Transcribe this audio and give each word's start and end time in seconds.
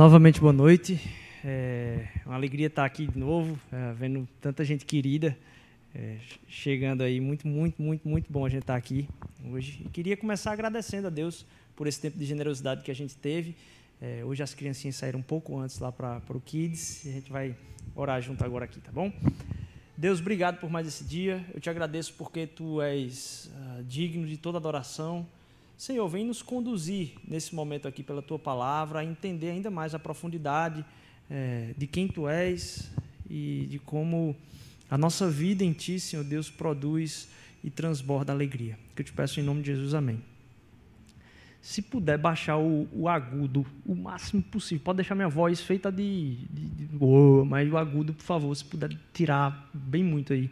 Novamente, 0.00 0.40
boa 0.40 0.50
noite. 0.50 0.98
É 1.44 2.08
uma 2.24 2.34
alegria 2.34 2.68
estar 2.68 2.86
aqui 2.86 3.06
de 3.06 3.18
novo, 3.18 3.60
é, 3.70 3.92
vendo 3.92 4.26
tanta 4.40 4.64
gente 4.64 4.86
querida 4.86 5.36
é, 5.94 6.16
chegando 6.48 7.02
aí. 7.02 7.20
Muito, 7.20 7.46
muito, 7.46 7.82
muito, 7.82 8.08
muito 8.08 8.32
bom 8.32 8.46
a 8.46 8.48
gente 8.48 8.62
estar 8.62 8.76
aqui 8.76 9.06
hoje. 9.52 9.82
E 9.84 9.90
queria 9.90 10.16
começar 10.16 10.52
agradecendo 10.52 11.08
a 11.08 11.10
Deus 11.10 11.44
por 11.76 11.86
esse 11.86 12.00
tempo 12.00 12.16
de 12.16 12.24
generosidade 12.24 12.82
que 12.82 12.90
a 12.90 12.94
gente 12.94 13.14
teve. 13.14 13.54
É, 14.00 14.22
hoje 14.24 14.42
as 14.42 14.54
criancinhas 14.54 14.96
saíram 14.96 15.18
um 15.18 15.22
pouco 15.22 15.58
antes 15.58 15.78
lá 15.78 15.92
para 15.92 16.22
o 16.30 16.40
Kids 16.40 17.04
e 17.04 17.10
a 17.10 17.12
gente 17.12 17.30
vai 17.30 17.54
orar 17.94 18.22
junto 18.22 18.42
agora 18.42 18.64
aqui, 18.64 18.80
tá 18.80 18.90
bom? 18.90 19.12
Deus, 19.98 20.18
obrigado 20.18 20.58
por 20.60 20.70
mais 20.70 20.86
esse 20.86 21.04
dia. 21.04 21.44
Eu 21.52 21.60
te 21.60 21.68
agradeço 21.68 22.14
porque 22.16 22.46
tu 22.46 22.80
és 22.80 23.50
uh, 23.52 23.84
digno 23.84 24.26
de 24.26 24.38
toda 24.38 24.56
adoração. 24.56 25.26
Senhor, 25.80 26.06
vem 26.08 26.26
nos 26.26 26.42
conduzir 26.42 27.12
nesse 27.26 27.54
momento 27.54 27.88
aqui 27.88 28.02
pela 28.02 28.20
tua 28.20 28.38
palavra, 28.38 28.98
a 28.98 29.04
entender 29.04 29.48
ainda 29.48 29.70
mais 29.70 29.94
a 29.94 29.98
profundidade 29.98 30.84
é, 31.30 31.72
de 31.74 31.86
quem 31.86 32.06
tu 32.06 32.28
és 32.28 32.92
e 33.30 33.66
de 33.66 33.78
como 33.78 34.36
a 34.90 34.98
nossa 34.98 35.30
vida 35.30 35.64
em 35.64 35.72
ti, 35.72 35.98
Senhor 35.98 36.22
Deus, 36.22 36.50
produz 36.50 37.30
e 37.64 37.70
transborda 37.70 38.30
alegria. 38.30 38.78
Que 38.94 39.00
eu 39.00 39.06
te 39.06 39.12
peço 39.14 39.40
em 39.40 39.42
nome 39.42 39.62
de 39.62 39.68
Jesus, 39.68 39.94
amém. 39.94 40.22
Se 41.62 41.80
puder 41.80 42.18
baixar 42.18 42.58
o, 42.58 42.86
o 42.92 43.08
agudo 43.08 43.64
o 43.86 43.94
máximo 43.94 44.42
possível, 44.42 44.84
pode 44.84 44.96
deixar 44.96 45.14
minha 45.14 45.30
voz 45.30 45.62
feita 45.62 45.90
de, 45.90 46.36
de, 46.50 46.68
de 46.68 46.88
oh, 47.00 47.42
mas 47.46 47.72
o 47.72 47.78
agudo, 47.78 48.12
por 48.12 48.24
favor, 48.24 48.54
se 48.54 48.66
puder 48.66 48.94
tirar 49.14 49.70
bem 49.72 50.04
muito 50.04 50.34
aí 50.34 50.50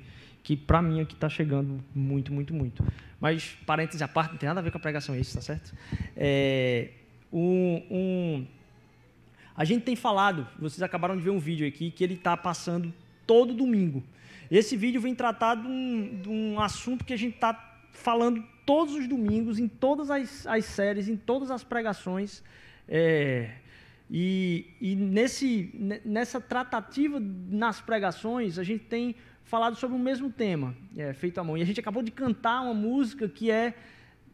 que 0.48 0.56
para 0.56 0.80
mim 0.80 0.98
aqui 0.98 1.12
está 1.12 1.28
chegando 1.28 1.78
muito, 1.94 2.32
muito, 2.32 2.54
muito. 2.54 2.82
Mas, 3.20 3.56
parênteses 3.66 4.00
à 4.02 4.08
parte, 4.08 4.30
não 4.33 4.38
tem 4.38 4.47
nada 4.47 4.61
a 4.61 4.62
ver 4.62 4.70
com 4.70 4.78
a 4.78 4.80
pregação 4.80 5.14
isso, 5.16 5.34
tá 5.34 5.41
certo? 5.41 5.74
É, 6.16 6.91
um, 7.33 7.83
um, 7.91 8.47
a 9.56 9.64
gente 9.64 9.83
tem 9.83 9.97
falado, 9.97 10.47
vocês 10.58 10.83
acabaram 10.83 11.16
de 11.16 11.22
ver 11.22 11.30
um 11.30 11.38
vídeo 11.38 11.66
aqui, 11.66 11.91
que 11.91 12.05
ele 12.05 12.14
está 12.14 12.36
passando 12.36 12.94
todo 13.27 13.52
domingo. 13.52 14.05
Esse 14.50 14.77
vídeo 14.77 15.00
vem 15.00 15.14
tratar 15.14 15.56
de 15.56 15.66
um, 15.66 16.20
de 16.22 16.28
um 16.28 16.60
assunto 16.60 17.05
que 17.05 17.12
a 17.12 17.16
gente 17.16 17.34
está 17.34 17.52
falando 17.92 18.42
todos 18.64 18.94
os 18.94 19.08
domingos, 19.08 19.58
em 19.58 19.66
todas 19.66 20.10
as, 20.10 20.47
as 20.47 20.64
séries, 20.64 21.08
em 21.08 21.16
todas 21.16 21.50
as 21.50 21.64
pregações. 21.64 22.42
É, 22.88 23.50
e, 24.10 24.66
e 24.80 24.94
nesse, 24.94 25.70
nessa 26.05 26.41
tratativa 26.41 27.20
nas 27.20 27.80
pregações, 27.80 28.58
a 28.58 28.64
gente 28.64 28.84
tem 28.84 29.16
falado 29.48 29.77
sobre 29.77 29.96
o 29.96 29.98
mesmo 29.98 30.30
tema, 30.30 30.77
é, 30.94 31.14
feito 31.14 31.38
à 31.38 31.44
mão. 31.44 31.56
E 31.56 31.62
a 31.62 31.64
gente 31.64 31.80
acabou 31.80 32.02
de 32.02 32.10
cantar 32.10 32.60
uma 32.60 32.74
música 32.74 33.27
que 33.27 33.50
é 33.50 33.74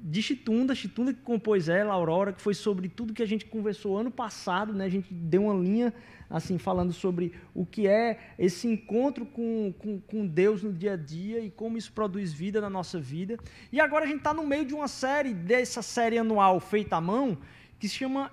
de 0.00 0.20
Chitunda, 0.20 0.74
Chitunda 0.74 1.14
que 1.14 1.20
compôs 1.20 1.68
ela, 1.68 1.94
Aurora, 1.94 2.32
que 2.32 2.42
foi 2.42 2.52
sobre 2.52 2.88
tudo 2.88 3.14
que 3.14 3.22
a 3.22 3.26
gente 3.26 3.44
conversou 3.46 3.96
ano 3.96 4.10
passado, 4.10 4.74
né? 4.74 4.84
A 4.84 4.88
gente 4.88 5.14
deu 5.14 5.44
uma 5.44 5.54
linha 5.54 5.94
assim 6.28 6.58
falando 6.58 6.92
sobre 6.92 7.32
o 7.54 7.64
que 7.64 7.86
é 7.86 8.34
esse 8.36 8.66
encontro 8.66 9.24
com, 9.24 9.72
com, 9.78 10.00
com 10.00 10.26
Deus 10.26 10.64
no 10.64 10.72
dia 10.72 10.94
a 10.94 10.96
dia 10.96 11.38
e 11.38 11.48
como 11.48 11.78
isso 11.78 11.92
produz 11.92 12.32
vida 12.32 12.60
na 12.60 12.68
nossa 12.68 12.98
vida. 12.98 13.38
E 13.70 13.80
agora 13.80 14.04
a 14.04 14.08
gente 14.08 14.18
está 14.18 14.34
no 14.34 14.44
meio 14.44 14.64
de 14.64 14.74
uma 14.74 14.88
série, 14.88 15.32
dessa 15.32 15.80
série 15.80 16.18
anual 16.18 16.58
feita 16.58 16.96
à 16.96 17.00
mão, 17.00 17.38
que 17.78 17.88
se 17.88 17.94
chama 17.94 18.32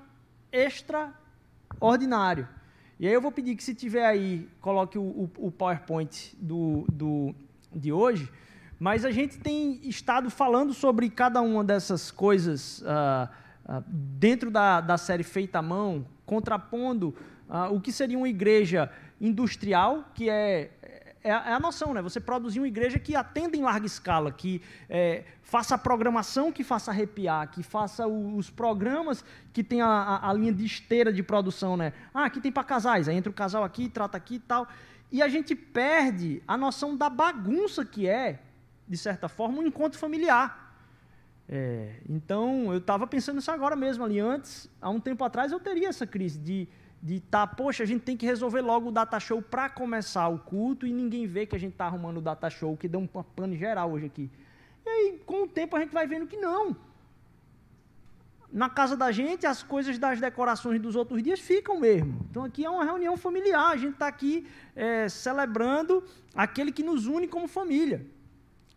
Extraordinário. 0.52 2.48
E 3.02 3.08
aí 3.08 3.14
eu 3.16 3.20
vou 3.20 3.32
pedir 3.32 3.56
que 3.56 3.64
se 3.64 3.74
tiver 3.74 4.06
aí, 4.06 4.48
coloque 4.62 4.96
o, 4.96 5.02
o, 5.02 5.32
o 5.40 5.52
PowerPoint 5.52 6.38
do, 6.40 6.86
do, 6.88 7.34
de 7.74 7.92
hoje. 7.92 8.32
Mas 8.80 9.04
a 9.04 9.10
gente 9.10 9.40
tem 9.40 9.80
estado 9.82 10.30
falando 10.30 10.72
sobre 10.72 11.10
cada 11.10 11.42
uma 11.42 11.64
dessas 11.64 12.12
coisas 12.12 12.80
uh, 12.82 13.28
uh, 13.66 13.84
dentro 13.88 14.52
da, 14.52 14.82
da 14.82 15.00
série 15.00 15.24
Feita 15.24 15.58
à 15.58 15.62
Mão, 15.64 16.06
contrapondo 16.28 17.16
uh, 17.50 17.74
o 17.74 17.82
que 17.82 17.92
seria 17.92 18.16
uma 18.16 18.30
igreja 18.30 18.88
industrial, 19.20 20.06
que 20.14 20.30
é 20.30 20.70
é 21.24 21.32
a, 21.32 21.50
é 21.50 21.54
a, 21.54 21.60
noção, 21.60 21.94
né? 21.94 22.02
Você 22.02 22.20
produzir 22.20 22.60
uma 22.60 22.68
igreja 22.68 22.98
que 22.98 23.16
atenda 23.16 23.56
em 23.56 23.62
larga 23.62 23.86
escala, 23.86 24.32
que 24.32 24.62
é, 24.90 25.24
faça 25.42 25.76
a 25.76 25.78
programação 25.78 26.52
que 26.52 26.64
faça 26.64 26.92
arrepiar, 26.92 27.50
que 27.52 27.62
faça 27.64 28.08
o, 28.08 28.36
os 28.36 28.50
programas 28.50 29.24
que 29.54 29.64
tem 29.64 29.82
a, 29.82 29.88
a, 29.88 30.30
a, 30.30 30.34
linha 30.34 30.52
de 30.52 30.66
esteira 30.66 31.12
de 31.14 31.22
produção, 31.22 31.78
né? 31.78 31.94
Ah, 32.14 32.26
aqui 32.26 32.42
tem 32.42 32.52
para 32.52 32.64
casais, 32.64 33.08
aí 33.08 33.16
entra 33.16 33.30
o 33.30 33.34
casal 33.34 33.64
aqui, 33.64 33.88
trata 33.88 34.18
aqui 34.18 34.36
e 34.36 34.40
tal. 34.40 34.68
E 35.12 35.22
a 35.22 35.28
gente 35.28 35.56
perde 35.56 36.42
a 36.48 36.58
noção 36.58 36.96
da 36.96 37.10
bagunça 37.10 37.86
que 37.86 38.08
é, 38.08 38.40
de 38.88 38.98
certa 38.98 39.28
forma, 39.28 39.60
um 39.60 39.68
encontro 39.68 40.00
familiar. 40.00 40.74
É, 41.48 41.96
então, 42.08 42.72
eu 42.72 42.78
estava 42.78 43.06
pensando 43.06 43.36
nisso 43.36 43.52
agora 43.52 43.76
mesmo, 43.76 44.04
ali 44.06 44.20
antes, 44.20 44.70
há 44.82 44.90
um 44.90 45.02
tempo 45.02 45.24
atrás, 45.24 45.52
eu 45.52 45.60
teria 45.60 45.90
essa 45.90 46.08
crise 46.08 46.40
de 46.40 46.68
de 47.02 47.16
estar, 47.16 47.48
tá, 47.48 47.56
poxa, 47.56 47.82
a 47.82 47.86
gente 47.86 48.02
tem 48.02 48.16
que 48.16 48.26
resolver 48.26 48.62
logo 48.62 48.90
o 48.90 48.92
data 48.92 49.20
show 49.20 49.42
para 49.42 49.70
começar 49.70 50.28
o 50.28 50.38
culto 50.38 50.86
e 50.86 50.94
ninguém 50.94 51.26
vê 51.26 51.48
que 51.48 51.56
a 51.56 51.60
gente 51.60 51.72
está 51.72 51.86
arrumando 51.86 52.18
o 52.18 52.22
data 52.22 52.50
show, 52.50 52.78
que 52.78 52.88
deu 52.88 53.00
um 53.00 53.08
pano 53.08 53.56
geral 53.56 53.92
hoje 53.92 54.06
aqui. 54.06 54.30
E 54.86 54.90
aí, 54.90 55.22
com 55.26 55.44
o 55.44 55.48
tempo, 55.48 55.76
a 55.76 55.80
gente 55.80 55.92
vai 55.92 56.06
vendo 56.06 56.28
que 56.28 56.38
não. 56.38 56.76
Na 58.52 58.70
casa 58.70 58.96
da 58.96 59.12
gente, 59.12 59.48
as 59.48 59.64
coisas 59.64 59.98
das 59.98 60.20
decorações 60.20 60.80
dos 60.80 60.96
outros 60.96 61.24
dias 61.24 61.40
ficam 61.40 61.80
mesmo. 61.80 62.20
Então, 62.30 62.44
aqui 62.44 62.66
é 62.66 62.70
uma 62.70 62.84
reunião 62.84 63.18
familiar. 63.18 63.72
A 63.72 63.78
gente 63.78 63.94
está 63.94 64.08
aqui 64.08 64.46
é, 64.76 65.08
celebrando 65.10 66.04
aquele 66.36 66.72
que 66.72 66.84
nos 66.84 67.08
une 67.08 67.28
como 67.28 67.48
família. 67.48 68.06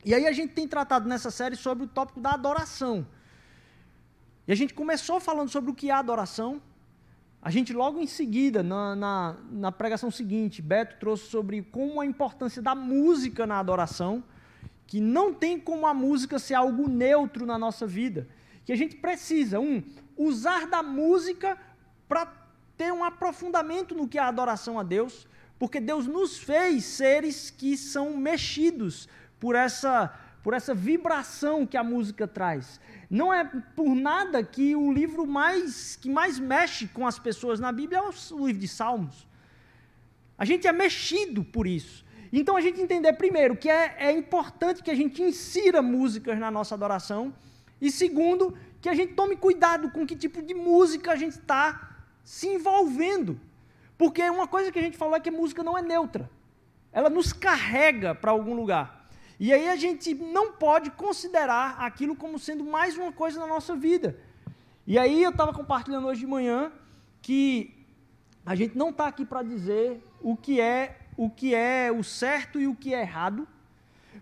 E 0.04 0.14
aí, 0.14 0.26
a 0.26 0.32
gente 0.32 0.54
tem 0.54 0.66
tratado 0.66 1.08
nessa 1.08 1.30
série 1.30 1.56
sobre 1.56 1.84
o 1.84 1.88
tópico 1.88 2.20
da 2.20 2.30
adoração. 2.30 3.06
E 4.46 4.52
a 4.52 4.54
gente 4.54 4.72
começou 4.72 5.18
falando 5.20 5.48
sobre 5.50 5.70
o 5.70 5.74
que 5.74 5.90
é 5.90 5.92
adoração, 5.92 6.62
a 7.44 7.50
gente, 7.50 7.74
logo 7.74 8.00
em 8.00 8.06
seguida, 8.06 8.62
na, 8.62 8.96
na, 8.96 9.36
na, 9.50 9.70
pregação 9.70 10.10
seguinte, 10.10 10.62
Beto 10.62 10.96
trouxe 10.98 11.26
sobre 11.26 11.60
como 11.60 12.00
a 12.00 12.06
importância 12.06 12.62
da 12.62 12.74
música 12.74 13.46
na 13.46 13.58
adoração, 13.58 14.24
que 14.86 14.98
não 14.98 15.34
tem 15.34 15.60
como 15.60 15.86
a 15.86 15.92
música 15.92 16.38
ser 16.38 16.54
algo 16.54 16.88
neutro 16.88 17.44
na 17.44 17.58
nossa 17.58 17.86
vida. 17.86 18.26
Que 18.64 18.72
a 18.72 18.76
gente 18.76 18.96
precisa, 18.96 19.60
um, 19.60 19.82
usar 20.16 20.66
da 20.66 20.82
música 20.82 21.58
para 22.08 22.32
ter 22.78 22.90
um 22.90 23.04
aprofundamento 23.04 23.94
no 23.94 24.08
que 24.08 24.16
é 24.16 24.22
a 24.22 24.28
adoração 24.28 24.80
a 24.80 24.82
Deus, 24.82 25.28
porque 25.58 25.80
Deus 25.80 26.06
nos 26.06 26.38
fez 26.38 26.82
seres 26.86 27.50
que 27.50 27.76
são 27.76 28.16
mexidos 28.16 29.06
por 29.38 29.54
essa, 29.54 30.18
por 30.42 30.54
essa 30.54 30.74
vibração 30.74 31.66
que 31.66 31.76
a 31.76 31.84
música 31.84 32.26
traz. 32.26 32.80
Não 33.14 33.32
é 33.32 33.44
por 33.76 33.94
nada 33.94 34.42
que 34.42 34.74
o 34.74 34.92
livro 34.92 35.24
mais 35.24 35.94
que 35.94 36.10
mais 36.10 36.36
mexe 36.40 36.88
com 36.88 37.06
as 37.06 37.16
pessoas 37.16 37.60
na 37.60 37.70
Bíblia 37.70 38.00
é 38.00 38.02
o 38.02 38.46
livro 38.48 38.60
de 38.60 38.66
Salmos. 38.66 39.28
A 40.36 40.44
gente 40.44 40.66
é 40.66 40.72
mexido 40.72 41.44
por 41.44 41.64
isso. 41.64 42.04
Então 42.32 42.56
a 42.56 42.60
gente 42.60 42.80
entender 42.80 43.12
primeiro 43.12 43.56
que 43.56 43.70
é, 43.70 43.94
é 43.98 44.10
importante 44.10 44.82
que 44.82 44.90
a 44.90 44.96
gente 44.96 45.22
insira 45.22 45.80
músicas 45.80 46.36
na 46.40 46.50
nossa 46.50 46.74
adoração 46.74 47.32
e 47.80 47.88
segundo 47.88 48.58
que 48.80 48.88
a 48.88 48.94
gente 48.94 49.14
tome 49.14 49.36
cuidado 49.36 49.92
com 49.92 50.04
que 50.04 50.16
tipo 50.16 50.42
de 50.42 50.52
música 50.52 51.12
a 51.12 51.16
gente 51.16 51.38
está 51.38 51.96
se 52.24 52.48
envolvendo, 52.48 53.40
porque 53.96 54.28
uma 54.28 54.48
coisa 54.48 54.72
que 54.72 54.78
a 54.80 54.82
gente 54.82 54.96
falou 54.96 55.14
é 55.14 55.20
que 55.20 55.28
a 55.28 55.32
música 55.32 55.62
não 55.62 55.78
é 55.78 55.82
neutra. 55.82 56.28
Ela 56.92 57.08
nos 57.08 57.32
carrega 57.32 58.12
para 58.12 58.32
algum 58.32 58.54
lugar. 58.54 59.03
E 59.38 59.52
aí 59.52 59.68
a 59.68 59.76
gente 59.76 60.14
não 60.14 60.52
pode 60.52 60.90
considerar 60.90 61.76
aquilo 61.78 62.14
como 62.14 62.38
sendo 62.38 62.64
mais 62.64 62.96
uma 62.96 63.12
coisa 63.12 63.40
na 63.40 63.46
nossa 63.46 63.74
vida. 63.74 64.18
E 64.86 64.98
aí 64.98 65.22
eu 65.22 65.30
estava 65.30 65.52
compartilhando 65.52 66.06
hoje 66.06 66.20
de 66.20 66.26
manhã 66.26 66.70
que 67.20 67.74
a 68.44 68.54
gente 68.54 68.76
não 68.76 68.90
está 68.90 69.06
aqui 69.06 69.24
para 69.24 69.42
dizer 69.42 70.02
o 70.20 70.36
que 70.36 70.60
é 70.60 70.98
o 71.16 71.30
que 71.30 71.54
é 71.54 71.92
o 71.92 72.02
certo 72.02 72.60
e 72.60 72.66
o 72.66 72.74
que 72.74 72.92
é 72.92 73.00
errado, 73.00 73.46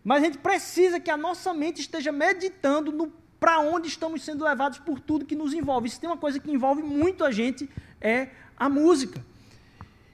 mas 0.05 0.23
a 0.23 0.27
gente 0.27 0.39
precisa 0.39 1.01
que 1.01 1.11
a 1.11 1.17
nossa 1.17 1.55
mente 1.55 1.81
esteja 1.81 2.13
meditando 2.13 2.93
no 2.93 3.13
para 3.41 3.59
onde 3.59 3.89
estamos 3.89 4.23
sendo 4.23 4.45
levados 4.45 4.79
por 4.79 5.01
tudo 5.01 5.25
que 5.25 5.35
nos 5.35 5.53
envolve. 5.53 5.91
Se 5.91 5.99
tem 5.99 6.09
uma 6.09 6.17
coisa 6.17 6.39
que 6.39 6.49
envolve 6.49 6.81
muito 6.81 7.25
a 7.25 7.33
gente 7.33 7.69
é 8.01 8.29
a 8.57 8.69
música. 8.69 9.25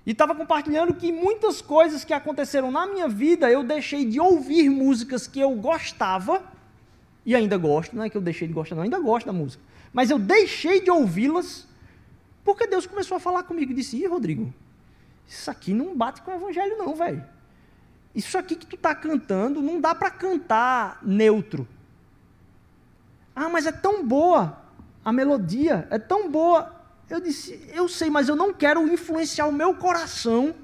E 0.09 0.13
estava 0.13 0.35
compartilhando 0.35 0.95
que 0.95 1.13
muitas 1.13 1.61
coisas 1.61 2.03
que 2.03 2.15
aconteceram 2.15 2.71
na 2.71 2.87
minha 2.87 3.07
vida, 3.07 3.51
eu 3.51 3.63
deixei 3.63 4.07
de 4.07 4.19
ouvir 4.19 4.71
músicas 4.71 5.27
que 5.27 5.39
eu 5.39 5.51
gostava, 5.51 6.43
e 7.27 7.37
ainda 7.37 7.59
gosto, 7.59 7.95
não 7.95 8.03
é 8.03 8.09
que 8.09 8.17
eu 8.17 8.23
deixei 8.23 8.49
de 8.49 8.55
gostar, 8.55 8.75
não, 8.75 8.85
ainda 8.85 8.99
gosto 8.99 9.27
da 9.27 9.35
música. 9.35 9.63
Mas 9.93 10.09
eu 10.09 10.19
deixei 10.19 10.81
de 10.81 10.91
ouvi-las, 10.91 11.69
porque 12.43 12.67
Deus 12.67 12.87
começou 12.87 13.19
a 13.19 13.21
falar 13.21 13.43
comigo 13.43 13.71
e 13.71 13.75
disse: 13.75 13.99
Ih, 13.99 14.07
Rodrigo, 14.07 14.51
isso 15.27 15.51
aqui 15.51 15.75
não 15.75 15.95
bate 15.95 16.23
com 16.23 16.31
o 16.31 16.35
evangelho, 16.35 16.79
não, 16.79 16.95
velho. 16.95 17.23
Isso 18.15 18.39
aqui 18.39 18.57
que 18.57 18.65
tu 18.65 18.77
está 18.77 18.95
cantando, 18.95 19.61
não 19.61 19.79
dá 19.79 19.95
para 19.95 20.11
cantar 20.11 21.01
neutro. 21.03 21.69
Ah, 23.37 23.51
mas 23.51 23.67
é 23.67 23.73
tão 23.73 24.03
boa 24.07 24.59
a 25.05 25.13
melodia, 25.13 25.87
é 25.91 25.99
tão 25.99 26.31
boa 26.31 26.78
eu 27.09 27.21
disse, 27.21 27.69
eu 27.73 27.89
sei, 27.89 28.11
mas 28.11 28.29
eu 28.29 28.37
não 28.37 28.53
quero 28.53 28.87
influenciar 28.87 29.47
o 29.47 29.53
meu 29.53 29.75
coração 29.75 30.55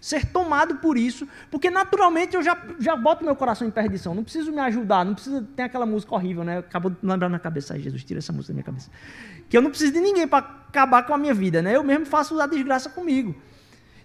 ser 0.00 0.26
tomado 0.26 0.76
por 0.76 0.98
isso, 0.98 1.26
porque 1.50 1.70
naturalmente 1.70 2.36
eu 2.36 2.42
já, 2.42 2.62
já 2.78 2.94
boto 2.94 3.24
meu 3.24 3.34
coração 3.34 3.66
em 3.66 3.70
perdição. 3.70 4.14
Não 4.14 4.22
preciso 4.22 4.52
me 4.52 4.60
ajudar, 4.60 5.02
não 5.02 5.14
precisa 5.14 5.46
ter 5.56 5.62
aquela 5.62 5.86
música 5.86 6.14
horrível, 6.14 6.44
né? 6.44 6.58
Acabou 6.58 6.90
de 6.90 6.98
lembrar 7.02 7.30
na 7.30 7.38
cabeça, 7.38 7.78
Jesus, 7.78 8.04
tira 8.04 8.18
essa 8.18 8.30
música 8.30 8.52
da 8.52 8.56
minha 8.56 8.64
cabeça. 8.64 8.90
Que 9.48 9.56
eu 9.56 9.62
não 9.62 9.70
preciso 9.70 9.92
de 9.92 10.00
ninguém 10.00 10.28
para 10.28 10.40
acabar 10.68 11.06
com 11.06 11.14
a 11.14 11.16
minha 11.16 11.32
vida, 11.32 11.62
né? 11.62 11.74
Eu 11.74 11.82
mesmo 11.82 12.04
faço 12.04 12.38
a 12.38 12.46
desgraça 12.46 12.90
comigo. 12.90 13.34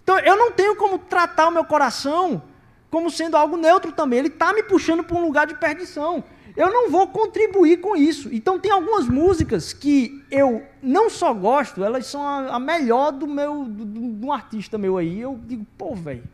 Então 0.01 0.17
eu 0.19 0.37
não 0.37 0.53
tenho 0.53 0.73
como 0.77 0.99
tratar 0.99 1.49
o 1.49 1.51
meu 1.51 1.65
coração 1.65 2.43
como 2.89 3.09
sendo 3.09 3.35
algo 3.35 3.57
neutro 3.57 3.91
também. 3.91 4.19
Ele 4.19 4.29
está 4.29 4.53
me 4.53 4.63
puxando 4.63 5.03
para 5.03 5.17
um 5.17 5.21
lugar 5.21 5.47
de 5.47 5.55
perdição 5.55 6.23
eu 6.59 6.69
não 6.69 6.91
vou 6.91 7.07
contribuir 7.07 7.77
com 7.79 7.95
isso. 7.95 8.27
Então 8.33 8.59
tem 8.59 8.69
algumas 8.69 9.07
músicas 9.07 9.71
que 9.71 10.21
eu 10.29 10.61
não 10.83 11.09
só 11.09 11.33
gosto, 11.33 11.81
elas 11.81 12.06
são 12.06 12.21
a, 12.21 12.56
a 12.56 12.59
melhor 12.59 13.13
do 13.13 13.25
meu, 13.25 13.63
de 13.65 14.25
um 14.25 14.29
artista 14.29 14.77
meu 14.77 14.97
aí. 14.97 15.21
Eu 15.21 15.39
digo, 15.47 15.65
pô, 15.77 15.95
velho, 15.95 16.25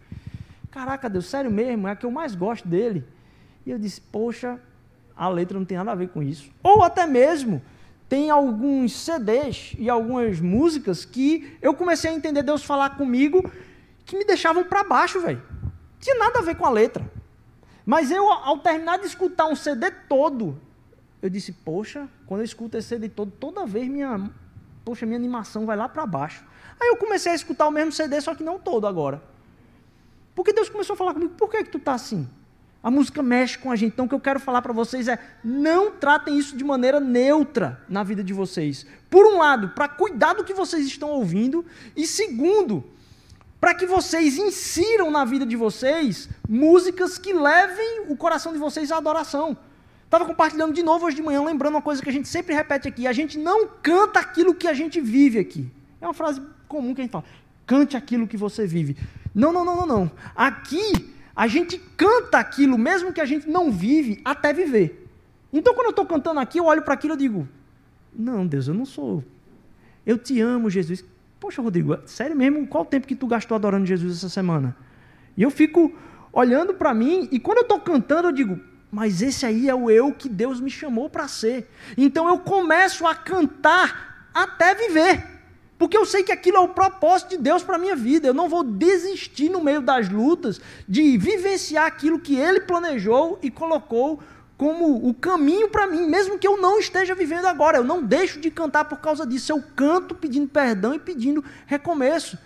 caraca, 0.71 1.07
Deus, 1.07 1.27
sério 1.27 1.51
mesmo, 1.51 1.87
é 1.87 1.91
a 1.91 1.95
que 1.95 2.07
eu 2.07 2.09
mais 2.09 2.33
gosto 2.33 2.67
dele. 2.67 3.05
E 3.67 3.69
eu 3.69 3.77
disse, 3.77 4.01
poxa, 4.01 4.59
a 5.15 5.29
letra 5.29 5.59
não 5.59 5.65
tem 5.65 5.77
nada 5.77 5.91
a 5.91 5.95
ver 5.95 6.09
com 6.09 6.23
isso. 6.23 6.49
Ou 6.63 6.81
até 6.81 7.05
mesmo 7.05 7.61
tem 8.09 8.31
alguns 8.31 8.93
CDs 8.93 9.75
e 9.77 9.91
algumas 9.91 10.39
músicas 10.39 11.05
que 11.05 11.55
eu 11.61 11.75
comecei 11.75 12.09
a 12.09 12.15
entender 12.15 12.41
Deus 12.41 12.63
falar 12.63 12.97
comigo 12.97 13.47
que 14.03 14.17
me 14.17 14.25
deixavam 14.25 14.63
para 14.63 14.83
baixo, 14.83 15.19
velho. 15.19 15.43
Tinha 15.99 16.17
nada 16.17 16.39
a 16.39 16.41
ver 16.41 16.55
com 16.55 16.65
a 16.65 16.71
letra. 16.71 17.05
Mas 17.85 18.09
eu, 18.09 18.29
ao 18.31 18.57
terminar 18.57 18.97
de 18.97 19.05
escutar 19.05 19.45
um 19.45 19.55
CD 19.55 19.91
todo, 19.91 20.59
eu 21.21 21.29
disse, 21.29 21.51
poxa, 21.51 22.09
quando 22.25 22.41
eu 22.41 22.45
escuto 22.45 22.77
esse 22.77 22.87
CD 22.87 23.09
todo, 23.09 23.31
toda 23.31 23.65
vez 23.65 23.87
minha, 23.87 24.29
poxa, 24.83 25.05
minha 25.05 25.17
animação 25.17 25.65
vai 25.65 25.77
lá 25.77 25.87
para 25.87 26.05
baixo. 26.05 26.43
Aí 26.79 26.87
eu 26.89 26.97
comecei 26.97 27.31
a 27.31 27.35
escutar 27.35 27.67
o 27.67 27.71
mesmo 27.71 27.91
CD, 27.91 28.19
só 28.21 28.33
que 28.33 28.43
não 28.43 28.59
todo 28.59 28.87
agora. 28.87 29.21
Porque 30.33 30.51
Deus 30.51 30.67
começou 30.67 30.95
a 30.95 30.97
falar 30.97 31.13
comigo, 31.13 31.33
por 31.35 31.49
que, 31.49 31.63
que 31.63 31.69
tu 31.69 31.77
está 31.77 31.93
assim? 31.93 32.27
A 32.83 32.91
música 32.91 33.23
mexe 33.23 33.57
com 33.57 33.71
a 33.71 33.75
gente. 33.75 33.93
Então, 33.93 34.05
o 34.05 34.07
que 34.07 34.13
eu 34.13 34.19
quero 34.19 34.39
falar 34.39 34.61
para 34.61 34.71
vocês 34.71 35.07
é: 35.07 35.17
não 35.43 35.91
tratem 35.91 36.37
isso 36.37 36.55
de 36.55 36.63
maneira 36.63 36.99
neutra 36.99 37.81
na 37.89 38.03
vida 38.03 38.23
de 38.23 38.31
vocês. 38.31 38.85
Por 39.09 39.25
um 39.25 39.39
lado, 39.39 39.69
para 39.69 39.87
cuidar 39.87 40.33
do 40.33 40.43
que 40.43 40.53
vocês 40.53 40.85
estão 40.85 41.09
ouvindo, 41.09 41.65
e 41.95 42.05
segundo, 42.05 42.83
para 43.59 43.73
que 43.73 43.85
vocês 43.85 44.37
insiram 44.37 45.09
na 45.09 45.25
vida 45.25 45.45
de 45.45 45.55
vocês 45.55 46.29
músicas 46.47 47.17
que 47.17 47.33
levem 47.33 48.05
o 48.07 48.15
coração 48.15 48.53
de 48.53 48.59
vocês 48.59 48.91
à 48.91 48.97
adoração. 48.97 49.57
Estava 50.03 50.25
compartilhando 50.25 50.73
de 50.73 50.83
novo 50.83 51.05
hoje 51.05 51.15
de 51.15 51.23
manhã, 51.23 51.43
lembrando 51.43 51.73
uma 51.73 51.81
coisa 51.81 52.01
que 52.01 52.09
a 52.09 52.13
gente 52.13 52.27
sempre 52.27 52.53
repete 52.53 52.87
aqui: 52.87 53.07
a 53.07 53.13
gente 53.13 53.37
não 53.37 53.67
canta 53.81 54.19
aquilo 54.19 54.53
que 54.53 54.67
a 54.67 54.73
gente 54.73 55.01
vive 55.01 55.39
aqui. 55.39 55.69
É 55.99 56.05
uma 56.05 56.13
frase 56.13 56.41
comum 56.67 56.93
que 56.93 57.01
a 57.01 57.03
gente 57.03 57.11
fala: 57.11 57.25
cante 57.65 57.97
aquilo 57.97 58.27
que 58.27 58.37
você 58.37 58.67
vive. 58.67 58.95
Não, 59.33 59.51
não, 59.51 59.65
não, 59.65 59.75
não, 59.75 59.85
não. 59.85 60.11
Aqui 60.35 61.13
a 61.35 61.47
gente 61.47 61.77
canta 61.97 62.37
aquilo, 62.37 62.77
mesmo 62.77 63.11
que 63.11 63.19
a 63.19 63.25
gente 63.25 63.49
não 63.49 63.71
vive, 63.71 64.21
até 64.23 64.53
viver. 64.53 65.09
Então, 65.51 65.73
quando 65.73 65.87
eu 65.87 65.91
estou 65.91 66.05
cantando 66.05 66.39
aqui, 66.39 66.59
eu 66.59 66.65
olho 66.65 66.83
para 66.83 66.93
aquilo 66.93 67.15
e 67.15 67.17
digo: 67.17 67.47
Não, 68.13 68.45
Deus, 68.45 68.67
eu 68.67 68.73
não 68.73 68.85
sou. 68.85 69.23
Eu 70.05 70.17
te 70.17 70.39
amo, 70.39 70.69
Jesus. 70.69 71.03
Poxa, 71.39 71.61
Rodrigo, 71.61 71.97
sério 72.05 72.35
mesmo? 72.35 72.65
Qual 72.67 72.83
o 72.83 72.87
tempo 72.87 73.07
que 73.07 73.15
tu 73.15 73.27
gastou 73.27 73.55
adorando 73.55 73.85
Jesus 73.85 74.17
essa 74.17 74.29
semana? 74.29 74.75
E 75.35 75.43
eu 75.43 75.51
fico 75.51 75.93
olhando 76.31 76.73
para 76.73 76.93
mim 76.93 77.27
e 77.31 77.39
quando 77.39 77.59
eu 77.59 77.63
estou 77.63 77.79
cantando, 77.79 78.29
eu 78.29 78.31
digo, 78.31 78.59
mas 78.91 79.21
esse 79.21 79.45
aí 79.45 79.69
é 79.69 79.75
o 79.75 79.89
eu 79.89 80.13
que 80.13 80.29
Deus 80.29 80.59
me 80.59 80.69
chamou 80.69 81.09
para 81.09 81.27
ser. 81.27 81.69
Então 81.97 82.27
eu 82.29 82.39
começo 82.39 83.05
a 83.05 83.13
cantar 83.13 84.29
até 84.33 84.73
viver. 84.73 85.35
Porque 85.77 85.97
eu 85.97 86.05
sei 86.05 86.23
que 86.23 86.31
aquilo 86.31 86.57
é 86.57 86.61
o 86.61 86.69
propósito 86.69 87.31
de 87.31 87.37
Deus 87.37 87.61
para 87.61 87.75
a 87.75 87.79
minha 87.79 87.95
vida. 87.95 88.27
Eu 88.27 88.33
não 88.33 88.47
vou 88.47 88.63
desistir 88.63 89.49
no 89.49 89.61
meio 89.61 89.81
das 89.81 90.07
lutas 90.07 90.61
de 90.87 91.17
vivenciar 91.17 91.85
aquilo 91.85 92.19
que 92.19 92.37
Ele 92.37 92.61
planejou 92.61 93.37
e 93.41 93.51
colocou 93.51 94.21
como 94.57 95.07
o 95.07 95.13
caminho 95.13 95.69
para 95.69 95.85
mim, 95.85 96.07
mesmo 96.07 96.39
que 96.39 96.47
eu 96.47 96.59
não 96.61 96.79
esteja 96.79 97.13
vivendo 97.13 97.45
agora. 97.45 97.77
Eu 97.77 97.83
não 97.83 98.03
deixo 98.03 98.39
de 98.39 98.49
cantar 98.49 98.85
por 98.85 98.99
causa 98.99 99.25
disso. 99.25 99.51
Eu 99.51 99.61
canto 99.75 100.15
pedindo 100.15 100.47
perdão 100.47 100.93
e 100.93 100.99
pedindo 100.99 101.43
recomeço, 101.65 102.37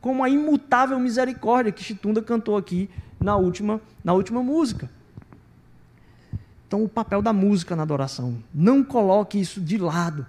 como 0.00 0.24
a 0.24 0.28
imutável 0.28 0.98
misericórdia 0.98 1.72
que 1.72 1.84
Chitunda 1.84 2.22
cantou 2.22 2.56
aqui 2.56 2.88
na 3.20 3.36
última, 3.36 3.80
na 4.02 4.14
última 4.14 4.42
música. 4.42 4.88
Então, 6.66 6.82
o 6.84 6.88
papel 6.88 7.20
da 7.20 7.32
música 7.32 7.76
na 7.76 7.82
adoração. 7.82 8.42
Não 8.54 8.82
coloque 8.82 9.38
isso 9.38 9.60
de 9.60 9.76
lado. 9.76 10.26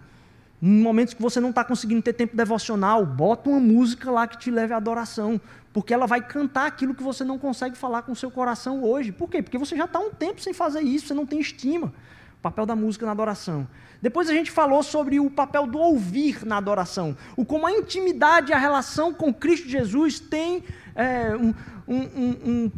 Em 0.62 0.82
momentos 0.82 1.14
que 1.14 1.22
você 1.22 1.40
não 1.40 1.50
está 1.50 1.64
conseguindo 1.64 2.02
ter 2.02 2.14
tempo 2.14 2.36
devocional, 2.38 3.06
bota 3.06 3.50
uma 3.50 3.60
música 3.60 4.12
lá 4.12 4.28
que 4.28 4.38
te 4.38 4.52
leve 4.52 4.74
à 4.74 4.78
adoração 4.78 5.42
porque 5.74 5.94
ela 5.94 6.06
vai 6.06 6.22
cantar 6.22 6.68
aquilo 6.68 6.94
que 6.94 7.04
você 7.04 7.24
não 7.24 7.38
consegue 7.38 7.78
falar 7.78 8.02
com 8.02 8.12
o 8.12 8.16
seu 8.16 8.30
coração 8.30 8.84
hoje. 8.84 9.12
Por 9.12 9.30
quê? 9.30 9.42
Porque 9.42 9.58
você 9.58 9.76
já 9.76 9.86
está 9.86 10.00
um 10.00 10.12
tempo 10.12 10.42
sem 10.42 10.54
fazer 10.54 10.82
isso, 10.82 11.08
você 11.08 11.14
não 11.14 11.26
tem 11.26 11.40
estima. 11.40 11.88
O 11.88 12.42
papel 12.42 12.66
da 12.66 12.76
música 12.76 13.06
na 13.06 13.12
adoração. 13.12 13.68
Depois 14.02 14.30
a 14.30 14.34
gente 14.34 14.50
falou 14.50 14.82
sobre 14.82 15.20
o 15.20 15.30
papel 15.30 15.68
do 15.68 15.78
ouvir 15.78 16.44
na 16.46 16.58
adoração. 16.58 17.16
O 17.38 17.46
como 17.46 17.68
a 17.68 17.72
intimidade 17.72 18.52
e 18.52 18.54
a 18.54 18.58
relação 18.58 19.14
com 19.14 19.34
Cristo 19.34 19.70
Jesus 19.70 20.20
tem 20.20 20.64
é, 20.96 21.36
um, 21.36 21.54
um, 21.88 21.98
um, 21.98 22.72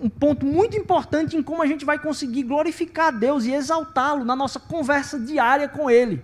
um 0.00 0.08
ponto 0.08 0.46
muito 0.46 0.76
importante 0.76 1.36
em 1.36 1.42
como 1.42 1.62
a 1.62 1.66
gente 1.66 1.84
vai 1.84 1.98
conseguir 1.98 2.42
glorificar 2.44 3.16
Deus 3.16 3.44
e 3.44 3.52
exaltá-lo 3.52 4.24
na 4.24 4.34
nossa 4.34 4.58
conversa 4.58 5.20
diária 5.20 5.68
com 5.68 5.90
Ele. 5.90 6.22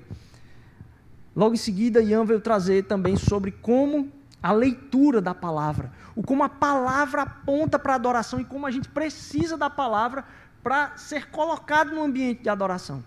Logo 1.39 1.55
em 1.55 1.57
seguida, 1.57 2.03
Ian 2.03 2.25
veio 2.25 2.41
trazer 2.41 2.87
também 2.87 3.15
sobre 3.15 3.53
como 3.53 4.11
a 4.43 4.51
leitura 4.51 5.21
da 5.21 5.33
palavra, 5.33 5.93
o 6.17 6.21
como 6.21 6.43
a 6.43 6.49
palavra 6.49 7.23
aponta 7.23 7.79
para 7.79 7.93
a 7.93 7.95
adoração 7.95 8.41
e 8.41 8.45
como 8.45 8.67
a 8.67 8.73
gente 8.73 8.89
precisa 8.89 9.57
da 9.57 9.71
palavra 9.71 10.25
para 10.65 10.97
ser 10.97 11.31
colocado 11.31 11.95
no 11.95 12.03
ambiente 12.03 12.43
de 12.43 12.49
adoração. 12.49 13.05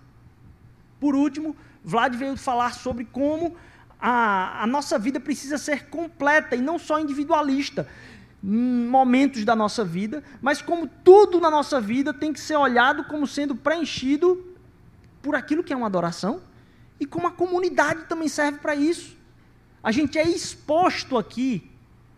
Por 0.97 1.13
último, 1.13 1.57
Vlad 1.83 2.15
veio 2.15 2.37
falar 2.37 2.73
sobre 2.73 3.03
como 3.03 3.53
a, 3.99 4.63
a 4.63 4.65
nossa 4.65 4.97
vida 4.97 5.19
precisa 5.19 5.57
ser 5.57 5.89
completa 5.89 6.55
e 6.55 6.61
não 6.61 6.79
só 6.79 7.01
individualista 7.01 7.85
momentos 8.41 9.43
da 9.43 9.57
nossa 9.57 9.83
vida, 9.83 10.23
mas 10.41 10.61
como 10.61 10.87
tudo 10.87 11.41
na 11.41 11.51
nossa 11.51 11.81
vida 11.81 12.13
tem 12.13 12.31
que 12.31 12.39
ser 12.39 12.55
olhado 12.55 13.03
como 13.03 13.27
sendo 13.27 13.57
preenchido 13.57 14.55
por 15.21 15.35
aquilo 15.35 15.65
que 15.65 15.73
é 15.73 15.75
uma 15.75 15.87
adoração 15.87 16.49
e 17.01 17.05
como 17.05 17.27
a 17.27 17.31
comunidade 17.31 18.05
também 18.05 18.29
serve 18.29 18.59
para 18.59 18.73
isso 18.73 19.19
a 19.83 19.91
gente 19.91 20.17
é 20.17 20.27
exposto 20.27 21.17
aqui 21.17 21.69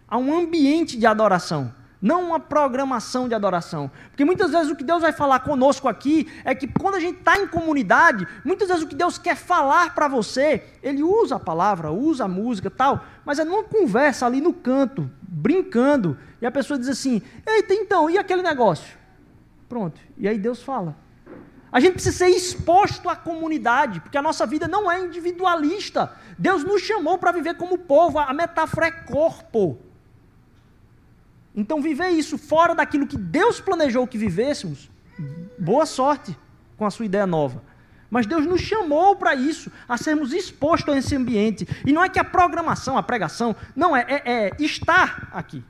a 0.08 0.18
um 0.18 0.38
ambiente 0.38 0.98
de 0.98 1.06
adoração, 1.06 1.74
não 2.02 2.28
uma 2.28 2.40
programação 2.40 3.28
de 3.28 3.34
adoração. 3.34 3.90
Porque 4.10 4.25
muitas 4.25 4.52
vezes 4.52 4.70
o 4.70 4.75
que 4.75 4.84
Deus 4.84 5.02
vai 5.02 5.13
falar 5.13 5.40
conosco 5.40 5.88
aqui 5.88 6.28
é 6.44 6.54
que 6.54 6.68
quando 6.68 6.96
a 6.96 7.00
gente 7.00 7.20
está 7.20 7.38
em 7.38 7.48
comunidade, 7.48 8.28
muitas 8.44 8.68
vezes 8.68 8.84
o 8.84 8.88
que 8.88 8.96
Deus 8.96 9.18
quer 9.18 9.38
falar 9.38 9.96
para 9.96 10.08
você, 10.08 10.63
Ele 10.84 11.02
usa 11.02 11.38
a 11.38 11.40
palavra, 11.40 11.92
usa 11.92 12.25
a 12.25 12.28
música 12.28 12.70
tal, 12.70 13.04
mas 13.25 13.40
é 13.40 13.46
numa 13.46 13.63
conversa 13.63 14.25
ali 14.25 14.42
no 14.42 14.54
canto, 14.54 15.10
brincando, 15.22 16.18
e 16.42 16.46
a 16.46 16.52
pessoa 16.52 16.78
diz 16.78 16.90
assim: 16.90 17.22
Eita, 17.48 17.74
então, 17.74 18.10
e 18.10 18.18
aquele 18.18 18.42
negócio? 18.42 18.98
Pronto, 19.70 20.00
e 20.18 20.28
aí 20.28 20.38
Deus 20.38 20.62
fala. 20.62 21.02
A 21.74 21.80
gente 21.80 21.94
precisa 21.94 22.15
ser 22.15 22.30
exposto 22.30 23.10
à 23.10 23.15
comunidade, 23.15 24.00
porque 24.00 24.15
a 24.15 24.22
nossa 24.22 24.46
vida 24.46 24.68
não 24.68 24.92
é 24.92 25.00
individualista. 25.00 26.15
Deus 26.38 26.63
nos 26.63 26.84
chamou 26.84 27.18
para 27.18 27.32
viver 27.32 27.56
como 27.56 27.80
povo, 27.80 28.20
a 28.20 28.32
metáfora 28.32 28.86
é 28.86 28.92
corpo. 28.92 29.80
Então, 31.56 31.82
viver 31.82 32.10
isso 32.10 32.38
fora 32.38 32.75
daquilo 32.75 33.08
que 33.08 33.18
Deus 33.18 33.60
planejou 33.60 34.06
que 34.06 34.20
vivêssemos, 34.20 34.88
boa 35.58 35.88
sorte 35.88 36.38
com 36.77 36.86
a 36.86 36.92
sua 36.92 37.06
ideia 37.06 37.25
nova. 37.25 37.63
Mas 38.08 38.27
Deus 38.27 38.46
nos 38.46 38.62
chamou 38.62 39.15
para 39.15 39.34
isso, 39.34 39.72
a 39.89 39.98
sermos 39.98 40.32
expostos 40.32 40.94
a 40.94 40.98
esse 41.00 41.15
ambiente. 41.15 41.68
E 41.84 41.92
não 41.92 42.03
é 42.03 42.10
que 42.10 42.20
a 42.20 42.24
programação, 42.24 42.96
a 43.00 43.01
pregação, 43.01 43.56
não, 43.75 43.98
é, 43.98 44.06
é, 44.08 44.22
é 44.25 44.51
estar 44.60 45.27
aqui. 45.34 45.63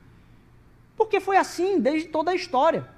Porque 0.98 1.18
foi 1.18 1.38
assim 1.38 1.80
desde 1.80 2.08
toda 2.08 2.32
a 2.32 2.34
história. 2.34 2.92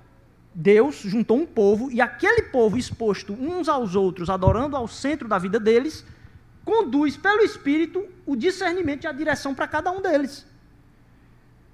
Deus 0.59 1.03
juntou 1.03 1.37
um 1.37 1.45
povo 1.45 1.93
e 1.93 2.01
aquele 2.01 2.45
povo 2.45 2.79
exposto 2.79 3.35
uns 3.35 3.69
aos 3.69 3.95
outros, 3.95 4.31
adorando 4.31 4.75
ao 4.75 4.89
centro 4.89 5.29
da 5.29 5.37
vida 5.37 5.61
deles, 5.61 6.03
conduz 6.65 7.15
pelo 7.15 7.43
Espírito 7.43 8.03
o 8.25 8.35
discernimento 8.35 9.05
e 9.05 9.07
a 9.07 9.13
direção 9.13 9.55
para 9.55 9.69
cada 9.69 9.93
um 9.93 10.01
deles. 10.01 10.47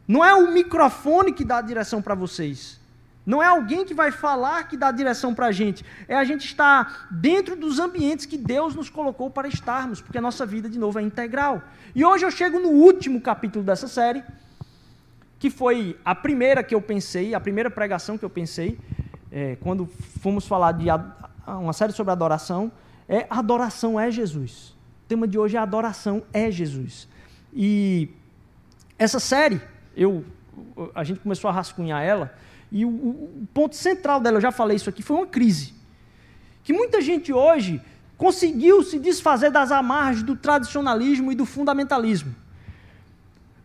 Não 0.07 0.25
é 0.25 0.35
o 0.35 0.51
microfone 0.51 1.33
que 1.33 1.45
dá 1.45 1.59
a 1.59 1.63
direção 1.63 2.03
para 2.03 2.17
vocês. 2.17 2.81
Não 3.25 3.41
é 3.41 3.47
alguém 3.47 3.85
que 3.85 3.95
vai 3.95 4.11
falar 4.11 4.65
que 4.65 4.77
dá 4.77 4.89
a 4.89 4.93
direção 4.93 5.33
para 5.33 5.47
a 5.47 5.53
gente. 5.53 5.85
É 6.09 6.17
a 6.17 6.25
gente 6.25 6.45
estar 6.45 7.07
dentro 7.09 7.55
dos 7.55 7.79
ambientes 7.79 8.27
que 8.27 8.37
Deus 8.37 8.75
nos 8.75 8.91
colocou 8.91 9.31
para 9.31 9.47
estarmos, 9.47 10.01
porque 10.01 10.19
a 10.19 10.21
nossa 10.21 10.45
vida, 10.45 10.69
de 10.69 10.77
novo, 10.77 10.99
é 10.99 11.03
integral. 11.03 11.63
E 11.95 12.05
hoje 12.05 12.27
eu 12.27 12.33
chego 12.33 12.59
no 12.59 12.71
último 12.71 13.21
capítulo 13.21 13.65
dessa 13.65 13.87
série, 13.87 14.25
que 15.43 15.51
foi 15.51 15.99
a 16.05 16.15
primeira 16.15 16.63
que 16.63 16.73
eu 16.73 16.81
pensei, 16.81 17.35
a 17.35 17.41
primeira 17.41 17.69
pregação 17.69 18.17
que 18.17 18.25
eu 18.25 18.31
pensei, 18.31 18.79
é, 19.29 19.57
quando 19.57 19.89
fomos 20.21 20.47
falar 20.47 20.71
de 20.71 20.87
uma 21.45 21.73
série 21.73 21.93
sobre 21.93 22.13
adoração, 22.13 22.71
é 23.09 23.27
adoração 23.29 23.99
é 23.99 24.09
Jesus. 24.09 24.69
O 24.69 25.09
tema 25.09 25.27
de 25.27 25.37
hoje 25.37 25.57
é 25.57 25.59
adoração 25.59 26.23
é 26.33 26.49
Jesus. 26.49 27.09
E 27.53 28.09
essa 28.97 29.19
série, 29.19 29.61
eu 29.97 30.25
a 30.95 31.03
gente 31.03 31.19
começou 31.19 31.51
a 31.51 31.53
rascunhar 31.53 32.01
ela, 32.05 32.33
e 32.71 32.85
o, 32.85 32.91
o 32.91 33.49
ponto 33.53 33.75
central 33.75 34.21
dela, 34.21 34.37
eu 34.37 34.41
já 34.41 34.53
falei 34.53 34.77
isso 34.77 34.89
aqui, 34.89 35.03
foi 35.03 35.17
uma 35.17 35.27
crise. 35.27 35.75
Que 36.63 36.73
muita 36.73 37.01
gente 37.01 37.33
hoje 37.33 37.83
conseguiu 38.17 38.85
se 38.85 38.97
desfazer 38.97 39.51
das 39.51 39.73
amarras 39.73 40.23
do 40.23 40.37
tradicionalismo 40.37 41.33
e 41.33 41.35
do 41.35 41.45
fundamentalismo. 41.45 42.33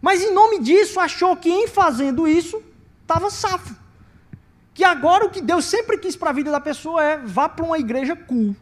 Mas 0.02 0.22
em 0.22 0.34
nome 0.34 0.60
disso, 0.60 1.00
achou 1.00 1.36
que 1.36 1.50
em 1.50 1.68
fazendo 1.68 2.28
isso, 2.28 2.62
estava 3.02 3.30
safo. 3.30 3.76
Que 4.74 4.84
agora 4.84 5.26
o 5.26 5.30
que 5.30 5.42
Deus 5.42 5.66
sempre 5.66 5.98
quis 5.98 6.16
para 6.16 6.30
a 6.30 6.34
vida 6.34 6.52
da 6.52 6.60
pessoa 6.60 7.04
é 7.04 7.18
vá 7.18 7.50
para 7.50 7.66
uma 7.66 7.80
igreja 7.80 8.16
cool. 8.16 8.56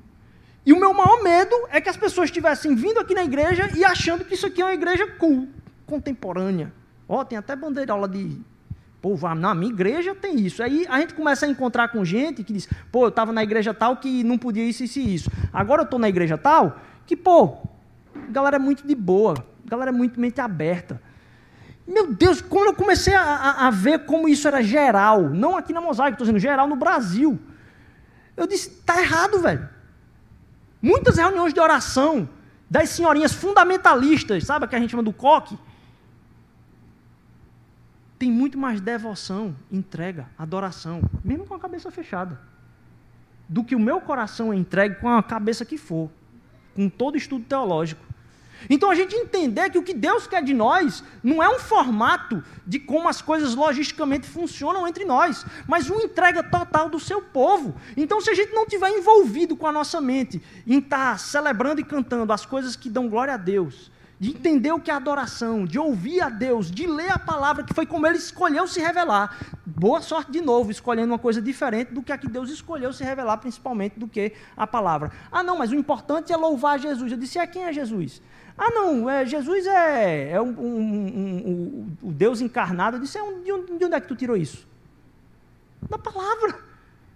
E 0.65 0.73
o 0.73 0.79
meu 0.79 0.93
maior 0.93 1.21
medo 1.21 1.55
é 1.69 1.79
que 1.79 1.89
as 1.89 1.97
pessoas 1.97 2.29
estivessem 2.29 2.73
vindo 2.73 2.99
aqui 2.99 3.13
na 3.13 3.23
igreja 3.23 3.69
e 3.75 3.83
achando 3.83 4.25
que 4.25 4.33
isso 4.33 4.47
aqui 4.47 4.61
é 4.61 4.65
uma 4.65 4.73
igreja 4.73 5.05
cool, 5.19 5.47
contemporânea. 5.85 6.73
Ó, 7.07 7.19
oh, 7.19 7.25
tem 7.25 7.37
até 7.37 7.55
bandeirola 7.55 8.07
de. 8.07 8.41
Pô, 8.99 9.15
na 9.35 9.53
minha 9.53 9.71
igreja 9.71 10.15
tem 10.15 10.39
isso. 10.39 10.63
Aí 10.63 10.87
a 10.89 10.99
gente 10.99 11.13
começa 11.13 11.45
a 11.45 11.49
encontrar 11.49 11.89
com 11.89 12.03
gente 12.03 12.43
que 12.43 12.51
diz: 12.51 12.67
pô, 12.91 13.03
eu 13.03 13.09
estava 13.09 13.31
na 13.31 13.43
igreja 13.43 13.73
tal 13.73 13.97
que 13.97 14.23
não 14.23 14.39
podia 14.39 14.63
isso, 14.63 14.83
isso 14.83 14.99
e 14.99 15.13
isso. 15.13 15.29
Agora 15.53 15.81
eu 15.81 15.85
estou 15.85 15.99
na 15.99 16.09
igreja 16.09 16.35
tal 16.35 16.79
que, 17.05 17.15
pô, 17.15 17.57
galera 18.31 18.55
é 18.55 18.59
muito 18.59 18.87
de 18.87 18.95
boa, 18.95 19.35
galera 19.63 19.91
é 19.91 19.93
muito 19.93 20.19
mente 20.19 20.41
aberta. 20.41 20.99
Meu 21.87 22.11
Deus, 22.11 22.41
quando 22.41 22.67
eu 22.67 22.73
comecei 22.73 23.13
a, 23.13 23.21
a, 23.21 23.67
a 23.67 23.71
ver 23.71 24.05
como 24.05 24.27
isso 24.27 24.47
era 24.47 24.63
geral, 24.63 25.29
não 25.29 25.55
aqui 25.55 25.71
na 25.71 25.81
Mosaico, 25.81 26.13
estou 26.13 26.25
dizendo 26.25 26.39
geral 26.39 26.67
no 26.67 26.75
Brasil, 26.75 27.39
eu 28.35 28.47
disse: 28.47 28.69
tá 28.83 28.99
errado, 28.99 29.39
velho. 29.39 29.69
Muitas 30.81 31.17
reuniões 31.17 31.53
de 31.53 31.59
oração 31.59 32.27
das 32.69 32.89
senhorinhas 32.89 33.33
fundamentalistas, 33.33 34.43
sabe 34.43 34.67
que 34.67 34.75
a 34.75 34.79
gente 34.79 34.91
chama 34.91 35.03
do 35.03 35.13
coque? 35.13 35.57
Tem 38.17 38.31
muito 38.31 38.57
mais 38.57 38.81
devoção, 38.81 39.55
entrega, 39.71 40.27
adoração, 40.37 41.01
mesmo 41.23 41.45
com 41.45 41.53
a 41.53 41.59
cabeça 41.59 41.91
fechada, 41.91 42.39
do 43.47 43.63
que 43.63 43.75
o 43.75 43.79
meu 43.79 44.01
coração 44.01 44.51
é 44.51 44.55
entregue 44.55 44.95
com 44.95 45.09
a 45.09 45.21
cabeça 45.21 45.65
que 45.65 45.77
for, 45.77 46.09
com 46.75 46.89
todo 46.89 47.17
estudo 47.17 47.45
teológico. 47.45 48.03
Então 48.69 48.89
a 48.89 48.95
gente 48.95 49.15
entender 49.15 49.69
que 49.69 49.77
o 49.77 49.83
que 49.83 49.93
Deus 49.93 50.27
quer 50.27 50.43
de 50.43 50.53
nós 50.53 51.03
não 51.23 51.41
é 51.41 51.49
um 51.49 51.59
formato 51.59 52.43
de 52.65 52.79
como 52.79 53.07
as 53.07 53.21
coisas 53.21 53.55
logisticamente 53.55 54.27
funcionam 54.27 54.87
entre 54.87 55.05
nós, 55.05 55.45
mas 55.67 55.89
uma 55.89 56.03
entrega 56.03 56.43
total 56.43 56.89
do 56.89 56.99
seu 56.99 57.21
povo. 57.21 57.75
Então, 57.95 58.19
se 58.21 58.29
a 58.29 58.33
gente 58.33 58.53
não 58.53 58.65
tiver 58.65 58.89
envolvido 58.89 59.55
com 59.55 59.67
a 59.67 59.71
nossa 59.71 60.01
mente 60.01 60.41
em 60.65 60.79
estar 60.79 61.19
celebrando 61.19 61.81
e 61.81 61.83
cantando 61.83 62.31
as 62.31 62.45
coisas 62.45 62.75
que 62.75 62.89
dão 62.89 63.07
glória 63.07 63.33
a 63.33 63.37
Deus, 63.37 63.91
de 64.19 64.29
entender 64.29 64.71
o 64.71 64.79
que 64.79 64.89
é 64.89 64.93
adoração, 64.93 65.65
de 65.65 65.77
ouvir 65.77 66.21
a 66.21 66.29
Deus, 66.29 66.71
de 66.71 66.87
ler 66.87 67.11
a 67.11 67.19
palavra, 67.19 67.63
que 67.63 67.73
foi 67.73 67.85
como 67.85 68.07
ele 68.07 68.17
escolheu 68.17 68.65
se 68.67 68.79
revelar. 68.79 69.37
Boa 69.65 70.01
sorte 70.01 70.31
de 70.31 70.39
novo, 70.41 70.71
escolhendo 70.71 71.11
uma 71.11 71.19
coisa 71.19 71.41
diferente 71.41 71.93
do 71.93 72.01
que 72.01 72.11
a 72.11 72.17
que 72.17 72.27
Deus 72.27 72.49
escolheu 72.49 72.93
se 72.93 73.03
revelar, 73.03 73.37
principalmente 73.37 73.99
do 73.99 74.07
que 74.07 74.31
a 74.55 74.65
palavra. 74.65 75.11
Ah, 75.31 75.43
não, 75.43 75.57
mas 75.57 75.71
o 75.71 75.75
importante 75.75 76.31
é 76.31 76.37
louvar 76.37 76.79
Jesus. 76.79 77.11
Eu 77.11 77.17
disse, 77.17 77.37
é 77.37 77.45
quem 77.45 77.65
é 77.65 77.73
Jesus? 77.73 78.21
Ah, 78.57 78.71
não, 78.71 79.09
é, 79.09 79.25
Jesus 79.25 79.67
é, 79.67 80.31
é 80.31 80.41
um, 80.41 80.49
um, 80.49 81.07
um, 81.47 81.97
o 82.01 82.11
Deus 82.11 82.39
encarnado. 82.39 82.97
Eu 82.97 83.01
disse, 83.01 83.17
é 83.17 83.21
de, 83.21 83.51
onde, 83.51 83.77
de 83.77 83.85
onde 83.85 83.95
é 83.95 83.99
que 83.99 84.07
tu 84.07 84.15
tirou 84.15 84.37
isso? 84.37 84.65
Da 85.89 85.97
palavra. 85.97 86.57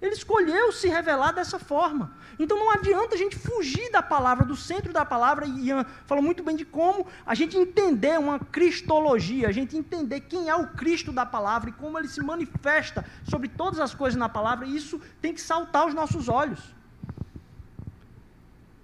Ele 0.02 0.14
escolheu 0.14 0.72
se 0.72 0.88
revelar 0.88 1.32
dessa 1.32 1.60
forma. 1.60 2.14
Então 2.38 2.58
não 2.58 2.72
adianta 2.72 3.16
a 3.16 3.18
gente 3.18 3.38
fugir 3.38 3.92
da 3.92 4.02
palavra, 4.02 4.46
do 4.46 4.56
centro 4.56 4.94
da 4.94 5.04
palavra, 5.04 5.46
e 5.46 5.68
Ian 5.68 5.86
falou 6.06 6.24
muito 6.24 6.42
bem 6.42 6.56
de 6.56 6.64
como 6.64 7.06
a 7.26 7.36
gente 7.36 7.58
entender 7.58 8.18
uma 8.18 8.40
cristologia, 8.40 9.50
a 9.50 9.52
gente 9.52 9.76
entender 9.76 10.22
quem 10.22 10.48
é 10.48 10.56
o 10.56 10.68
Cristo 10.68 11.12
da 11.12 11.26
palavra 11.26 11.70
e 11.70 11.74
como 11.74 12.00
ele 12.00 12.08
se 12.08 12.22
manifesta 12.22 13.06
sobre 13.30 13.50
todas 13.50 13.80
as 13.80 13.94
coisas 13.94 14.18
na 14.18 14.30
palavra, 14.30 14.66
e 14.66 14.74
isso 14.74 15.02
tem 15.22 15.34
que 15.34 15.42
saltar 15.42 15.86
os 15.86 15.94
nossos 15.94 16.30
olhos. 16.30 16.74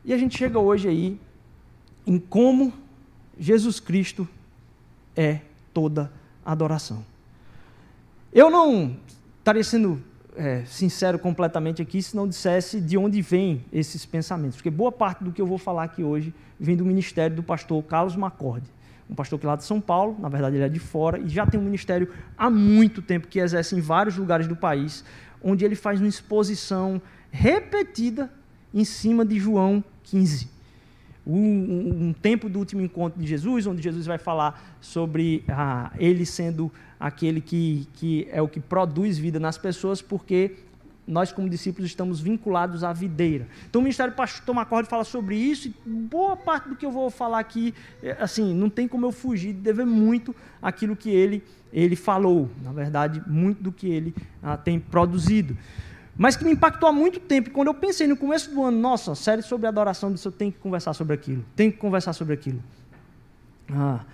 E 0.03 0.13
a 0.13 0.17
gente 0.17 0.37
chega 0.37 0.59
hoje 0.59 0.89
aí 0.89 1.19
em 2.05 2.19
como 2.19 2.71
Jesus 3.37 3.79
Cristo 3.79 4.27
é 5.15 5.41
toda 5.73 6.11
adoração. 6.45 7.03
Eu 8.31 8.49
não 8.49 8.95
estaria 9.39 9.63
sendo 9.63 10.01
é, 10.35 10.63
sincero 10.65 11.17
completamente 11.17 11.81
aqui 11.81 12.01
se 12.01 12.15
não 12.15 12.27
dissesse 12.27 12.79
de 12.79 12.97
onde 12.97 13.21
vêm 13.21 13.63
esses 13.71 14.05
pensamentos, 14.05 14.57
porque 14.57 14.69
boa 14.69 14.91
parte 14.91 15.23
do 15.23 15.31
que 15.31 15.41
eu 15.41 15.47
vou 15.47 15.57
falar 15.57 15.83
aqui 15.83 16.03
hoje 16.03 16.33
vem 16.59 16.75
do 16.75 16.85
ministério 16.85 17.35
do 17.35 17.43
pastor 17.43 17.81
Carlos 17.83 18.15
Macorde, 18.15 18.69
um 19.09 19.15
pastor 19.15 19.39
que 19.39 19.45
é 19.45 19.49
lá 19.49 19.55
de 19.55 19.63
São 19.63 19.79
Paulo, 19.79 20.17
na 20.19 20.29
verdade 20.29 20.55
ele 20.55 20.65
é 20.65 20.69
de 20.69 20.79
fora, 20.79 21.19
e 21.19 21.29
já 21.29 21.45
tem 21.45 21.59
um 21.59 21.63
ministério 21.63 22.09
há 22.37 22.49
muito 22.49 23.01
tempo 23.01 23.27
que 23.27 23.39
exerce 23.39 23.75
em 23.75 23.81
vários 23.81 24.17
lugares 24.17 24.47
do 24.47 24.55
país, 24.55 25.03
onde 25.41 25.63
ele 25.63 25.75
faz 25.75 25.99
uma 25.99 26.09
exposição 26.09 27.01
repetida 27.31 28.31
em 28.73 28.83
cima 28.83 29.25
de 29.25 29.39
João 29.39 29.83
15 30.03 30.54
um, 31.25 32.07
um, 32.07 32.13
tempo 32.13 32.47
do 32.47 32.59
último 32.59 32.81
encontro 32.81 33.19
de 33.19 33.27
Jesus, 33.27 33.65
onde 33.65 33.81
Jesus 33.81 34.05
vai 34.05 34.17
falar 34.17 34.77
sobre 34.79 35.43
ah, 35.47 35.91
ele 35.97 36.25
sendo 36.25 36.71
aquele 36.99 37.41
que, 37.41 37.87
que 37.93 38.27
é 38.31 38.41
o 38.41 38.47
que 38.47 38.59
produz 38.59 39.17
vida 39.17 39.39
nas 39.39 39.57
pessoas, 39.57 40.01
porque 40.01 40.55
nós, 41.07 41.31
como 41.31 41.47
discípulos, 41.49 41.89
estamos 41.89 42.19
vinculados 42.19 42.83
à 42.83 42.91
videira. 42.91 43.47
Então, 43.69 43.79
o 43.79 43.83
Ministério 43.83 44.13
Pastor 44.13 44.55
Macorde 44.55 44.89
fala 44.89 45.03
sobre 45.03 45.35
isso, 45.35 45.67
e 45.67 45.89
boa 45.89 46.35
parte 46.35 46.69
do 46.69 46.75
que 46.75 46.85
eu 46.85 46.91
vou 46.91 47.09
falar 47.09 47.39
aqui, 47.39 47.73
é, 48.01 48.17
assim, 48.19 48.53
não 48.53 48.69
tem 48.69 48.87
como 48.87 49.05
eu 49.05 49.11
fugir 49.11 49.53
de 49.53 49.59
dever 49.59 49.85
muito 49.85 50.35
aquilo 50.61 50.95
que 50.95 51.09
ele, 51.09 51.43
ele 51.71 51.95
falou. 51.95 52.49
Na 52.63 52.71
verdade, 52.71 53.21
muito 53.27 53.61
do 53.61 53.71
que 53.71 53.87
ele 53.87 54.15
ah, 54.41 54.57
tem 54.57 54.79
produzido 54.79 55.55
mas 56.17 56.35
que 56.35 56.45
me 56.45 56.51
impactou 56.51 56.87
há 56.87 56.91
muito 56.91 57.19
tempo. 57.19 57.49
E 57.49 57.51
quando 57.51 57.67
eu 57.67 57.73
pensei 57.73 58.07
no 58.07 58.15
começo 58.15 58.49
do 58.49 58.63
ano, 58.63 58.79
nossa, 58.79 59.15
série 59.15 59.41
sobre 59.41 59.67
adoração, 59.67 60.13
eu 60.23 60.31
tenho 60.31 60.51
que 60.51 60.59
conversar 60.59 60.93
sobre 60.93 61.13
aquilo, 61.13 61.43
tenho 61.55 61.71
que 61.71 61.77
conversar 61.77 62.13
sobre 62.13 62.33
aquilo. 62.33 62.63
Ah. 63.71 64.05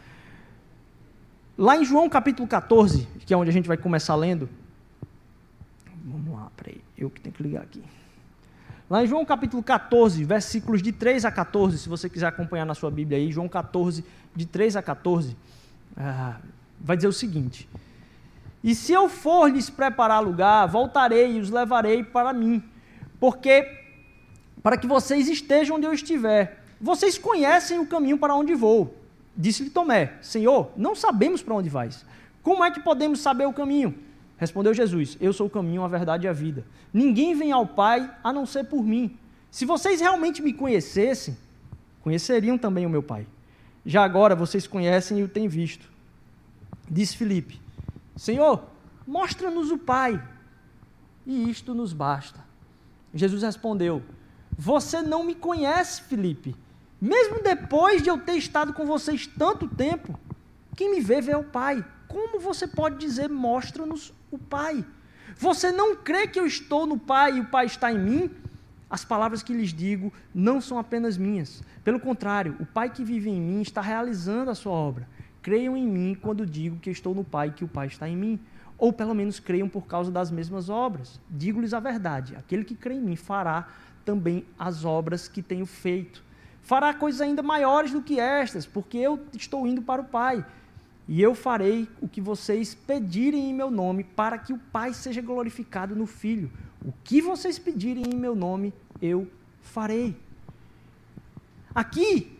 Lá 1.57 1.77
em 1.77 1.85
João 1.85 2.09
capítulo 2.09 2.47
14, 2.47 3.07
que 3.25 3.33
é 3.33 3.37
onde 3.37 3.49
a 3.49 3.53
gente 3.53 3.67
vai 3.67 3.77
começar 3.77 4.15
lendo. 4.15 4.49
Vamos 6.03 6.33
lá, 6.33 6.49
peraí, 6.57 6.81
eu 6.97 7.09
que 7.09 7.21
tenho 7.21 7.35
que 7.35 7.43
ligar 7.43 7.61
aqui. 7.61 7.83
Lá 8.89 9.03
em 9.03 9.07
João 9.07 9.23
capítulo 9.23 9.61
14, 9.61 10.23
versículos 10.23 10.81
de 10.81 10.91
3 10.91 11.23
a 11.23 11.31
14, 11.31 11.77
se 11.77 11.87
você 11.87 12.09
quiser 12.09 12.27
acompanhar 12.27 12.65
na 12.65 12.73
sua 12.73 12.89
Bíblia 12.89 13.17
aí, 13.17 13.31
João 13.31 13.47
14, 13.47 14.03
de 14.35 14.45
3 14.45 14.75
a 14.75 14.81
14, 14.81 15.37
ah, 15.95 16.39
vai 16.79 16.97
dizer 16.97 17.07
o 17.07 17.13
seguinte. 17.13 17.69
E 18.63 18.75
se 18.75 18.93
eu 18.93 19.09
for 19.09 19.49
lhes 19.49 19.69
preparar 19.69 20.21
lugar, 20.21 20.67
voltarei 20.67 21.37
e 21.37 21.39
os 21.39 21.49
levarei 21.49 22.03
para 22.03 22.31
mim, 22.31 22.63
porque 23.19 23.79
para 24.61 24.77
que 24.77 24.85
vocês 24.85 25.27
estejam 25.27 25.77
onde 25.77 25.87
eu 25.87 25.93
estiver. 25.93 26.63
Vocês 26.79 27.17
conhecem 27.17 27.79
o 27.79 27.85
caminho 27.85 28.17
para 28.17 28.35
onde 28.35 28.53
vou. 28.53 28.95
Disse-lhe 29.35 29.69
Tomé: 29.69 30.13
Senhor, 30.21 30.71
não 30.75 30.95
sabemos 30.95 31.41
para 31.41 31.55
onde 31.55 31.69
vais. 31.69 32.05
Como 32.43 32.63
é 32.63 32.71
que 32.71 32.79
podemos 32.79 33.19
saber 33.19 33.45
o 33.45 33.53
caminho? 33.53 33.95
Respondeu 34.37 34.73
Jesus: 34.73 35.17
Eu 35.19 35.33
sou 35.33 35.47
o 35.47 35.49
caminho, 35.49 35.83
a 35.83 35.87
verdade 35.87 36.25
e 36.25 36.29
a 36.29 36.33
vida. 36.33 36.65
Ninguém 36.93 37.35
vem 37.35 37.51
ao 37.51 37.65
Pai 37.65 38.09
a 38.23 38.33
não 38.33 38.45
ser 38.45 38.65
por 38.65 38.83
mim. 38.83 39.17
Se 39.49 39.65
vocês 39.65 40.01
realmente 40.01 40.41
me 40.41 40.53
conhecessem, 40.53 41.37
conheceriam 42.01 42.57
também 42.57 42.85
o 42.85 42.89
meu 42.89 43.03
Pai. 43.03 43.25
Já 43.85 44.03
agora 44.03 44.35
vocês 44.35 44.67
conhecem 44.67 45.19
e 45.19 45.23
o 45.23 45.27
têm 45.27 45.47
visto. 45.47 45.89
Disse 46.89 47.17
Filipe: 47.17 47.61
Senhor, 48.15 48.63
mostra-nos 49.05 49.71
o 49.71 49.77
Pai, 49.77 50.21
e 51.25 51.49
isto 51.49 51.73
nos 51.73 51.93
basta. 51.93 52.43
Jesus 53.13 53.43
respondeu: 53.43 54.01
Você 54.57 55.01
não 55.01 55.23
me 55.23 55.35
conhece, 55.35 56.01
Felipe. 56.03 56.55
Mesmo 56.99 57.41
depois 57.41 58.01
de 58.01 58.09
eu 58.09 58.19
ter 58.19 58.33
estado 58.33 58.73
com 58.73 58.85
vocês 58.85 59.25
tanto 59.25 59.67
tempo, 59.67 60.19
quem 60.75 60.91
me 60.91 61.01
vê, 61.01 61.19
vê 61.19 61.35
o 61.35 61.43
Pai. 61.43 61.83
Como 62.07 62.39
você 62.39 62.67
pode 62.67 62.97
dizer, 62.97 63.29
mostra-nos 63.29 64.13
o 64.29 64.37
Pai? 64.37 64.85
Você 65.37 65.71
não 65.71 65.95
crê 65.95 66.27
que 66.27 66.39
eu 66.39 66.45
estou 66.45 66.85
no 66.85 66.99
Pai 66.99 67.37
e 67.37 67.39
o 67.39 67.45
Pai 67.45 67.65
está 67.65 67.91
em 67.91 67.97
mim? 67.97 68.31
As 68.89 69.05
palavras 69.05 69.41
que 69.41 69.53
lhes 69.53 69.73
digo 69.73 70.11
não 70.35 70.59
são 70.59 70.77
apenas 70.77 71.17
minhas. 71.17 71.63
Pelo 71.83 71.99
contrário, 71.99 72.57
o 72.59 72.65
Pai 72.65 72.89
que 72.89 73.03
vive 73.03 73.29
em 73.29 73.39
mim 73.39 73.61
está 73.61 73.81
realizando 73.81 74.51
a 74.51 74.55
sua 74.55 74.73
obra. 74.73 75.07
Creiam 75.41 75.75
em 75.75 75.87
mim 75.87 76.15
quando 76.19 76.45
digo 76.45 76.77
que 76.77 76.89
estou 76.89 77.15
no 77.15 77.23
Pai 77.23 77.47
e 77.47 77.51
que 77.51 77.63
o 77.63 77.67
Pai 77.67 77.87
está 77.87 78.07
em 78.07 78.15
mim. 78.15 78.39
Ou 78.77 78.91
pelo 78.91 79.13
menos 79.13 79.39
creiam 79.39 79.69
por 79.69 79.85
causa 79.85 80.11
das 80.11 80.31
mesmas 80.31 80.69
obras. 80.69 81.19
Digo-lhes 81.29 81.73
a 81.73 81.79
verdade: 81.79 82.35
aquele 82.35 82.63
que 82.63 82.75
crê 82.75 82.95
em 82.95 83.01
mim 83.01 83.15
fará 83.15 83.67
também 84.03 84.45
as 84.57 84.85
obras 84.85 85.27
que 85.27 85.41
tenho 85.41 85.65
feito. 85.65 86.23
Fará 86.61 86.93
coisas 86.93 87.21
ainda 87.21 87.41
maiores 87.41 87.91
do 87.91 88.01
que 88.01 88.19
estas, 88.19 88.65
porque 88.65 88.97
eu 88.97 89.19
estou 89.33 89.65
indo 89.67 89.81
para 89.81 90.01
o 90.01 90.05
Pai. 90.05 90.45
E 91.07 91.21
eu 91.21 91.35
farei 91.35 91.89
o 91.99 92.07
que 92.07 92.21
vocês 92.21 92.73
pedirem 92.73 93.49
em 93.49 93.53
meu 93.53 93.69
nome, 93.69 94.03
para 94.03 94.37
que 94.37 94.53
o 94.53 94.57
Pai 94.57 94.93
seja 94.93 95.21
glorificado 95.21 95.95
no 95.95 96.05
Filho. 96.05 96.51
O 96.85 96.93
que 97.03 97.21
vocês 97.21 97.59
pedirem 97.59 98.05
em 98.13 98.15
meu 98.15 98.35
nome, 98.35 98.73
eu 99.01 99.27
farei. 99.61 100.15
Aqui, 101.73 102.39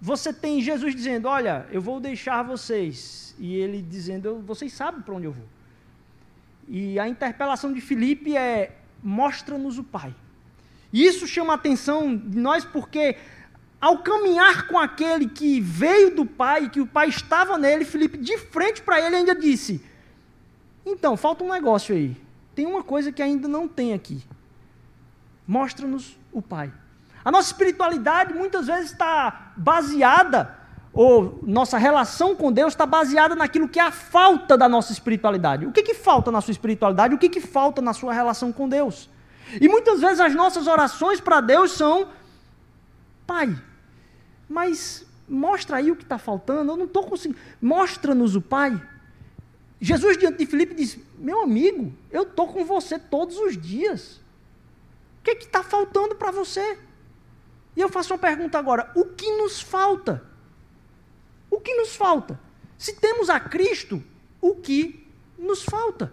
você 0.00 0.32
tem 0.32 0.60
Jesus 0.60 0.94
dizendo: 0.94 1.28
Olha, 1.28 1.66
eu 1.70 1.80
vou 1.80 1.98
deixar 2.00 2.42
vocês. 2.42 3.34
E 3.38 3.54
ele 3.56 3.82
dizendo: 3.82 4.42
Vocês 4.46 4.72
sabem 4.72 5.00
para 5.00 5.14
onde 5.14 5.26
eu 5.26 5.32
vou. 5.32 5.46
E 6.68 6.98
a 6.98 7.08
interpelação 7.08 7.72
de 7.72 7.80
Filipe 7.80 8.36
é: 8.36 8.76
Mostra-nos 9.02 9.78
o 9.78 9.84
Pai. 9.84 10.14
E 10.92 11.04
isso 11.04 11.26
chama 11.26 11.52
a 11.52 11.56
atenção 11.56 12.16
de 12.16 12.38
nós 12.38 12.64
porque, 12.64 13.16
ao 13.80 13.98
caminhar 13.98 14.68
com 14.68 14.78
aquele 14.78 15.28
que 15.28 15.60
veio 15.60 16.14
do 16.14 16.24
Pai, 16.24 16.70
que 16.70 16.80
o 16.80 16.86
Pai 16.86 17.08
estava 17.08 17.58
nele, 17.58 17.84
Filipe, 17.84 18.16
de 18.16 18.38
frente 18.38 18.82
para 18.82 19.00
ele, 19.00 19.16
ainda 19.16 19.34
disse: 19.34 19.84
Então, 20.86 21.16
falta 21.16 21.42
um 21.42 21.52
negócio 21.52 21.94
aí. 21.94 22.16
Tem 22.54 22.66
uma 22.66 22.82
coisa 22.82 23.10
que 23.10 23.22
ainda 23.22 23.48
não 23.48 23.66
tem 23.66 23.92
aqui. 23.92 24.22
Mostra-nos 25.46 26.18
o 26.32 26.40
Pai. 26.40 26.72
A 27.28 27.30
nossa 27.30 27.48
espiritualidade 27.48 28.32
muitas 28.32 28.68
vezes 28.68 28.90
está 28.90 29.52
baseada, 29.54 30.56
ou 30.94 31.38
nossa 31.42 31.76
relação 31.76 32.34
com 32.34 32.50
Deus 32.50 32.72
está 32.72 32.86
baseada 32.86 33.34
naquilo 33.34 33.68
que 33.68 33.78
é 33.78 33.82
a 33.82 33.90
falta 33.90 34.56
da 34.56 34.66
nossa 34.66 34.92
espiritualidade. 34.94 35.66
O 35.66 35.70
que, 35.70 35.82
que 35.82 35.92
falta 35.92 36.30
na 36.30 36.40
sua 36.40 36.52
espiritualidade? 36.52 37.14
O 37.14 37.18
que, 37.18 37.28
que 37.28 37.42
falta 37.42 37.82
na 37.82 37.92
sua 37.92 38.14
relação 38.14 38.50
com 38.50 38.66
Deus? 38.66 39.10
E 39.60 39.68
muitas 39.68 40.00
vezes 40.00 40.20
as 40.20 40.34
nossas 40.34 40.66
orações 40.66 41.20
para 41.20 41.42
Deus 41.42 41.72
são: 41.72 42.08
Pai, 43.26 43.54
mas 44.48 45.04
mostra 45.28 45.76
aí 45.76 45.90
o 45.90 45.96
que 45.96 46.04
está 46.04 46.16
faltando, 46.16 46.72
eu 46.72 46.78
não 46.78 46.86
estou 46.86 47.04
conseguindo. 47.04 47.38
Mostra-nos 47.60 48.36
o 48.36 48.40
Pai. 48.40 48.80
Jesus, 49.78 50.16
diante 50.16 50.38
de 50.38 50.46
Filipe, 50.46 50.72
diz: 50.74 50.98
Meu 51.18 51.42
amigo, 51.42 51.92
eu 52.10 52.22
estou 52.22 52.48
com 52.48 52.64
você 52.64 52.98
todos 52.98 53.36
os 53.36 53.54
dias. 53.54 54.18
O 55.20 55.24
que 55.24 55.32
está 55.32 55.62
faltando 55.62 56.14
para 56.14 56.30
você? 56.30 56.87
E 57.78 57.80
eu 57.80 57.88
faço 57.88 58.12
uma 58.12 58.18
pergunta 58.18 58.58
agora: 58.58 58.90
o 58.92 59.04
que 59.04 59.30
nos 59.36 59.62
falta? 59.62 60.24
O 61.48 61.60
que 61.60 61.72
nos 61.74 61.94
falta? 61.94 62.38
Se 62.76 62.96
temos 62.96 63.30
a 63.30 63.38
Cristo, 63.38 64.02
o 64.40 64.56
que 64.56 65.08
nos 65.38 65.62
falta? 65.62 66.12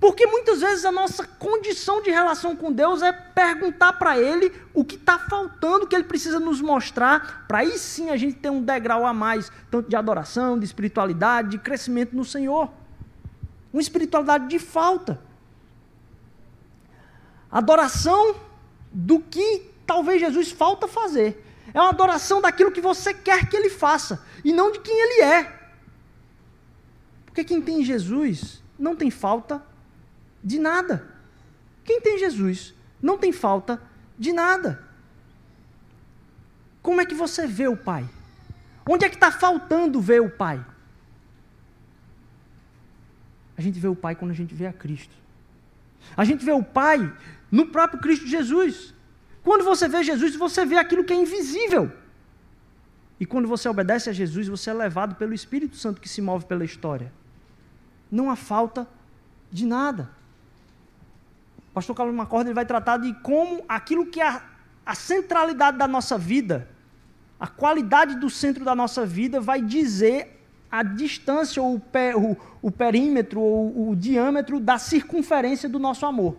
Porque 0.00 0.26
muitas 0.26 0.60
vezes 0.62 0.86
a 0.86 0.92
nossa 0.92 1.26
condição 1.26 2.02
de 2.02 2.10
relação 2.10 2.56
com 2.56 2.72
Deus 2.72 3.02
é 3.02 3.12
perguntar 3.12 3.92
para 3.94 4.18
Ele 4.18 4.50
o 4.72 4.82
que 4.82 4.94
está 4.94 5.18
faltando, 5.18 5.86
que 5.86 5.94
Ele 5.94 6.04
precisa 6.04 6.40
nos 6.40 6.62
mostrar, 6.62 7.44
para 7.46 7.58
aí 7.58 7.76
sim 7.78 8.08
a 8.08 8.16
gente 8.16 8.38
ter 8.38 8.50
um 8.50 8.62
degrau 8.62 9.04
a 9.04 9.12
mais, 9.12 9.52
tanto 9.70 9.90
de 9.90 9.96
adoração, 9.96 10.58
de 10.58 10.64
espiritualidade, 10.64 11.50
de 11.50 11.58
crescimento 11.58 12.16
no 12.16 12.24
Senhor. 12.24 12.70
Uma 13.70 13.82
espiritualidade 13.82 14.48
de 14.48 14.58
falta. 14.58 15.20
Adoração 17.50 18.46
do 18.98 19.20
que 19.20 19.70
talvez 19.86 20.18
Jesus 20.18 20.50
falta 20.50 20.88
fazer. 20.88 21.44
É 21.74 21.78
uma 21.78 21.90
adoração 21.90 22.40
daquilo 22.40 22.72
que 22.72 22.80
você 22.80 23.12
quer 23.12 23.46
que 23.46 23.54
ele 23.54 23.68
faça 23.68 24.24
e 24.42 24.54
não 24.54 24.72
de 24.72 24.80
quem 24.80 24.98
ele 24.98 25.22
é. 25.22 25.70
Porque 27.26 27.44
quem 27.44 27.60
tem 27.60 27.84
Jesus 27.84 28.62
não 28.78 28.96
tem 28.96 29.10
falta 29.10 29.62
de 30.42 30.58
nada. 30.58 31.14
Quem 31.84 32.00
tem 32.00 32.18
Jesus 32.18 32.74
não 33.02 33.18
tem 33.18 33.32
falta 33.32 33.82
de 34.18 34.32
nada. 34.32 34.82
Como 36.80 36.98
é 36.98 37.04
que 37.04 37.14
você 37.14 37.46
vê 37.46 37.68
o 37.68 37.76
Pai? 37.76 38.08
Onde 38.88 39.04
é 39.04 39.10
que 39.10 39.16
está 39.16 39.30
faltando 39.30 40.00
ver 40.00 40.22
o 40.22 40.30
Pai? 40.30 40.64
A 43.58 43.60
gente 43.60 43.78
vê 43.78 43.88
o 43.88 43.96
Pai 43.96 44.14
quando 44.14 44.30
a 44.30 44.34
gente 44.34 44.54
vê 44.54 44.66
a 44.66 44.72
Cristo. 44.72 45.14
A 46.16 46.24
gente 46.24 46.42
vê 46.42 46.52
o 46.52 46.62
Pai 46.62 47.12
no 47.50 47.66
próprio 47.66 48.00
Cristo 48.00 48.26
Jesus. 48.26 48.95
Quando 49.46 49.64
você 49.64 49.86
vê 49.86 50.02
Jesus, 50.02 50.34
você 50.34 50.66
vê 50.66 50.76
aquilo 50.76 51.04
que 51.04 51.12
é 51.12 51.16
invisível. 51.16 51.92
E 53.20 53.24
quando 53.24 53.46
você 53.46 53.68
obedece 53.68 54.10
a 54.10 54.12
Jesus, 54.12 54.48
você 54.48 54.70
é 54.70 54.74
levado 54.74 55.14
pelo 55.14 55.32
Espírito 55.32 55.76
Santo 55.76 56.00
que 56.00 56.08
se 56.08 56.20
move 56.20 56.46
pela 56.46 56.64
história. 56.64 57.12
Não 58.10 58.28
há 58.28 58.34
falta 58.34 58.88
de 59.48 59.64
nada. 59.64 60.10
O 61.70 61.74
pastor 61.74 61.94
Carlos 61.94 62.16
Macorda 62.16 62.52
vai 62.52 62.66
tratar 62.66 62.96
de 62.96 63.14
como 63.20 63.64
aquilo 63.68 64.06
que 64.06 64.20
é 64.20 64.26
a, 64.26 64.42
a 64.84 64.96
centralidade 64.96 65.78
da 65.78 65.86
nossa 65.86 66.18
vida, 66.18 66.68
a 67.38 67.46
qualidade 67.46 68.16
do 68.16 68.28
centro 68.28 68.64
da 68.64 68.74
nossa 68.74 69.06
vida 69.06 69.40
vai 69.40 69.62
dizer 69.62 70.42
a 70.68 70.82
distância, 70.82 71.62
ou 71.62 71.76
o, 71.76 72.32
o, 72.32 72.36
o 72.62 72.70
perímetro, 72.72 73.40
ou 73.40 73.90
o 73.90 73.94
diâmetro 73.94 74.58
da 74.58 74.76
circunferência 74.76 75.68
do 75.68 75.78
nosso 75.78 76.04
amor. 76.04 76.36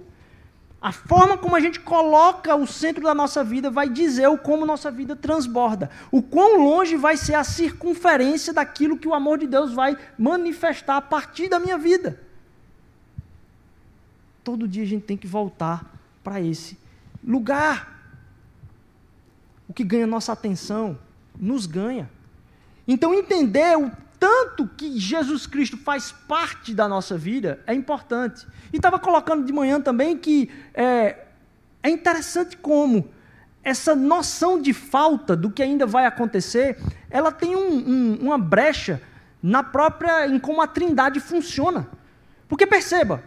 A 0.79 0.91
forma 0.91 1.37
como 1.37 1.55
a 1.55 1.59
gente 1.59 1.79
coloca 1.79 2.55
o 2.55 2.67
centro 2.67 3.03
da 3.03 3.13
nossa 3.13 3.43
vida 3.43 3.69
vai 3.71 3.89
dizer 3.89 4.27
o 4.27 4.37
como 4.37 4.65
nossa 4.65 4.91
vida 4.91 5.15
transborda. 5.15 5.89
O 6.11 6.21
quão 6.21 6.61
longe 6.61 6.95
vai 6.95 7.17
ser 7.17 7.33
a 7.33 7.43
circunferência 7.43 8.53
daquilo 8.53 8.97
que 8.97 9.07
o 9.07 9.13
amor 9.13 9.39
de 9.39 9.47
Deus 9.47 9.73
vai 9.73 9.97
manifestar 10.17 10.97
a 10.97 11.01
partir 11.01 11.49
da 11.49 11.59
minha 11.59 11.77
vida. 11.77 12.21
Todo 14.43 14.67
dia 14.67 14.83
a 14.83 14.87
gente 14.87 15.03
tem 15.03 15.17
que 15.17 15.27
voltar 15.27 15.99
para 16.23 16.39
esse 16.39 16.77
lugar. 17.23 17.99
O 19.67 19.73
que 19.73 19.83
ganha 19.83 20.05
nossa 20.05 20.31
atenção 20.31 20.97
nos 21.35 21.65
ganha. 21.65 22.09
Então 22.87 23.13
entender 23.13 23.77
o 23.77 23.91
tanto 24.19 24.67
que 24.67 24.99
Jesus 24.99 25.45
Cristo 25.45 25.77
faz 25.77 26.11
parte 26.11 26.73
da 26.73 26.87
nossa 26.87 27.17
vida 27.17 27.59
é 27.67 27.73
importante. 27.73 28.47
E 28.73 28.77
estava 28.77 28.99
colocando 28.99 29.45
de 29.45 29.53
manhã 29.53 29.79
também 29.79 30.17
que 30.17 30.49
é, 30.73 31.25
é 31.83 31.89
interessante 31.89 32.57
como 32.57 33.09
essa 33.63 33.95
noção 33.95 34.61
de 34.61 34.73
falta 34.73 35.35
do 35.35 35.51
que 35.51 35.61
ainda 35.61 35.85
vai 35.85 36.05
acontecer, 36.05 36.79
ela 37.09 37.31
tem 37.31 37.55
um, 37.55 37.77
um, 37.77 38.17
uma 38.21 38.37
brecha 38.37 39.01
na 39.43 39.61
própria 39.61 40.25
em 40.25 40.39
como 40.39 40.61
a 40.61 40.67
Trindade 40.67 41.19
funciona. 41.19 41.87
Porque 42.47 42.65
perceba, 42.65 43.21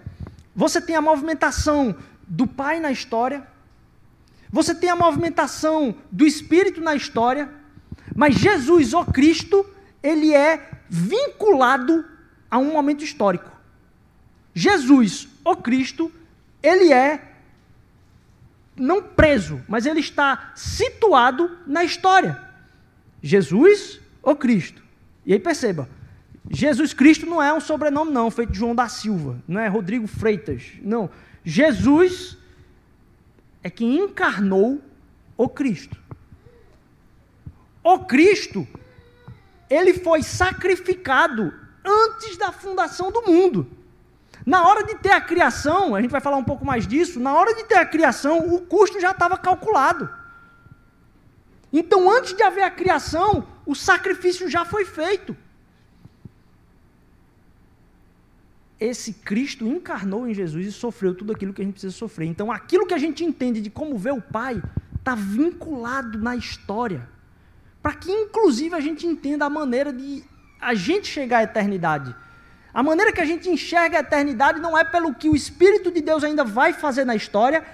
você 0.57 0.81
tem 0.81 0.97
a 0.97 1.03
movimentação 1.03 1.95
do 2.27 2.47
Pai 2.47 2.81
na 2.81 2.91
história, 2.91 3.47
você 4.51 4.75
tem 4.75 4.91
a 4.91 4.97
movimentação 4.97 5.95
do 6.11 6.27
Espírito 6.27 6.81
na 6.81 6.95
história, 6.95 7.51
mas 8.15 8.35
Jesus, 8.35 8.95
o 8.95 9.05
Cristo, 9.05 9.65
ele 10.03 10.35
é 10.35 10.80
vinculado 10.91 12.05
a 12.51 12.59
um 12.59 12.73
momento 12.73 13.05
histórico. 13.05 13.49
Jesus, 14.53 15.29
o 15.45 15.55
Cristo, 15.55 16.13
ele 16.61 16.93
é 16.93 17.29
não 18.77 19.03
preso, 19.03 19.63
mas 19.69 19.87
ele 19.87 20.01
está 20.01 20.53
situado 20.57 21.59
na 21.67 21.85
história. 21.85 22.41
Jesus, 23.23 24.01
o 24.23 24.35
Cristo. 24.35 24.83
E 25.25 25.33
aí 25.33 25.39
perceba, 25.39 25.89
Jesus 26.51 26.93
Cristo 26.93 27.27
não 27.27 27.41
é 27.43 27.53
um 27.53 27.61
sobrenome 27.61 28.11
não, 28.11 28.31
feito 28.31 28.53
de 28.53 28.59
João 28.59 28.75
da 28.75 28.89
Silva, 28.89 29.41
não 29.47 29.61
é 29.61 29.69
Rodrigo 29.69 30.07
Freitas, 30.07 30.73
não. 30.83 31.11
Jesus 31.45 32.37
é 33.63 33.71
quem 33.71 33.99
encarnou 33.99 34.81
o 35.37 35.49
Cristo. 35.49 35.97
O 37.85 38.01
Cristo 38.01 38.67
ele 39.71 39.95
foi 39.95 40.23
sacrificado 40.25 41.55
antes 41.85 42.37
da 42.37 42.51
fundação 42.51 43.13
do 43.13 43.23
mundo. 43.23 43.71
Na 44.45 44.67
hora 44.67 44.83
de 44.83 44.97
ter 44.97 45.13
a 45.13 45.21
criação, 45.21 45.95
a 45.95 46.03
gente 46.03 46.11
vai 46.11 46.21
falar 46.21 46.37
um 46.37 46.45
pouco 46.45 46.65
mais 46.65 46.87
disso, 46.87 47.21
na 47.21 47.33
hora 47.35 47.55
de 47.55 47.65
ter 47.65 47.77
a 47.77 47.87
criação, 47.87 48.53
o 48.53 48.61
custo 48.63 49.01
já 49.01 49.13
estava 49.13 49.39
calculado. 49.39 50.11
Então, 51.73 52.11
antes 52.11 52.35
de 52.35 52.43
haver 52.43 52.65
a 52.65 52.71
criação, 52.71 53.47
o 53.65 53.77
sacrifício 53.77 54.49
já 54.51 54.65
foi 54.65 54.85
feito. 54.85 55.37
Esse 58.81 59.13
Cristo 59.13 59.67
encarnou 59.67 60.27
em 60.27 60.35
Jesus 60.35 60.67
e 60.67 60.73
sofreu 60.73 61.15
tudo 61.15 61.33
aquilo 61.33 61.53
que 61.53 61.61
a 61.61 61.65
gente 61.65 61.75
precisa 61.75 61.95
sofrer. 61.95 62.27
Então, 62.27 62.51
aquilo 62.51 62.87
que 62.87 62.95
a 62.95 62.99
gente 62.99 63.23
entende 63.23 63.61
de 63.61 63.71
como 63.71 63.97
ver 63.97 64.15
o 64.15 64.23
Pai 64.23 64.61
está 64.99 65.15
vinculado 65.15 66.19
na 66.19 66.35
história 66.35 67.07
para 67.83 67.95
que 67.95 68.11
inclusive 68.11 68.75
a 68.75 68.81
gente 68.81 69.07
entenda 69.07 69.47
a 69.47 69.51
maneira 69.51 69.93
de 69.93 70.23
a 70.61 70.75
gente 70.75 71.07
chegar 71.09 71.39
à 71.39 71.43
eternidade. 71.45 72.15
A 72.73 72.83
maneira 72.83 73.13
que 73.13 73.21
a 73.21 73.25
gente 73.25 73.49
enxerga 73.49 73.99
a 73.99 74.01
eternidade 74.01 74.61
não 74.61 74.79
é 74.79 74.85
pelo 74.85 75.15
que 75.15 75.29
o 75.29 75.35
Espírito 75.35 75.91
de 75.91 76.01
Deus 76.01 76.23
ainda 76.23 76.45
vai 76.45 76.73
fazer 76.73 77.05
na 77.05 77.17
história, 77.17 77.65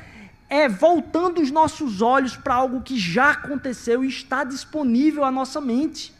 é 0.49 0.69
voltando 0.69 1.41
os 1.41 1.51
nossos 1.51 2.01
olhos 2.01 2.37
para 2.37 2.55
algo 2.55 2.81
que 2.81 2.99
já 2.99 3.33
aconteceu 3.33 4.05
e 4.05 4.09
está 4.09 4.45
disponível 4.45 5.25
à 5.25 5.31
nossa 5.31 5.61
mente. 5.61 6.15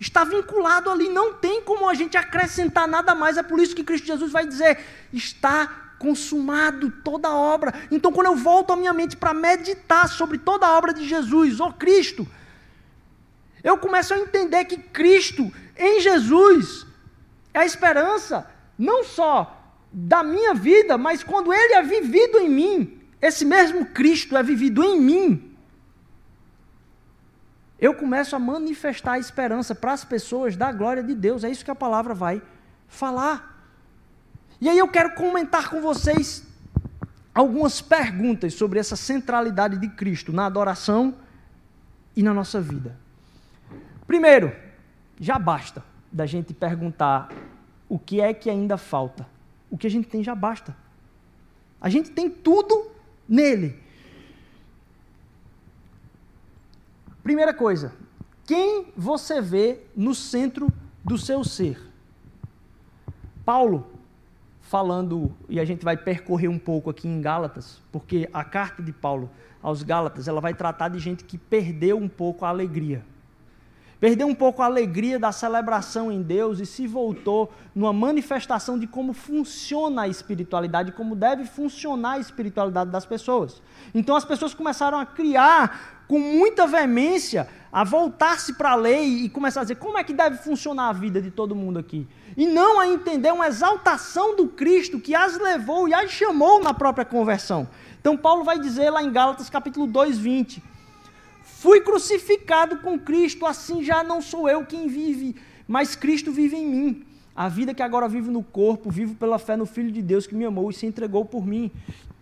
Está 0.00 0.22
vinculado 0.22 0.88
ali, 0.90 1.08
não 1.08 1.34
tem 1.34 1.60
como 1.60 1.88
a 1.88 1.94
gente 1.94 2.16
acrescentar 2.16 2.86
nada 2.86 3.14
mais. 3.14 3.36
É 3.36 3.42
por 3.42 3.58
isso 3.58 3.74
que 3.74 3.82
Cristo 3.82 4.06
Jesus 4.06 4.30
vai 4.30 4.46
dizer: 4.46 4.78
está 5.12 5.88
consumado 5.98 6.90
toda 7.02 7.26
a 7.26 7.34
obra. 7.34 7.74
Então, 7.90 8.12
quando 8.12 8.28
eu 8.28 8.36
volto 8.36 8.72
a 8.72 8.76
minha 8.76 8.94
mente 8.94 9.16
para 9.16 9.34
meditar 9.34 10.08
sobre 10.08 10.38
toda 10.38 10.66
a 10.66 10.78
obra 10.78 10.94
de 10.94 11.06
Jesus, 11.06 11.60
ó 11.60 11.66
oh 11.68 11.72
Cristo, 11.72 12.26
eu 13.62 13.78
começo 13.78 14.14
a 14.14 14.18
entender 14.18 14.64
que 14.64 14.78
Cristo, 14.78 15.52
em 15.76 16.00
Jesus, 16.00 16.86
é 17.52 17.60
a 17.60 17.66
esperança, 17.66 18.48
não 18.78 19.04
só 19.04 19.54
da 19.92 20.22
minha 20.22 20.54
vida, 20.54 20.96
mas 20.98 21.22
quando 21.22 21.52
Ele 21.52 21.74
é 21.74 21.82
vivido 21.82 22.38
em 22.38 22.48
mim, 22.48 23.00
esse 23.20 23.44
mesmo 23.44 23.86
Cristo 23.86 24.36
é 24.36 24.42
vivido 24.42 24.82
em 24.84 25.00
mim. 25.00 25.44
eu 27.80 27.94
começo 27.94 28.34
a 28.34 28.40
manifestar 28.40 29.12
a 29.12 29.18
esperança 29.20 29.72
para 29.72 29.92
as 29.92 30.04
pessoas 30.04 30.56
da 30.56 30.72
glória 30.72 31.02
de 31.02 31.14
Deus. 31.14 31.44
É 31.44 31.50
isso 31.50 31.64
que 31.64 31.70
a 31.70 31.76
palavra 31.76 32.12
vai 32.12 32.42
falar. 32.88 33.56
E 34.60 34.68
aí 34.68 34.76
eu 34.76 34.88
quero 34.88 35.14
comentar 35.14 35.70
com 35.70 35.80
vocês 35.80 36.44
algumas 37.32 37.80
perguntas 37.80 38.54
sobre 38.54 38.80
essa 38.80 38.96
centralidade 38.96 39.78
de 39.78 39.88
Cristo 39.90 40.32
na 40.32 40.46
adoração 40.46 41.14
e 42.16 42.22
na 42.22 42.34
nossa 42.34 42.60
vida. 42.60 42.98
Primeiro, 44.08 44.56
já 45.20 45.38
basta 45.38 45.84
da 46.10 46.24
gente 46.24 46.54
perguntar 46.54 47.28
o 47.86 47.98
que 47.98 48.22
é 48.22 48.32
que 48.32 48.48
ainda 48.48 48.78
falta. 48.78 49.26
O 49.70 49.76
que 49.76 49.86
a 49.86 49.90
gente 49.90 50.08
tem 50.08 50.24
já 50.24 50.34
basta. 50.34 50.74
A 51.78 51.90
gente 51.90 52.10
tem 52.10 52.30
tudo 52.30 52.90
nele. 53.28 53.78
Primeira 57.22 57.52
coisa, 57.52 57.92
quem 58.46 58.86
você 58.96 59.42
vê 59.42 59.82
no 59.94 60.14
centro 60.14 60.72
do 61.04 61.18
seu 61.18 61.44
ser? 61.44 61.78
Paulo, 63.44 63.86
falando, 64.62 65.36
e 65.50 65.60
a 65.60 65.66
gente 65.66 65.84
vai 65.84 65.98
percorrer 65.98 66.48
um 66.48 66.58
pouco 66.58 66.88
aqui 66.88 67.06
em 67.06 67.20
Gálatas, 67.20 67.82
porque 67.92 68.26
a 68.32 68.42
carta 68.42 68.82
de 68.82 68.92
Paulo 68.92 69.30
aos 69.62 69.82
Gálatas, 69.82 70.26
ela 70.28 70.40
vai 70.40 70.54
tratar 70.54 70.88
de 70.88 70.98
gente 70.98 71.24
que 71.24 71.36
perdeu 71.36 71.98
um 71.98 72.08
pouco 72.08 72.46
a 72.46 72.48
alegria. 72.48 73.04
Perdeu 74.00 74.28
um 74.28 74.34
pouco 74.34 74.62
a 74.62 74.66
alegria 74.66 75.18
da 75.18 75.32
celebração 75.32 76.12
em 76.12 76.22
Deus 76.22 76.60
e 76.60 76.66
se 76.66 76.86
voltou 76.86 77.52
numa 77.74 77.92
manifestação 77.92 78.78
de 78.78 78.86
como 78.86 79.12
funciona 79.12 80.02
a 80.02 80.08
espiritualidade, 80.08 80.92
como 80.92 81.16
deve 81.16 81.44
funcionar 81.44 82.12
a 82.12 82.18
espiritualidade 82.20 82.90
das 82.90 83.04
pessoas. 83.04 83.60
Então 83.92 84.14
as 84.14 84.24
pessoas 84.24 84.54
começaram 84.54 84.98
a 84.98 85.04
criar 85.04 86.04
com 86.06 86.20
muita 86.20 86.64
veemência, 86.64 87.48
a 87.72 87.82
voltar-se 87.82 88.54
para 88.54 88.70
a 88.70 88.76
lei 88.76 89.24
e 89.24 89.28
começar 89.28 89.60
a 89.60 89.64
dizer 89.64 89.76
como 89.76 89.98
é 89.98 90.04
que 90.04 90.12
deve 90.12 90.36
funcionar 90.36 90.90
a 90.90 90.92
vida 90.92 91.20
de 91.20 91.32
todo 91.32 91.56
mundo 91.56 91.80
aqui. 91.80 92.06
E 92.36 92.46
não 92.46 92.78
a 92.78 92.86
entender 92.86 93.32
uma 93.32 93.48
exaltação 93.48 94.36
do 94.36 94.46
Cristo 94.46 95.00
que 95.00 95.12
as 95.12 95.36
levou 95.38 95.88
e 95.88 95.92
as 95.92 96.08
chamou 96.12 96.62
na 96.62 96.72
própria 96.72 97.04
conversão. 97.04 97.68
Então 98.00 98.16
Paulo 98.16 98.44
vai 98.44 98.60
dizer 98.60 98.90
lá 98.90 99.02
em 99.02 99.10
Gálatas 99.10 99.50
capítulo 99.50 99.88
2, 99.88 100.18
20 100.18 100.77
Fui 101.58 101.80
crucificado 101.80 102.78
com 102.78 102.96
Cristo, 102.96 103.44
assim 103.44 103.82
já 103.82 104.04
não 104.04 104.22
sou 104.22 104.48
eu 104.48 104.64
quem 104.64 104.86
vive, 104.86 105.34
mas 105.66 105.96
Cristo 105.96 106.30
vive 106.30 106.54
em 106.54 106.64
mim. 106.64 107.06
A 107.34 107.48
vida 107.48 107.74
que 107.74 107.82
agora 107.82 108.08
vivo 108.08 108.30
no 108.30 108.44
corpo, 108.44 108.92
vivo 108.92 109.16
pela 109.16 109.40
fé 109.40 109.56
no 109.56 109.66
Filho 109.66 109.90
de 109.90 110.00
Deus 110.00 110.24
que 110.24 110.36
me 110.36 110.44
amou 110.44 110.70
e 110.70 110.72
se 110.72 110.86
entregou 110.86 111.24
por 111.24 111.44
mim. 111.44 111.68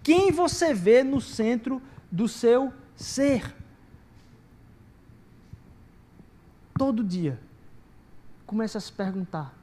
Quem 0.03 0.33
você 0.33 0.73
vê 0.73 1.05
no 1.05 1.21
centro 1.21 1.83
do 2.11 2.27
seu 2.27 2.73
ser? 2.95 3.55
Todo 6.79 7.05
dia, 7.05 7.39
comece 8.47 8.79
a 8.79 8.81
se 8.81 8.91
perguntar 8.91 9.55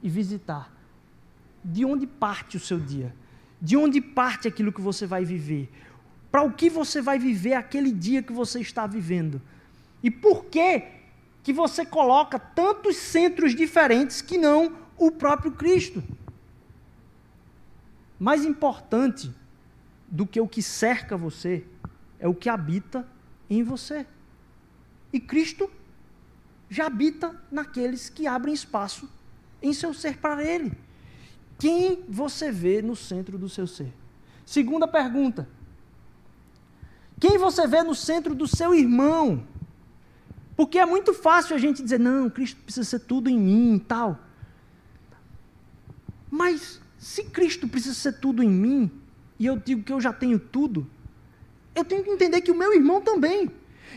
e 0.00 0.08
visitar: 0.08 0.72
de 1.64 1.84
onde 1.84 2.06
parte 2.06 2.56
o 2.56 2.60
seu 2.60 2.78
dia? 2.78 3.12
De 3.60 3.76
onde 3.76 4.00
parte 4.00 4.46
aquilo 4.46 4.72
que 4.72 4.80
você 4.80 5.04
vai 5.04 5.24
viver? 5.24 5.68
Para 6.30 6.42
o 6.42 6.52
que 6.52 6.68
você 6.68 7.00
vai 7.00 7.18
viver 7.18 7.54
aquele 7.54 7.90
dia 7.90 8.22
que 8.22 8.32
você 8.32 8.60
está 8.60 8.86
vivendo. 8.86 9.40
E 10.02 10.10
por 10.10 10.44
que 10.46 10.82
que 11.42 11.52
você 11.52 11.86
coloca 11.86 12.38
tantos 12.38 12.96
centros 12.96 13.54
diferentes 13.54 14.20
que 14.20 14.36
não 14.36 14.76
o 14.98 15.10
próprio 15.10 15.52
Cristo? 15.52 16.02
Mais 18.18 18.44
importante 18.44 19.32
do 20.08 20.26
que 20.26 20.40
o 20.40 20.48
que 20.48 20.62
cerca 20.62 21.16
você 21.16 21.64
é 22.18 22.28
o 22.28 22.34
que 22.34 22.48
habita 22.48 23.06
em 23.48 23.62
você. 23.62 24.06
E 25.12 25.20
Cristo 25.20 25.70
já 26.68 26.86
habita 26.86 27.34
naqueles 27.50 28.08
que 28.08 28.26
abrem 28.26 28.54
espaço 28.54 29.08
em 29.62 29.72
seu 29.72 29.94
ser 29.94 30.18
para 30.18 30.44
Ele. 30.44 30.72
Quem 31.58 32.04
você 32.08 32.50
vê 32.50 32.82
no 32.82 32.94
centro 32.94 33.38
do 33.38 33.48
seu 33.48 33.66
ser? 33.66 33.92
Segunda 34.44 34.86
pergunta: 34.86 35.48
quem 37.18 37.38
você 37.38 37.66
vê 37.66 37.82
no 37.82 37.94
centro 37.94 38.34
do 38.34 38.46
seu 38.46 38.74
irmão? 38.74 39.42
Porque 40.56 40.78
é 40.78 40.86
muito 40.86 41.12
fácil 41.12 41.54
a 41.54 41.58
gente 41.58 41.82
dizer, 41.82 42.00
não, 42.00 42.30
Cristo 42.30 42.60
precisa 42.62 42.84
ser 42.84 43.00
tudo 43.00 43.28
em 43.28 43.38
mim 43.38 43.74
e 43.76 43.80
tal. 43.80 44.18
Mas 46.30 46.80
se 46.98 47.24
Cristo 47.24 47.68
precisa 47.68 47.94
ser 47.94 48.20
tudo 48.20 48.42
em 48.42 48.48
mim, 48.48 48.90
e 49.38 49.46
eu 49.46 49.58
digo 49.58 49.82
que 49.82 49.92
eu 49.92 50.00
já 50.00 50.12
tenho 50.12 50.38
tudo, 50.38 50.86
eu 51.74 51.84
tenho 51.84 52.02
que 52.02 52.10
entender 52.10 52.40
que 52.40 52.50
o 52.50 52.56
meu 52.56 52.74
irmão 52.74 53.00
também. 53.00 53.50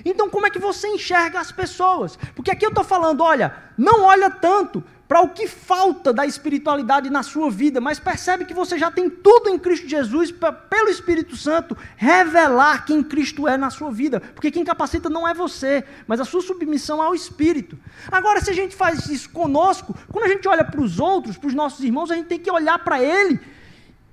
Então, 0.04 0.30
como 0.30 0.46
é 0.46 0.50
que 0.50 0.60
você 0.60 0.88
enxerga 0.88 1.40
as 1.40 1.52
pessoas? 1.52 2.18
Porque 2.36 2.52
aqui 2.52 2.66
eu 2.66 2.70
estou 2.70 2.84
falando, 2.84 3.22
olha, 3.22 3.56
não 3.78 4.02
olha 4.04 4.30
tanto 4.30 4.84
para 5.10 5.24
o 5.24 5.30
que 5.30 5.48
falta 5.48 6.14
da 6.14 6.24
espiritualidade 6.24 7.10
na 7.10 7.24
sua 7.24 7.50
vida, 7.50 7.82
mas 7.82 8.00
percebe 8.00 8.46
que 8.46 8.54
você 8.54 8.78
já 8.78 8.92
tem 8.92 9.10
tudo 9.10 9.50
em 9.50 9.58
Cristo 9.58 9.90
Jesus, 9.90 10.32
pra, 10.32 10.52
pelo 10.52 10.88
Espírito 10.88 11.36
Santo, 11.36 11.76
revelar 11.98 12.86
quem 12.86 13.02
Cristo 13.02 13.48
é 13.48 13.58
na 13.58 13.72
sua 13.72 13.90
vida. 13.90 14.20
Porque 14.20 14.52
quem 14.52 14.64
capacita 14.64 15.10
não 15.10 15.28
é 15.28 15.34
você, 15.34 15.84
mas 16.06 16.20
a 16.20 16.26
sua 16.26 16.44
submissão 16.44 17.02
ao 17.02 17.16
Espírito. 17.16 17.76
Agora, 18.12 18.40
se 18.40 18.52
a 18.52 18.54
gente 18.54 18.76
faz 18.76 19.10
isso 19.10 19.32
conosco, 19.32 19.98
quando 20.12 20.26
a 20.26 20.28
gente 20.28 20.48
olha 20.48 20.64
para 20.64 20.80
os 20.80 21.00
outros, 21.00 21.38
para 21.38 21.48
os 21.48 21.56
nossos 21.56 21.84
irmãos, 21.84 22.12
a 22.12 22.16
gente 22.16 22.28
tem 22.28 22.40
que 22.40 22.52
olhar 22.52 22.78
para 22.78 23.02
ele. 23.02 23.40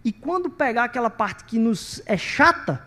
E 0.03 0.11
quando 0.11 0.49
pegar 0.49 0.85
aquela 0.85 1.11
parte 1.11 1.45
que 1.45 1.59
nos 1.59 2.01
é 2.07 2.17
chata, 2.17 2.83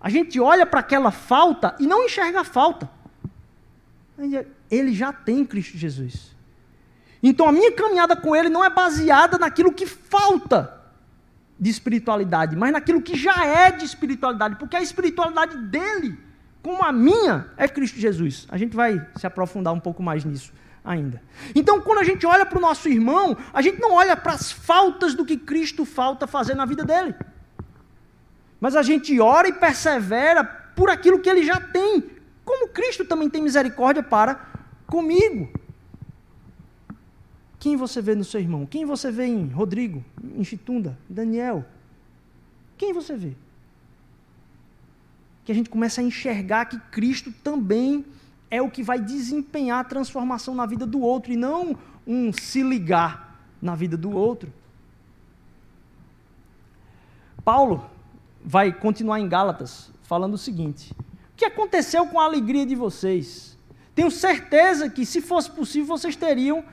a 0.00 0.08
gente 0.08 0.40
olha 0.40 0.64
para 0.64 0.80
aquela 0.80 1.10
falta 1.10 1.76
e 1.78 1.86
não 1.86 2.02
enxerga 2.06 2.40
a 2.40 2.44
falta. 2.44 2.88
Ele 4.70 4.94
já 4.94 5.12
tem 5.12 5.44
Cristo 5.44 5.76
Jesus. 5.76 6.31
Então 7.22 7.48
a 7.48 7.52
minha 7.52 7.72
caminhada 7.72 8.16
com 8.16 8.34
Ele 8.34 8.48
não 8.48 8.64
é 8.64 8.70
baseada 8.70 9.38
naquilo 9.38 9.72
que 9.72 9.86
falta 9.86 10.80
de 11.58 11.70
espiritualidade, 11.70 12.56
mas 12.56 12.72
naquilo 12.72 13.00
que 13.00 13.16
já 13.16 13.44
é 13.44 13.70
de 13.70 13.84
espiritualidade, 13.84 14.56
porque 14.56 14.74
a 14.74 14.82
espiritualidade 14.82 15.56
dele, 15.56 16.18
como 16.60 16.82
a 16.82 16.90
minha, 16.90 17.46
é 17.56 17.68
Cristo 17.68 18.00
Jesus. 18.00 18.48
A 18.50 18.58
gente 18.58 18.74
vai 18.74 19.00
se 19.16 19.26
aprofundar 19.26 19.72
um 19.72 19.78
pouco 19.78 20.02
mais 20.02 20.24
nisso 20.24 20.52
ainda. 20.84 21.22
Então, 21.54 21.80
quando 21.80 21.98
a 21.98 22.04
gente 22.04 22.26
olha 22.26 22.44
para 22.44 22.58
o 22.58 22.60
nosso 22.60 22.88
irmão, 22.88 23.36
a 23.52 23.62
gente 23.62 23.80
não 23.80 23.92
olha 23.92 24.16
para 24.16 24.32
as 24.32 24.50
faltas 24.50 25.14
do 25.14 25.24
que 25.24 25.36
Cristo 25.36 25.84
falta 25.84 26.26
fazer 26.26 26.56
na 26.56 26.64
vida 26.64 26.84
dele, 26.84 27.14
mas 28.60 28.74
a 28.74 28.82
gente 28.82 29.20
ora 29.20 29.46
e 29.46 29.52
persevera 29.52 30.44
por 30.44 30.90
aquilo 30.90 31.20
que 31.20 31.30
ele 31.30 31.44
já 31.44 31.60
tem, 31.60 32.10
como 32.44 32.68
Cristo 32.68 33.04
também 33.04 33.30
tem 33.30 33.40
misericórdia 33.40 34.02
para 34.02 34.34
comigo. 34.86 35.61
Quem 37.62 37.76
você 37.76 38.02
vê 38.02 38.16
no 38.16 38.24
seu 38.24 38.40
irmão? 38.40 38.66
Quem 38.66 38.84
você 38.84 39.08
vê 39.08 39.26
em 39.26 39.46
Rodrigo, 39.46 40.04
em 40.36 40.42
Chitunda, 40.42 40.98
Daniel? 41.08 41.64
Quem 42.76 42.92
você 42.92 43.16
vê? 43.16 43.34
Que 45.44 45.52
a 45.52 45.54
gente 45.54 45.70
começa 45.70 46.00
a 46.00 46.04
enxergar 46.04 46.64
que 46.64 46.76
Cristo 46.90 47.32
também 47.44 48.04
é 48.50 48.60
o 48.60 48.68
que 48.68 48.82
vai 48.82 48.98
desempenhar 48.98 49.78
a 49.78 49.84
transformação 49.84 50.56
na 50.56 50.66
vida 50.66 50.84
do 50.84 51.00
outro 51.00 51.32
e 51.32 51.36
não 51.36 51.78
um 52.04 52.32
se 52.32 52.64
ligar 52.64 53.40
na 53.62 53.76
vida 53.76 53.96
do 53.96 54.10
outro. 54.10 54.52
Paulo 57.44 57.88
vai 58.44 58.72
continuar 58.72 59.20
em 59.20 59.28
Gálatas 59.28 59.92
falando 60.02 60.34
o 60.34 60.38
seguinte: 60.38 60.92
O 60.92 61.36
que 61.36 61.44
aconteceu 61.44 62.08
com 62.08 62.18
a 62.18 62.24
alegria 62.24 62.66
de 62.66 62.74
vocês? 62.74 63.56
Tenho 63.94 64.10
certeza 64.10 64.90
que, 64.90 65.06
se 65.06 65.20
fosse 65.20 65.48
possível, 65.48 65.86
vocês 65.86 66.16
teriam 66.16 66.64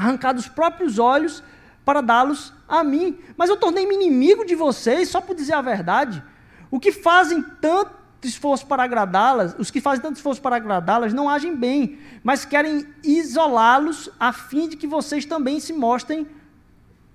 arrancado 0.00 0.40
os 0.40 0.48
próprios 0.48 0.98
olhos 0.98 1.42
para 1.84 2.00
dá-los 2.00 2.54
a 2.66 2.82
mim. 2.82 3.18
Mas 3.36 3.50
eu 3.50 3.56
tornei-me 3.58 3.94
inimigo 3.94 4.46
de 4.46 4.54
vocês, 4.54 5.10
só 5.10 5.20
por 5.20 5.36
dizer 5.36 5.52
a 5.52 5.60
verdade. 5.60 6.22
O 6.70 6.80
que 6.80 6.90
fazem 6.90 7.42
tanto 7.60 7.92
esforço 8.22 8.66
para 8.66 8.82
agradá-las, 8.82 9.54
os 9.58 9.70
que 9.70 9.80
fazem 9.80 10.00
tanto 10.00 10.16
esforço 10.16 10.40
para 10.40 10.56
agradá-las 10.56 11.12
não 11.12 11.28
agem 11.28 11.54
bem, 11.54 11.98
mas 12.24 12.46
querem 12.46 12.86
isolá-los 13.04 14.08
a 14.18 14.32
fim 14.32 14.68
de 14.68 14.76
que 14.76 14.86
vocês 14.86 15.26
também 15.26 15.60
se 15.60 15.72
mostrem 15.72 16.26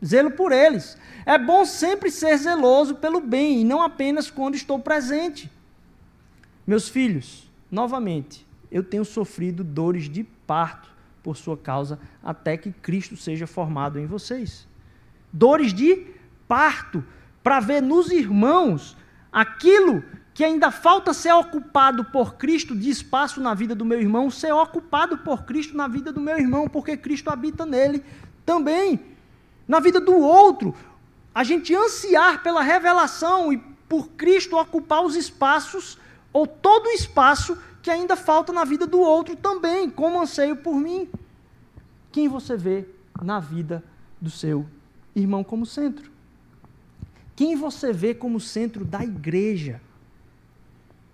zelo 0.03 0.31
por 0.31 0.51
eles. 0.51 0.95
É 1.25 1.39
bom 1.39 1.65
sempre 1.65 2.11
ser 2.11 2.37
zeloso 2.37 2.95
pelo 2.95 3.19
bem 3.19 3.61
e 3.61 3.63
não 3.63 3.81
apenas 3.81 4.29
quando 4.29 4.53
estou 4.53 4.77
presente. 4.77 5.51
Meus 6.67 6.87
filhos, 6.87 7.49
novamente, 7.71 8.45
eu 8.71 8.83
tenho 8.83 9.05
sofrido 9.05 9.63
dores 9.63 10.07
de 10.07 10.23
parto 10.23 10.94
por 11.25 11.35
sua 11.35 11.57
causa, 11.57 11.97
até 12.23 12.55
que 12.55 12.71
Cristo 12.71 13.17
seja 13.17 13.47
formado 13.47 13.97
em 13.97 14.05
vocês. 14.05 14.67
Dores 15.33 15.73
de 15.73 16.05
parto, 16.47 17.03
para 17.41 17.59
ver 17.59 17.81
nos 17.81 18.11
irmãos 18.11 18.95
aquilo 19.33 20.03
que 20.35 20.43
ainda 20.43 20.69
falta 20.69 21.15
ser 21.15 21.33
ocupado 21.33 22.05
por 22.05 22.35
Cristo 22.35 22.75
de 22.75 22.91
espaço 22.91 23.41
na 23.41 23.55
vida 23.55 23.73
do 23.73 23.83
meu 23.83 23.99
irmão, 23.99 24.29
ser 24.29 24.53
ocupado 24.53 25.17
por 25.17 25.45
Cristo 25.45 25.75
na 25.75 25.87
vida 25.87 26.13
do 26.13 26.21
meu 26.21 26.37
irmão, 26.37 26.69
porque 26.69 26.95
Cristo 26.95 27.31
habita 27.31 27.65
nele 27.65 28.03
também. 28.45 28.99
Na 29.67 29.79
vida 29.79 29.99
do 29.99 30.15
outro, 30.15 30.75
a 31.33 31.43
gente 31.43 31.73
ansiar 31.73 32.43
pela 32.43 32.61
revelação 32.61 33.51
e 33.51 33.57
por 33.89 34.09
Cristo 34.09 34.57
ocupar 34.57 35.03
os 35.03 35.15
espaços, 35.15 35.97
ou 36.31 36.45
todo 36.45 36.85
o 36.85 36.91
espaço 36.91 37.57
que 37.85 37.91
ainda 37.91 38.15
falta 38.15 38.51
na 38.51 38.65
vida 38.65 38.87
do 38.87 38.99
outro 38.99 39.35
também, 39.35 39.91
como 39.91 40.19
anseio 40.19 40.55
por 40.55 40.73
mim. 40.73 41.07
Quem 42.11 42.27
você 42.27 42.57
vê 42.57 42.83
na 43.21 43.39
vida 43.39 43.83
do 44.19 44.27
seu 44.27 44.65
irmão 45.15 45.43
como 45.43 45.67
centro? 45.67 46.11
Quem 47.35 47.55
você 47.55 47.93
vê 47.93 48.15
como 48.15 48.39
centro 48.39 48.83
da 48.83 49.03
igreja? 49.03 49.79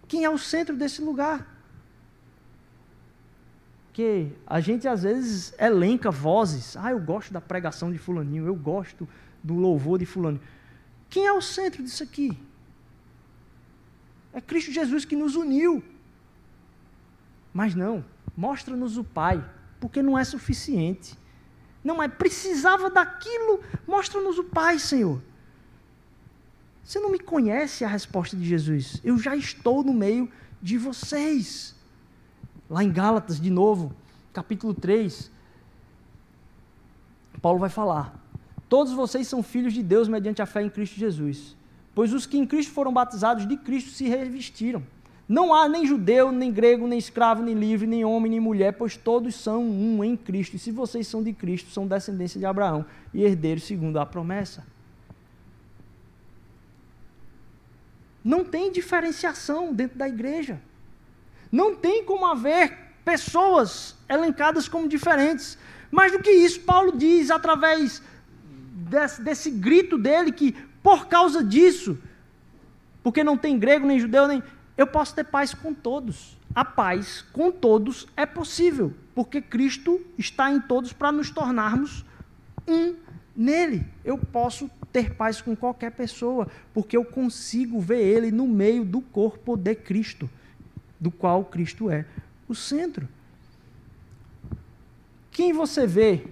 Quem 0.07 0.23
é 0.23 0.29
o 0.29 0.37
centro 0.37 0.77
desse 0.77 1.01
lugar? 1.01 1.45
Que 3.91 4.31
a 4.47 4.61
gente 4.61 4.87
às 4.87 5.03
vezes 5.03 5.53
elenca 5.59 6.09
vozes. 6.09 6.77
Ah, 6.77 6.91
eu 6.91 7.01
gosto 7.01 7.33
da 7.33 7.41
pregação 7.41 7.91
de 7.91 7.97
fulaninho, 7.97 8.45
eu 8.45 8.55
gosto 8.55 9.05
do 9.43 9.55
louvor 9.55 9.99
de 9.99 10.05
fulano. 10.05 10.39
Quem 11.09 11.27
é 11.27 11.33
o 11.33 11.41
centro 11.41 11.83
disso 11.83 12.01
aqui? 12.01 12.39
É 14.31 14.39
Cristo 14.39 14.71
Jesus 14.71 15.03
que 15.03 15.17
nos 15.17 15.35
uniu. 15.35 15.83
Mas 17.53 17.75
não, 17.75 18.03
mostra-nos 18.35 18.97
o 18.97 19.03
Pai, 19.03 19.43
porque 19.79 20.01
não 20.01 20.17
é 20.17 20.23
suficiente. 20.23 21.17
Não, 21.83 21.97
mas 21.97 22.13
precisava 22.13 22.89
daquilo, 22.89 23.61
mostra-nos 23.87 24.37
o 24.37 24.43
Pai, 24.43 24.79
Senhor. 24.79 25.21
Você 26.83 26.99
não 26.99 27.11
me 27.11 27.19
conhece 27.19 27.83
a 27.83 27.87
resposta 27.87 28.35
de 28.35 28.43
Jesus. 28.43 28.99
Eu 29.03 29.17
já 29.17 29.35
estou 29.35 29.83
no 29.83 29.93
meio 29.93 30.29
de 30.61 30.77
vocês. 30.77 31.75
Lá 32.69 32.83
em 32.83 32.91
Gálatas, 32.91 33.39
de 33.39 33.49
novo, 33.49 33.93
capítulo 34.33 34.73
3, 34.73 35.31
Paulo 37.41 37.59
vai 37.59 37.69
falar: 37.69 38.13
Todos 38.69 38.93
vocês 38.93 39.27
são 39.27 39.41
filhos 39.41 39.73
de 39.73 39.81
Deus 39.81 40.07
mediante 40.07 40.41
a 40.41 40.45
fé 40.45 40.61
em 40.61 40.69
Cristo 40.69 40.97
Jesus. 40.97 41.55
Pois 41.93 42.13
os 42.13 42.25
que 42.25 42.37
em 42.37 42.45
Cristo 42.45 42.71
foram 42.71 42.93
batizados 42.93 43.47
de 43.47 43.57
Cristo 43.57 43.89
se 43.89 44.07
revestiram. 44.07 44.83
Não 45.27 45.53
há 45.53 45.69
nem 45.69 45.85
judeu, 45.85 46.31
nem 46.31 46.51
grego, 46.51 46.87
nem 46.87 46.99
escravo, 46.99 47.41
nem 47.41 47.53
livre, 47.53 47.87
nem 47.87 48.03
homem, 48.03 48.31
nem 48.31 48.39
mulher, 48.39 48.73
pois 48.73 48.97
todos 48.97 49.35
são 49.35 49.63
um 49.63 50.03
em 50.03 50.17
Cristo. 50.17 50.55
E 50.55 50.59
se 50.59 50.71
vocês 50.71 51.07
são 51.07 51.23
de 51.23 51.31
Cristo, 51.31 51.71
são 51.71 51.87
descendência 51.87 52.39
de 52.39 52.45
Abraão 52.45 52.85
e 53.13 53.23
herdeiros 53.23 53.63
segundo 53.63 53.97
a 53.97 54.05
promessa. 54.05 54.65
Não 58.23 58.43
tem 58.43 58.71
diferenciação 58.71 59.73
dentro 59.73 59.97
da 59.97 60.07
igreja. 60.07 60.61
Não 61.51 61.75
tem 61.75 62.03
como 62.03 62.25
haver 62.25 62.77
pessoas 63.03 63.95
elencadas 64.07 64.67
como 64.67 64.87
diferentes. 64.87 65.57
Mais 65.89 66.11
do 66.11 66.19
que 66.19 66.31
isso, 66.31 66.61
Paulo 66.61 66.97
diz 66.97 67.31
através 67.31 68.01
desse, 68.89 69.21
desse 69.21 69.51
grito 69.51 69.97
dele 69.97 70.31
que 70.31 70.53
por 70.83 71.07
causa 71.07 71.43
disso, 71.43 71.97
porque 73.03 73.23
não 73.23 73.37
tem 73.37 73.57
grego 73.57 73.85
nem 73.85 73.99
judeu 73.99 74.27
nem 74.27 74.41
eu 74.81 74.87
posso 74.87 75.13
ter 75.13 75.23
paz 75.25 75.53
com 75.53 75.73
todos. 75.73 76.37
A 76.55 76.65
paz 76.65 77.21
com 77.31 77.51
todos 77.51 78.07
é 78.17 78.25
possível, 78.25 78.93
porque 79.13 79.41
Cristo 79.41 80.01
está 80.17 80.51
em 80.51 80.59
todos 80.59 80.91
para 80.91 81.11
nos 81.11 81.29
tornarmos 81.29 82.03
um 82.67 82.95
nele. 83.35 83.85
Eu 84.03 84.17
posso 84.17 84.69
ter 84.91 85.13
paz 85.13 85.39
com 85.39 85.55
qualquer 85.55 85.91
pessoa, 85.91 86.47
porque 86.73 86.97
eu 86.97 87.05
consigo 87.05 87.79
ver 87.79 88.01
ele 88.01 88.31
no 88.31 88.47
meio 88.47 88.83
do 88.83 89.01
corpo 89.01 89.55
de 89.55 89.75
Cristo, 89.75 90.29
do 90.99 91.11
qual 91.11 91.45
Cristo 91.45 91.89
é 91.89 92.05
o 92.47 92.55
centro. 92.55 93.07
Quem 95.29 95.53
você 95.53 95.87
vê 95.87 96.25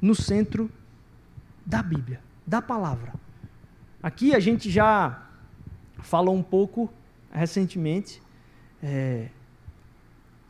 no 0.00 0.14
centro 0.14 0.70
da 1.66 1.82
Bíblia, 1.82 2.20
da 2.46 2.62
palavra? 2.62 3.12
Aqui 4.02 4.34
a 4.34 4.40
gente 4.40 4.70
já 4.70 5.26
falou 5.98 6.34
um 6.34 6.42
pouco 6.42 6.90
recentemente, 7.32 8.22
é, 8.82 9.28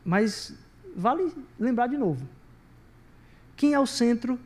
mas 0.03 0.55
vale 0.95 1.33
lembrar 1.59 1.87
de 1.87 1.97
novo. 1.97 2.27
Quem 3.55 3.73
é 3.73 3.79
o 3.79 3.85
centro 3.85 4.39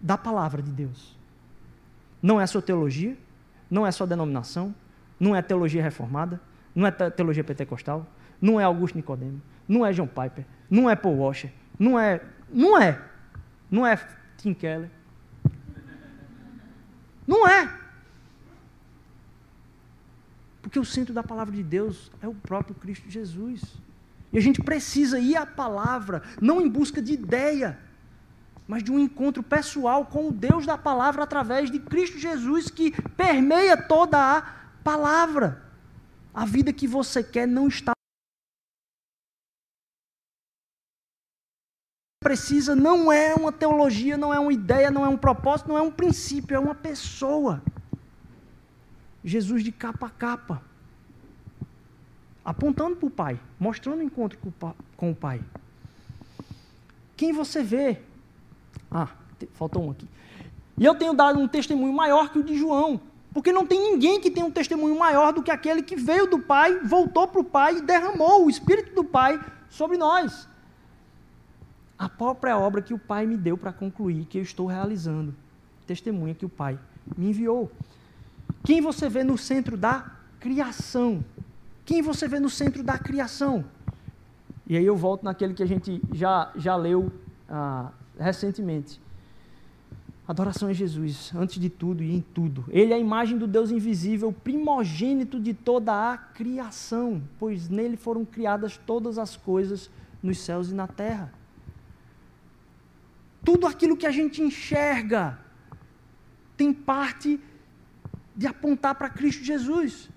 da 0.00 0.16
palavra 0.16 0.62
de 0.62 0.70
Deus? 0.70 1.16
Não 2.22 2.40
é 2.40 2.44
a 2.44 2.46
sua 2.46 2.62
teologia, 2.62 3.16
não 3.70 3.84
é 3.84 3.88
a 3.88 3.92
sua 3.92 4.06
denominação, 4.06 4.74
não 5.18 5.34
é 5.34 5.38
a 5.38 5.42
teologia 5.42 5.82
reformada, 5.82 6.40
não 6.74 6.86
é 6.86 6.90
a 6.90 7.10
teologia 7.10 7.42
pentecostal, 7.42 8.06
não 8.40 8.60
é 8.60 8.64
Augusto 8.64 8.96
Nicodemo, 8.96 9.40
não 9.66 9.84
é 9.84 9.92
John 9.92 10.06
Piper, 10.06 10.44
não 10.70 10.88
é 10.88 10.94
Paul 10.96 11.18
Washer, 11.18 11.52
não 11.78 11.98
é, 11.98 12.22
não 12.52 12.80
é, 12.80 13.00
não 13.70 13.86
é 13.86 13.96
Tim 14.36 14.54
Keller. 14.54 14.90
Não 17.26 17.46
é. 17.46 17.79
Porque 20.70 20.78
o 20.78 20.84
centro 20.84 21.12
da 21.12 21.24
palavra 21.24 21.52
de 21.52 21.64
Deus 21.64 22.12
é 22.22 22.28
o 22.28 22.34
próprio 22.34 22.76
Cristo 22.76 23.10
Jesus. 23.10 23.60
E 24.32 24.38
a 24.38 24.40
gente 24.40 24.62
precisa 24.62 25.18
ir 25.18 25.34
à 25.34 25.44
palavra, 25.44 26.22
não 26.40 26.60
em 26.60 26.68
busca 26.68 27.02
de 27.02 27.12
ideia, 27.12 27.76
mas 28.68 28.80
de 28.80 28.92
um 28.92 28.98
encontro 29.00 29.42
pessoal 29.42 30.06
com 30.06 30.28
o 30.28 30.32
Deus 30.32 30.64
da 30.64 30.78
palavra 30.78 31.24
através 31.24 31.72
de 31.72 31.80
Cristo 31.80 32.20
Jesus 32.20 32.70
que 32.70 32.92
permeia 33.16 33.76
toda 33.76 34.16
a 34.16 34.42
palavra. 34.84 35.60
A 36.32 36.44
vida 36.44 36.72
que 36.72 36.86
você 36.86 37.20
quer 37.20 37.48
não 37.48 37.66
está 37.66 37.90
precisa 42.22 42.76
não 42.76 43.10
é 43.10 43.34
uma 43.34 43.50
teologia, 43.50 44.16
não 44.16 44.32
é 44.32 44.38
uma 44.38 44.52
ideia, 44.52 44.88
não 44.88 45.04
é 45.04 45.08
um 45.08 45.16
propósito, 45.16 45.68
não 45.68 45.76
é 45.76 45.82
um 45.82 45.90
princípio, 45.90 46.54
é 46.54 46.60
uma 46.60 46.76
pessoa. 46.76 47.60
Jesus 49.24 49.62
de 49.62 49.72
capa 49.72 50.06
a 50.06 50.10
capa, 50.10 50.62
apontando 52.44 52.96
para 52.96 53.06
o 53.06 53.10
Pai, 53.10 53.40
mostrando 53.58 54.00
o 54.00 54.02
encontro 54.02 54.38
com 54.96 55.10
o 55.10 55.14
Pai. 55.14 55.40
Quem 57.16 57.32
você 57.32 57.62
vê 57.62 58.00
ah, 58.90 59.08
faltou 59.52 59.84
um 59.84 59.90
aqui. 59.90 60.08
E 60.76 60.84
eu 60.84 60.94
tenho 60.94 61.14
dado 61.14 61.38
um 61.38 61.46
testemunho 61.46 61.92
maior 61.92 62.30
que 62.30 62.38
o 62.38 62.42
de 62.42 62.56
João, 62.56 63.00
porque 63.32 63.52
não 63.52 63.66
tem 63.66 63.80
ninguém 63.80 64.20
que 64.20 64.30
tenha 64.30 64.46
um 64.46 64.50
testemunho 64.50 64.98
maior 64.98 65.32
do 65.32 65.42
que 65.42 65.50
aquele 65.50 65.82
que 65.82 65.94
veio 65.94 66.26
do 66.26 66.38
Pai, 66.38 66.80
voltou 66.80 67.28
para 67.28 67.40
o 67.40 67.44
Pai 67.44 67.76
e 67.76 67.82
derramou 67.82 68.46
o 68.46 68.50
Espírito 68.50 68.94
do 68.94 69.04
Pai 69.04 69.40
sobre 69.68 69.96
nós. 69.96 70.48
A 71.98 72.08
própria 72.08 72.58
obra 72.58 72.82
que 72.82 72.94
o 72.94 72.98
Pai 72.98 73.26
me 73.26 73.36
deu 73.36 73.56
para 73.56 73.72
concluir, 73.72 74.24
que 74.24 74.38
eu 74.38 74.42
estou 74.42 74.66
realizando. 74.66 75.34
Testemunha 75.86 76.34
que 76.34 76.46
o 76.46 76.48
Pai 76.48 76.78
me 77.16 77.28
enviou. 77.28 77.70
Quem 78.62 78.80
você 78.80 79.08
vê 79.08 79.24
no 79.24 79.38
centro 79.38 79.76
da 79.76 80.10
criação? 80.38 81.24
Quem 81.84 82.02
você 82.02 82.28
vê 82.28 82.38
no 82.38 82.50
centro 82.50 82.82
da 82.82 82.98
criação? 82.98 83.64
E 84.66 84.76
aí 84.76 84.86
eu 84.86 84.96
volto 84.96 85.24
naquele 85.24 85.54
que 85.54 85.62
a 85.62 85.66
gente 85.66 86.00
já, 86.12 86.52
já 86.54 86.76
leu 86.76 87.10
ah, 87.48 87.90
recentemente. 88.18 89.00
Adoração 90.28 90.68
a 90.68 90.72
Jesus, 90.72 91.32
antes 91.34 91.58
de 91.58 91.68
tudo 91.68 92.04
e 92.04 92.14
em 92.14 92.20
tudo. 92.20 92.64
Ele 92.68 92.92
é 92.92 92.96
a 92.96 92.98
imagem 92.98 93.36
do 93.36 93.48
Deus 93.48 93.72
invisível, 93.72 94.32
primogênito 94.32 95.40
de 95.40 95.52
toda 95.52 96.12
a 96.12 96.16
criação, 96.16 97.20
pois 97.36 97.68
nele 97.68 97.96
foram 97.96 98.24
criadas 98.24 98.76
todas 98.76 99.18
as 99.18 99.36
coisas 99.36 99.90
nos 100.22 100.38
céus 100.38 100.70
e 100.70 100.74
na 100.74 100.86
terra. 100.86 101.32
Tudo 103.44 103.66
aquilo 103.66 103.96
que 103.96 104.06
a 104.06 104.12
gente 104.12 104.40
enxerga 104.40 105.36
tem 106.56 106.72
parte 106.72 107.40
de 108.40 108.46
apontar 108.46 108.94
para 108.94 109.10
Cristo 109.10 109.44
Jesus. 109.44 110.08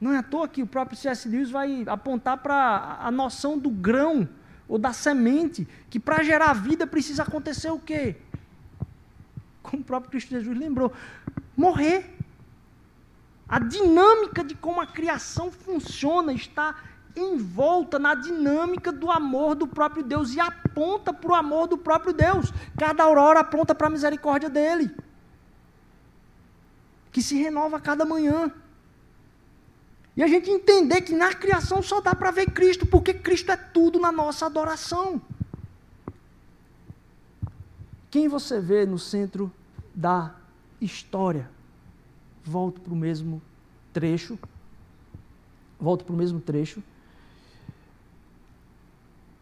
Não 0.00 0.10
é 0.10 0.16
à 0.16 0.22
toa 0.22 0.48
que 0.48 0.62
o 0.62 0.66
próprio 0.66 0.96
C.S. 0.96 1.28
Lewis 1.28 1.50
vai 1.50 1.84
apontar 1.86 2.38
para 2.38 2.96
a 2.98 3.10
noção 3.10 3.58
do 3.58 3.68
grão 3.68 4.26
ou 4.66 4.78
da 4.78 4.90
semente, 4.90 5.68
que 5.90 6.00
para 6.00 6.22
gerar 6.22 6.54
vida 6.54 6.86
precisa 6.86 7.24
acontecer 7.24 7.70
o 7.70 7.78
quê? 7.78 8.16
Como 9.62 9.82
o 9.82 9.84
próprio 9.84 10.12
Cristo 10.12 10.30
Jesus 10.30 10.56
lembrou, 10.56 10.90
morrer. 11.54 12.16
A 13.46 13.58
dinâmica 13.58 14.42
de 14.42 14.54
como 14.54 14.80
a 14.80 14.86
criação 14.86 15.52
funciona 15.52 16.32
está 16.32 16.74
envolta 17.14 17.98
na 17.98 18.14
dinâmica 18.14 18.90
do 18.90 19.10
amor 19.10 19.54
do 19.54 19.66
próprio 19.66 20.02
Deus 20.02 20.34
e 20.34 20.40
aponta 20.40 21.12
para 21.12 21.32
o 21.32 21.34
amor 21.34 21.68
do 21.68 21.76
próprio 21.76 22.14
Deus. 22.14 22.50
Cada 22.78 23.02
aurora 23.02 23.40
aponta 23.40 23.74
para 23.74 23.88
a 23.88 23.90
misericórdia 23.90 24.48
dele, 24.48 24.90
que 27.12 27.22
se 27.22 27.36
renova 27.36 27.76
a 27.76 27.80
cada 27.80 28.04
manhã. 28.04 28.52
E 30.16 30.22
a 30.22 30.26
gente 30.26 30.50
entender 30.50 31.02
que 31.02 31.14
na 31.14 31.34
criação 31.34 31.82
só 31.82 32.00
dá 32.00 32.14
para 32.14 32.30
ver 32.30 32.50
Cristo, 32.50 32.86
porque 32.86 33.14
Cristo 33.14 33.52
é 33.52 33.56
tudo 33.56 33.98
na 33.98 34.12
nossa 34.12 34.46
adoração. 34.46 35.20
Quem 38.10 38.28
você 38.28 38.60
vê 38.60 38.84
no 38.84 38.98
centro 38.98 39.52
da 39.94 40.34
história? 40.80 41.48
Volto 42.44 42.80
para 42.80 42.92
o 42.92 42.96
mesmo 42.96 43.40
trecho. 43.92 44.38
Volto 45.78 46.04
para 46.04 46.12
o 46.12 46.16
mesmo 46.16 46.40
trecho. 46.40 46.82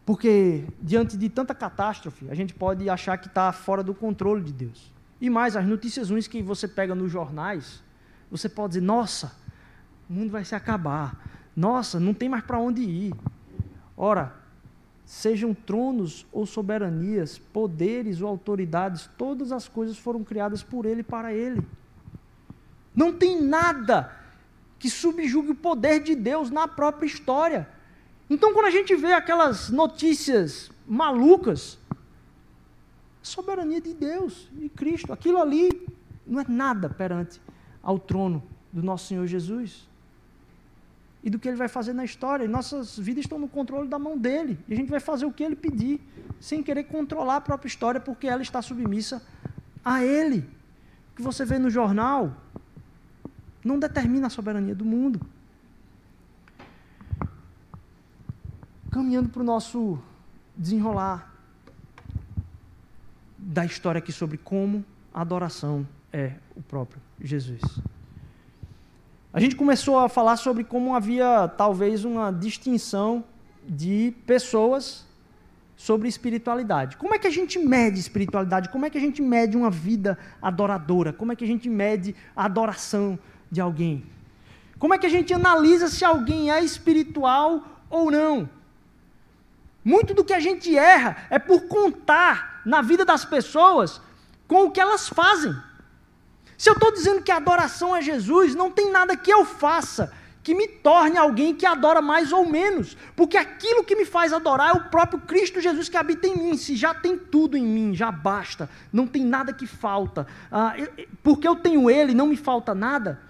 Porque 0.05 0.65
diante 0.81 1.17
de 1.17 1.29
tanta 1.29 1.55
catástrofe, 1.55 2.31
a 2.31 2.35
gente 2.35 2.55
pode 2.55 2.89
achar 2.89 3.17
que 3.19 3.27
está 3.27 3.53
fora 3.53 3.83
do 3.83 3.95
controle 3.95 4.43
de 4.43 4.53
Deus. 4.53 4.93
E 5.21 5.29
mais, 5.29 5.57
as 5.57 5.67
notícias 5.67 6.11
ruins 6.11 6.29
que 6.29 6.43
você 6.43 6.69
pega 6.69 6.95
nos 6.95 7.11
jornais, 7.11 7.83
você 8.31 8.49
pode 8.49 8.75
dizer, 8.75 8.85
nossa, 8.85 9.33
o 10.09 10.13
mundo 10.13 10.31
vai 10.31 10.45
se 10.45 10.55
acabar. 10.55 11.29
Nossa, 11.57 11.99
não 11.99 12.15
tem 12.15 12.29
mais 12.29 12.45
para 12.45 12.59
onde 12.59 12.83
ir. 12.83 13.15
Ora, 13.97 14.35
sejam 15.05 15.53
tronos 15.53 16.27
ou 16.31 16.47
soberanias, 16.47 17.39
poderes 17.39 18.21
ou 18.21 18.29
autoridades, 18.29 19.11
todas 19.19 19.51
as 19.51 19.67
coisas 19.67 19.99
foram 19.99 20.23
criadas 20.23 20.63
por 20.63 20.87
Ele 20.87 21.01
e 21.01 21.05
para 21.05 21.33
Ele. 21.33 21.67
Não 22.95 23.13
tem 23.13 23.43
nada 23.43 24.13
que 24.79 24.89
subjugue 24.89 25.51
o 25.51 25.55
poder 25.55 26.01
de 26.01 26.15
Deus 26.15 26.51
na 26.51 26.69
própria 26.69 27.07
história. 27.07 27.69
Então, 28.31 28.53
quando 28.53 28.67
a 28.67 28.71
gente 28.71 28.95
vê 28.95 29.13
aquelas 29.13 29.71
notícias 29.71 30.71
malucas, 30.87 31.79
soberania 33.23 33.81
de 33.81 33.95
Deus, 33.95 34.49
de 34.53 34.69
Cristo, 34.69 35.13
aquilo 35.13 35.41
ali 35.41 35.87
não 36.27 36.41
é 36.41 36.45
nada 36.49 36.89
perante 36.89 37.41
ao 37.83 37.99
trono 37.99 38.43
do 38.73 38.83
nosso 38.83 39.07
Senhor 39.07 39.27
Jesus 39.27 39.89
e 41.23 41.31
do 41.31 41.39
que 41.39 41.49
ele 41.49 41.57
vai 41.57 41.69
fazer 41.69 41.93
na 41.93 42.05
história. 42.05 42.45
E 42.45 42.49
nossas 42.49 42.99
vidas 42.99 43.25
estão 43.25 43.39
no 43.39 43.49
controle 43.49 43.89
da 43.89 43.99
mão 43.99 44.17
dele. 44.17 44.59
E 44.69 44.73
a 44.73 44.77
gente 44.77 44.91
vai 44.91 45.01
fazer 45.01 45.27
o 45.27 45.33
que 45.33 45.43
ele 45.43 45.57
pedir, 45.57 46.01
sem 46.41 46.63
querer 46.63 46.85
controlar 46.85 47.37
a 47.37 47.41
própria 47.41 47.69
história, 47.69 48.01
porque 48.01 48.27
ela 48.27 48.43
está 48.43 48.63
submissa 48.63 49.23
a 49.85 50.05
ele. 50.05 50.49
O 51.13 51.17
que 51.17 51.23
você 51.23 51.45
vê 51.45 51.59
no 51.59 51.71
jornal 51.71 52.35
não 53.65 53.79
determina 53.79 54.29
a 54.29 54.31
soberania 54.31 54.75
do 54.75 54.85
mundo. 54.85 55.21
Caminhando 58.91 59.29
para 59.29 59.43
o 59.43 59.45
nosso 59.45 59.99
desenrolar 60.57 61.28
da 63.49 63.65
história 63.65 63.99
aqui 63.99 64.13
sobre 64.13 64.37
como 64.37 64.85
a 65.13 65.23
adoração 65.23 65.89
é 66.13 66.33
o 66.55 66.61
próprio 66.61 67.01
Jesus. 67.19 67.63
A 69.33 69.41
gente 69.41 69.57
começou 69.57 69.99
a 69.99 70.07
falar 70.07 70.37
sobre 70.37 70.65
como 70.65 70.95
havia 70.95 71.49
talvez 71.57 72.05
uma 72.05 72.31
distinção 72.31 73.25
de 73.67 74.15
pessoas 74.27 75.07
sobre 75.79 76.09
espiritualidade. 76.09 76.99
Como 76.99 77.15
é 77.15 77.19
que 77.19 77.27
a 77.27 77.31
gente 77.31 77.59
mede 77.59 77.99
espiritualidade? 77.99 78.69
Como 78.69 78.85
é 78.85 78.91
que 78.91 78.99
a 78.99 79.01
gente 79.01 79.23
mede 79.23 79.57
uma 79.57 79.71
vida 79.71 80.19
adoradora? 80.43 81.11
Como 81.11 81.33
é 81.33 81.37
que 81.37 81.45
a 81.45 81.47
gente 81.47 81.71
mede 81.71 82.15
a 82.37 82.45
adoração 82.45 83.19
de 83.51 83.63
alguém? 83.63 84.05
Como 84.79 84.93
é 84.93 84.99
que 84.99 85.07
a 85.07 85.11
gente 85.11 85.33
analisa 85.33 85.89
se 85.89 86.05
alguém 86.05 86.53
é 86.53 86.63
espiritual 86.63 87.65
ou 87.89 88.11
não? 88.11 88.49
Muito 89.83 90.13
do 90.13 90.23
que 90.23 90.35
a 90.35 90.41
gente 90.41 90.77
erra 90.77 91.17
é 91.31 91.39
por 91.39 91.63
contar 91.63 92.58
na 92.69 92.83
vida 92.83 93.03
das 93.05 93.25
pessoas 93.25 94.01
com 94.47 94.67
o 94.67 94.71
que 94.71 94.81
elas 94.81 95.09
fazem. 95.09 95.57
Se 96.57 96.69
eu 96.69 96.75
estou 96.75 96.93
dizendo 96.93 97.23
que 97.23 97.33
a 97.33 97.37
adoração 97.37 97.97
é 97.97 98.03
Jesus, 98.03 98.55
não 98.55 98.71
tem 98.71 98.91
nada 98.91 99.17
que 99.17 99.33
eu 99.33 99.45
faça 99.45 100.13
que 100.43 100.55
me 100.55 100.69
torne 100.69 101.17
alguém 101.17 101.55
que 101.55 101.67
adora 101.67 102.01
mais 102.01 102.33
ou 102.33 102.49
menos, 102.49 102.97
porque 103.15 103.37
aquilo 103.37 103.85
que 103.85 103.95
me 103.95 104.05
faz 104.05 104.33
adorar 104.33 104.71
é 104.71 104.73
o 104.73 104.89
próprio 104.89 105.21
Cristo 105.21 105.61
Jesus 105.61 105.89
que 105.89 105.97
habita 105.97 106.27
em 106.27 106.37
mim. 106.37 106.57
Se 106.57 106.77
já 106.77 106.95
tem 106.95 107.19
tudo 107.19 107.57
em 107.57 107.67
mim, 107.67 107.95
já 107.95 108.11
basta, 108.11 108.69
não 108.93 109.07
tem 109.07 109.25
nada 109.25 109.53
que 109.53 109.67
falta, 109.67 110.27
ah, 110.51 110.75
porque 111.23 111.47
eu 111.47 111.57
tenho 111.57 111.91
Ele, 111.91 112.15
não 112.15 112.27
me 112.27 112.37
falta 112.37 112.75
nada. 112.75 113.21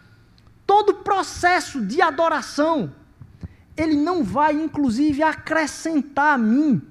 Todo 0.67 0.95
processo 0.97 1.81
de 1.81 2.03
adoração, 2.03 2.93
ele 3.77 3.97
não 3.97 4.23
vai, 4.23 4.53
inclusive, 4.53 5.23
acrescentar 5.23 6.35
a 6.35 6.39
mim 6.39 6.83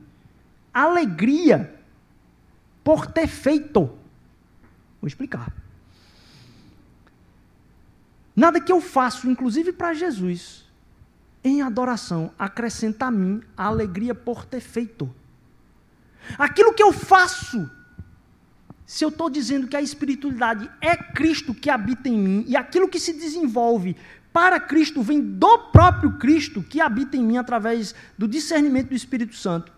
alegria 0.74 1.77
por 2.88 3.06
ter 3.06 3.28
feito. 3.28 3.82
Vou 5.02 5.08
explicar. 5.10 5.52
Nada 8.34 8.62
que 8.62 8.72
eu 8.72 8.80
faço, 8.80 9.30
inclusive 9.30 9.74
para 9.74 9.94
Jesus, 9.94 10.64
em 11.44 11.62
adoração, 11.62 12.32
acrescenta 12.40 13.08
a 13.08 13.12
mim 13.12 13.42
a 13.58 13.66
alegria 13.66 14.16
por 14.16 14.46
ter 14.46 14.62
feito. 14.62 15.14
Aquilo 16.38 16.74
que 16.74 16.82
eu 16.82 16.94
faço, 16.94 17.70
se 18.86 19.04
eu 19.04 19.10
estou 19.10 19.30
dizendo 19.30 19.68
que 19.68 19.76
a 19.76 19.82
espiritualidade 19.82 20.72
é 20.80 20.96
Cristo 20.96 21.54
que 21.54 21.70
habita 21.70 22.08
em 22.08 22.18
mim, 22.18 22.46
e 22.48 22.56
aquilo 22.56 22.88
que 22.88 23.02
se 23.02 23.12
desenvolve 23.12 23.98
para 24.32 24.62
Cristo 24.62 25.02
vem 25.02 25.20
do 25.20 25.58
próprio 25.74 26.14
Cristo 26.14 26.64
que 26.64 26.80
habita 26.80 27.18
em 27.18 27.24
mim 27.26 27.36
através 27.36 27.94
do 28.18 28.30
discernimento 28.30 28.88
do 28.88 28.96
Espírito 28.96 29.36
Santo. 29.36 29.76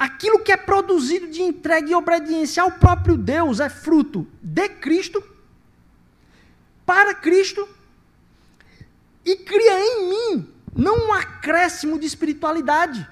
Aquilo 0.00 0.38
que 0.38 0.50
é 0.50 0.56
produzido 0.56 1.26
de 1.26 1.42
entrega 1.42 1.90
e 1.90 1.94
obediência 1.94 2.62
ao 2.62 2.72
próprio 2.72 3.18
Deus 3.18 3.60
é 3.60 3.68
fruto 3.68 4.26
de 4.42 4.66
Cristo 4.66 5.22
para 6.86 7.14
Cristo 7.14 7.68
e 9.22 9.36
cria 9.36 9.78
em 9.78 10.08
mim 10.08 10.54
não 10.74 11.08
um 11.08 11.12
acréscimo 11.12 11.98
de 11.98 12.06
espiritualidade, 12.06 13.06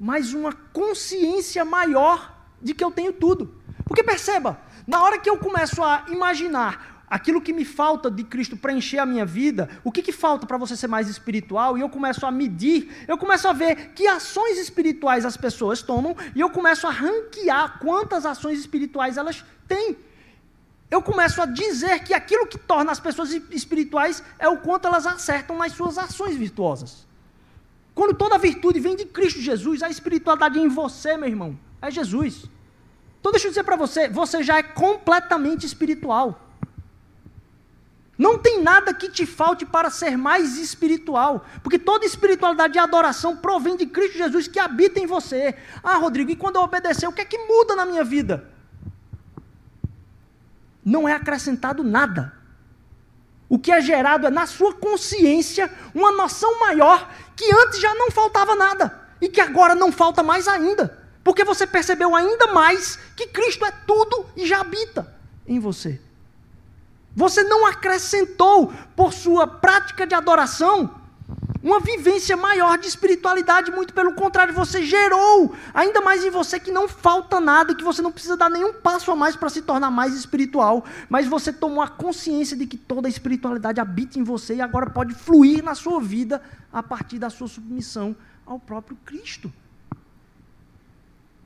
mas 0.00 0.32
uma 0.32 0.54
consciência 0.54 1.66
maior 1.66 2.34
de 2.62 2.72
que 2.72 2.82
eu 2.82 2.90
tenho 2.90 3.12
tudo. 3.12 3.54
Porque 3.84 4.02
perceba, 4.02 4.58
na 4.86 5.02
hora 5.02 5.18
que 5.18 5.28
eu 5.28 5.36
começo 5.36 5.82
a 5.82 6.06
imaginar 6.08 6.97
aquilo 7.08 7.40
que 7.40 7.52
me 7.52 7.64
falta 7.64 8.10
de 8.10 8.24
Cristo 8.24 8.56
preencher 8.56 8.98
a 8.98 9.06
minha 9.06 9.24
vida, 9.24 9.68
o 9.82 9.92
que, 9.92 10.02
que 10.02 10.12
falta 10.12 10.46
para 10.46 10.56
você 10.56 10.76
ser 10.76 10.88
mais 10.88 11.08
espiritual, 11.08 11.78
e 11.78 11.80
eu 11.80 11.88
começo 11.88 12.26
a 12.26 12.30
medir, 12.30 12.92
eu 13.06 13.16
começo 13.16 13.46
a 13.48 13.52
ver 13.52 13.92
que 13.94 14.06
ações 14.06 14.58
espirituais 14.58 15.24
as 15.24 15.36
pessoas 15.36 15.82
tomam, 15.82 16.16
e 16.34 16.40
eu 16.40 16.50
começo 16.50 16.86
a 16.86 16.90
ranquear 16.90 17.78
quantas 17.78 18.26
ações 18.26 18.58
espirituais 18.58 19.16
elas 19.16 19.44
têm 19.66 19.96
eu 20.90 21.02
começo 21.02 21.40
a 21.42 21.46
dizer 21.46 22.02
que 22.02 22.14
aquilo 22.14 22.46
que 22.46 22.58
torna 22.58 22.90
as 22.90 23.00
pessoas 23.00 23.30
espirituais 23.50 24.22
é 24.38 24.48
o 24.48 24.58
quanto 24.58 24.88
elas 24.88 25.06
acertam 25.06 25.58
nas 25.58 25.72
suas 25.72 25.98
ações 25.98 26.34
virtuosas. 26.36 27.06
Quando 27.94 28.14
toda 28.14 28.38
virtude 28.38 28.80
vem 28.80 28.96
de 28.96 29.04
Cristo 29.04 29.40
Jesus, 29.40 29.82
a 29.82 29.90
espiritualidade 29.90 30.58
em 30.58 30.68
você, 30.68 31.16
meu 31.16 31.28
irmão, 31.28 31.58
é 31.82 31.90
Jesus. 31.90 32.44
Então 33.20 33.32
deixa 33.32 33.48
eu 33.48 33.50
dizer 33.50 33.64
para 33.64 33.76
você, 33.76 34.08
você 34.08 34.42
já 34.42 34.56
é 34.56 34.62
completamente 34.62 35.66
espiritual. 35.66 36.47
Não 38.18 38.36
tem 38.36 38.60
nada 38.60 38.92
que 38.92 39.08
te 39.08 39.24
falte 39.24 39.64
para 39.64 39.88
ser 39.88 40.18
mais 40.18 40.58
espiritual, 40.58 41.46
porque 41.62 41.78
toda 41.78 42.04
espiritualidade 42.04 42.76
e 42.76 42.78
adoração 42.80 43.36
provém 43.36 43.76
de 43.76 43.86
Cristo 43.86 44.18
Jesus 44.18 44.48
que 44.48 44.58
habita 44.58 44.98
em 44.98 45.06
você. 45.06 45.54
Ah, 45.82 45.96
Rodrigo, 45.96 46.32
e 46.32 46.36
quando 46.36 46.56
eu 46.56 46.62
obedecer, 46.62 47.06
o 47.06 47.12
que 47.12 47.20
é 47.20 47.24
que 47.24 47.38
muda 47.38 47.76
na 47.76 47.86
minha 47.86 48.02
vida? 48.02 48.58
não 50.88 51.06
é 51.06 51.12
acrescentado 51.12 51.84
nada. 51.84 52.32
O 53.48 53.58
que 53.58 53.70
é 53.70 53.80
gerado 53.80 54.26
é 54.26 54.30
na 54.30 54.46
sua 54.46 54.74
consciência 54.74 55.70
uma 55.94 56.10
noção 56.12 56.58
maior 56.60 57.10
que 57.36 57.44
antes 57.54 57.78
já 57.78 57.94
não 57.94 58.10
faltava 58.10 58.54
nada 58.54 59.08
e 59.20 59.28
que 59.28 59.40
agora 59.40 59.74
não 59.74 59.92
falta 59.92 60.22
mais 60.22 60.48
ainda, 60.48 61.06
porque 61.22 61.44
você 61.44 61.66
percebeu 61.66 62.16
ainda 62.16 62.48
mais 62.52 62.98
que 63.14 63.26
Cristo 63.26 63.64
é 63.64 63.70
tudo 63.86 64.26
e 64.34 64.46
já 64.46 64.60
habita 64.60 65.14
em 65.46 65.58
você. 65.58 66.00
Você 67.18 67.42
não 67.42 67.66
acrescentou 67.66 68.72
por 68.94 69.12
sua 69.12 69.44
prática 69.44 70.06
de 70.06 70.14
adoração 70.14 70.88
uma 71.60 71.80
vivência 71.80 72.36
maior 72.36 72.78
de 72.78 72.86
espiritualidade, 72.86 73.72
muito 73.72 73.92
pelo 73.92 74.14
contrário, 74.14 74.54
você 74.54 74.84
gerou 74.84 75.52
ainda 75.74 76.00
mais 76.00 76.24
em 76.24 76.30
você 76.30 76.60
que 76.60 76.70
não 76.70 76.86
falta 76.86 77.40
nada, 77.40 77.74
que 77.74 77.82
você 77.82 78.00
não 78.00 78.12
precisa 78.12 78.36
dar 78.36 78.48
nenhum 78.48 78.72
passo 78.72 79.10
a 79.10 79.16
mais 79.16 79.34
para 79.34 79.48
se 79.48 79.62
tornar 79.62 79.90
mais 79.90 80.14
espiritual, 80.14 80.84
mas 81.08 81.26
você 81.26 81.52
tomou 81.52 81.82
a 81.82 81.88
consciência 81.88 82.56
de 82.56 82.68
que 82.68 82.76
toda 82.76 83.08
a 83.08 83.10
espiritualidade 83.10 83.80
habita 83.80 84.16
em 84.16 84.22
você 84.22 84.54
e 84.54 84.60
agora 84.60 84.88
pode 84.88 85.12
fluir 85.12 85.64
na 85.64 85.74
sua 85.74 86.00
vida 86.00 86.40
a 86.72 86.84
partir 86.84 87.18
da 87.18 87.30
sua 87.30 87.48
submissão 87.48 88.14
ao 88.46 88.60
próprio 88.60 88.96
Cristo. 89.04 89.52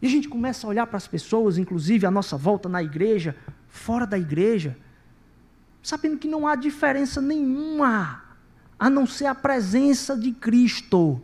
E 0.03 0.07
a 0.07 0.11
gente 0.11 0.28
começa 0.28 0.66
a 0.66 0.70
olhar 0.70 0.86
para 0.86 0.99
as 0.99 1.09
pessoas, 1.09 1.57
inclusive 1.57 2.05
a 2.05 2.11
nossa 2.11 2.36
volta 2.36 2.68
na 2.68 2.82
igreja, 2.82 3.34
fora 3.70 4.07
da 4.07 4.18
igreja, 4.18 4.76
sabendo 5.83 6.18
que 6.18 6.28
não 6.28 6.47
há 6.47 6.55
diferença 6.55 7.20
nenhuma 7.20 8.22
a 8.78 8.89
não 8.89 9.07
ser 9.07 9.26
a 9.26 9.35
presença 9.35 10.16
de 10.16 10.33
Cristo. 10.33 11.20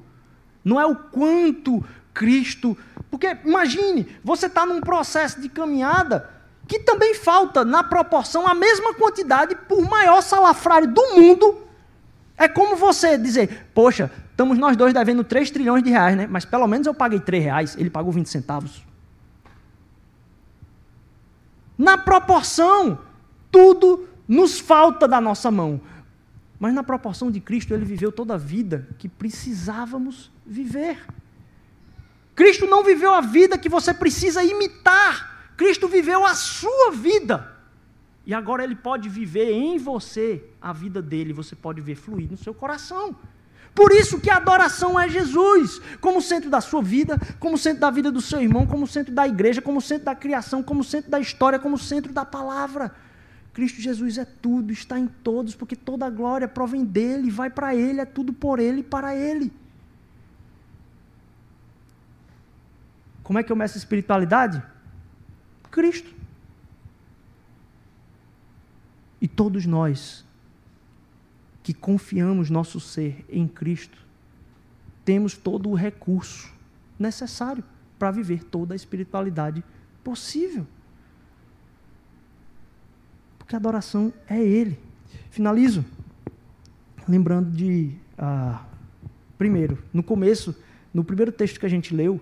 Não 0.65 0.81
é 0.81 0.87
o 0.87 0.97
quanto 0.97 1.85
Cristo. 2.13 2.77
Porque 3.11 3.39
imagine, 3.45 4.07
você 4.23 4.47
está 4.47 4.67
num 4.67 4.81
processo 4.81 5.41
de 5.41 5.49
caminhada 5.49 6.31
que 6.67 6.81
também 6.81 7.15
falta, 7.15 7.65
na 7.65 7.83
proporção, 7.83 8.47
a 8.47 8.55
mesma 8.55 8.93
quantidade 8.95 9.55
por 9.55 9.81
maior 9.89 10.21
salafrário 10.21 10.93
do 10.93 11.15
mundo. 11.15 11.63
É 12.37 12.47
como 12.47 12.77
você 12.77 13.17
dizer, 13.17 13.69
poxa, 13.75 14.11
estamos 14.31 14.59
nós 14.59 14.77
dois 14.77 14.93
devendo 14.93 15.25
3 15.25 15.51
trilhões 15.51 15.83
de 15.83 15.91
reais, 15.91 16.17
né? 16.17 16.27
Mas 16.29 16.45
pelo 16.45 16.67
menos 16.67 16.87
eu 16.87 16.95
paguei 16.95 17.19
3 17.19 17.43
reais, 17.43 17.77
ele 17.77 17.89
pagou 17.89 18.13
20 18.13 18.29
centavos. 18.29 18.85
Na 21.77 21.97
proporção, 21.97 22.99
tudo 23.51 24.08
nos 24.29 24.61
falta 24.61 25.09
da 25.09 25.21
nossa 25.21 25.51
mão. 25.51 25.81
Mas 26.61 26.75
na 26.75 26.83
proporção 26.83 27.31
de 27.31 27.41
Cristo, 27.41 27.73
ele 27.73 27.85
viveu 27.85 28.13
toda 28.13 28.35
a 28.35 28.39
vida 28.39 28.89
que 28.99 29.09
precisávamos 29.09 30.31
viver. 30.45 30.99
Cristo 32.35 32.67
não 32.67 32.85
viveu 32.85 33.15
a 33.15 33.21
vida 33.21 33.57
que 33.57 33.69
você 33.69 33.95
precisa 33.95 34.45
imitar. 34.45 35.53
Cristo 35.57 35.89
viveu 35.89 36.27
a 36.27 36.35
sua 36.35 36.93
vida. 36.93 37.57
E 38.27 38.35
agora 38.35 38.63
ele 38.63 38.77
pode 38.77 39.09
viver 39.09 39.51
em 39.53 39.79
você 39.79 40.45
a 40.61 40.73
vida 40.73 41.01
dele, 41.01 41.33
você 41.33 41.57
pode 41.57 41.81
ver 41.81 41.95
fluir 41.95 42.31
no 42.31 42.37
seu 42.37 42.53
coração. 42.53 43.17
Por 43.75 43.91
isso 43.93 44.21
que 44.21 44.29
a 44.29 44.37
adoração 44.37 44.99
é 44.99 45.09
Jesus, 45.09 45.81
como 46.01 46.21
centro 46.21 46.51
da 46.51 46.61
sua 46.61 46.83
vida, 46.83 47.19
como 47.39 47.57
centro 47.57 47.81
da 47.81 47.91
vida 47.91 48.11
do 48.11 48.21
seu 48.21 48.43
irmão, 48.43 48.67
como 48.67 48.87
centro 48.87 49.15
da 49.15 49.27
igreja, 49.27 49.63
como 49.63 49.81
centro 49.81 50.05
da 50.05 50.15
criação, 50.15 50.63
como 50.63 50.85
centro 50.85 51.11
da 51.11 51.21
história, 51.21 51.59
como 51.59 51.79
centro 51.79 52.13
da 52.13 52.25
palavra. 52.25 52.95
Cristo 53.59 53.81
Jesus 53.81 54.19
é 54.19 54.25
tudo, 54.25 54.73
está 54.73 55.01
em 55.01 55.09
todos, 55.09 55.53
porque 55.57 55.75
toda 55.75 56.07
a 56.07 56.11
glória 56.11 56.47
provém 56.47 56.85
dele, 56.85 57.29
vai 57.29 57.51
para 57.51 57.75
ele, 57.75 58.01
é 58.01 58.05
tudo 58.05 58.33
por 58.33 58.61
ele 58.61 58.83
e 58.83 58.85
para 58.85 59.17
ele. 59.17 59.53
Como 63.21 63.37
é 63.37 63.43
que 63.43 63.51
eu 63.51 63.57
meço 63.57 63.77
espiritualidade? 63.77 64.63
Cristo. 65.73 66.15
E 69.21 69.27
todos 69.27 69.67
nós 69.67 70.25
que 71.61 71.75
confiamos 71.75 72.51
nosso 72.51 72.79
ser 72.79 73.25
em 73.29 73.49
Cristo, 73.49 73.99
temos 75.05 75.37
todo 75.37 75.69
o 75.69 75.75
recurso 75.75 76.55
necessário 76.97 77.65
para 77.99 78.13
viver 78.13 78.45
toda 78.45 78.73
a 78.73 78.77
espiritualidade 78.77 79.65
possível. 80.05 80.65
Porque 83.49 83.57
a 83.57 83.59
adoração 83.59 84.13
é 84.29 84.39
Ele. 84.39 84.79
Finalizo 85.31 85.83
lembrando 87.09 87.51
de. 87.51 87.93
Ah, 88.19 88.63
primeiro, 89.39 89.83
no 89.91 90.03
começo, 90.03 90.55
no 90.93 91.03
primeiro 91.03 91.33
texto 91.33 91.59
que 91.59 91.65
a 91.65 91.69
gente 91.69 91.95
leu, 91.95 92.21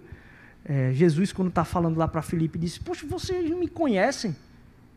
é, 0.65 0.93
Jesus, 0.93 1.33
quando 1.33 1.49
está 1.49 1.65
falando 1.65 1.97
lá 1.97 2.07
para 2.07 2.23
Filipe, 2.23 2.57
disse: 2.57 2.79
Poxa, 2.79 3.05
vocês 3.09 3.51
não 3.51 3.59
me 3.59 3.67
conhecem 3.67 4.37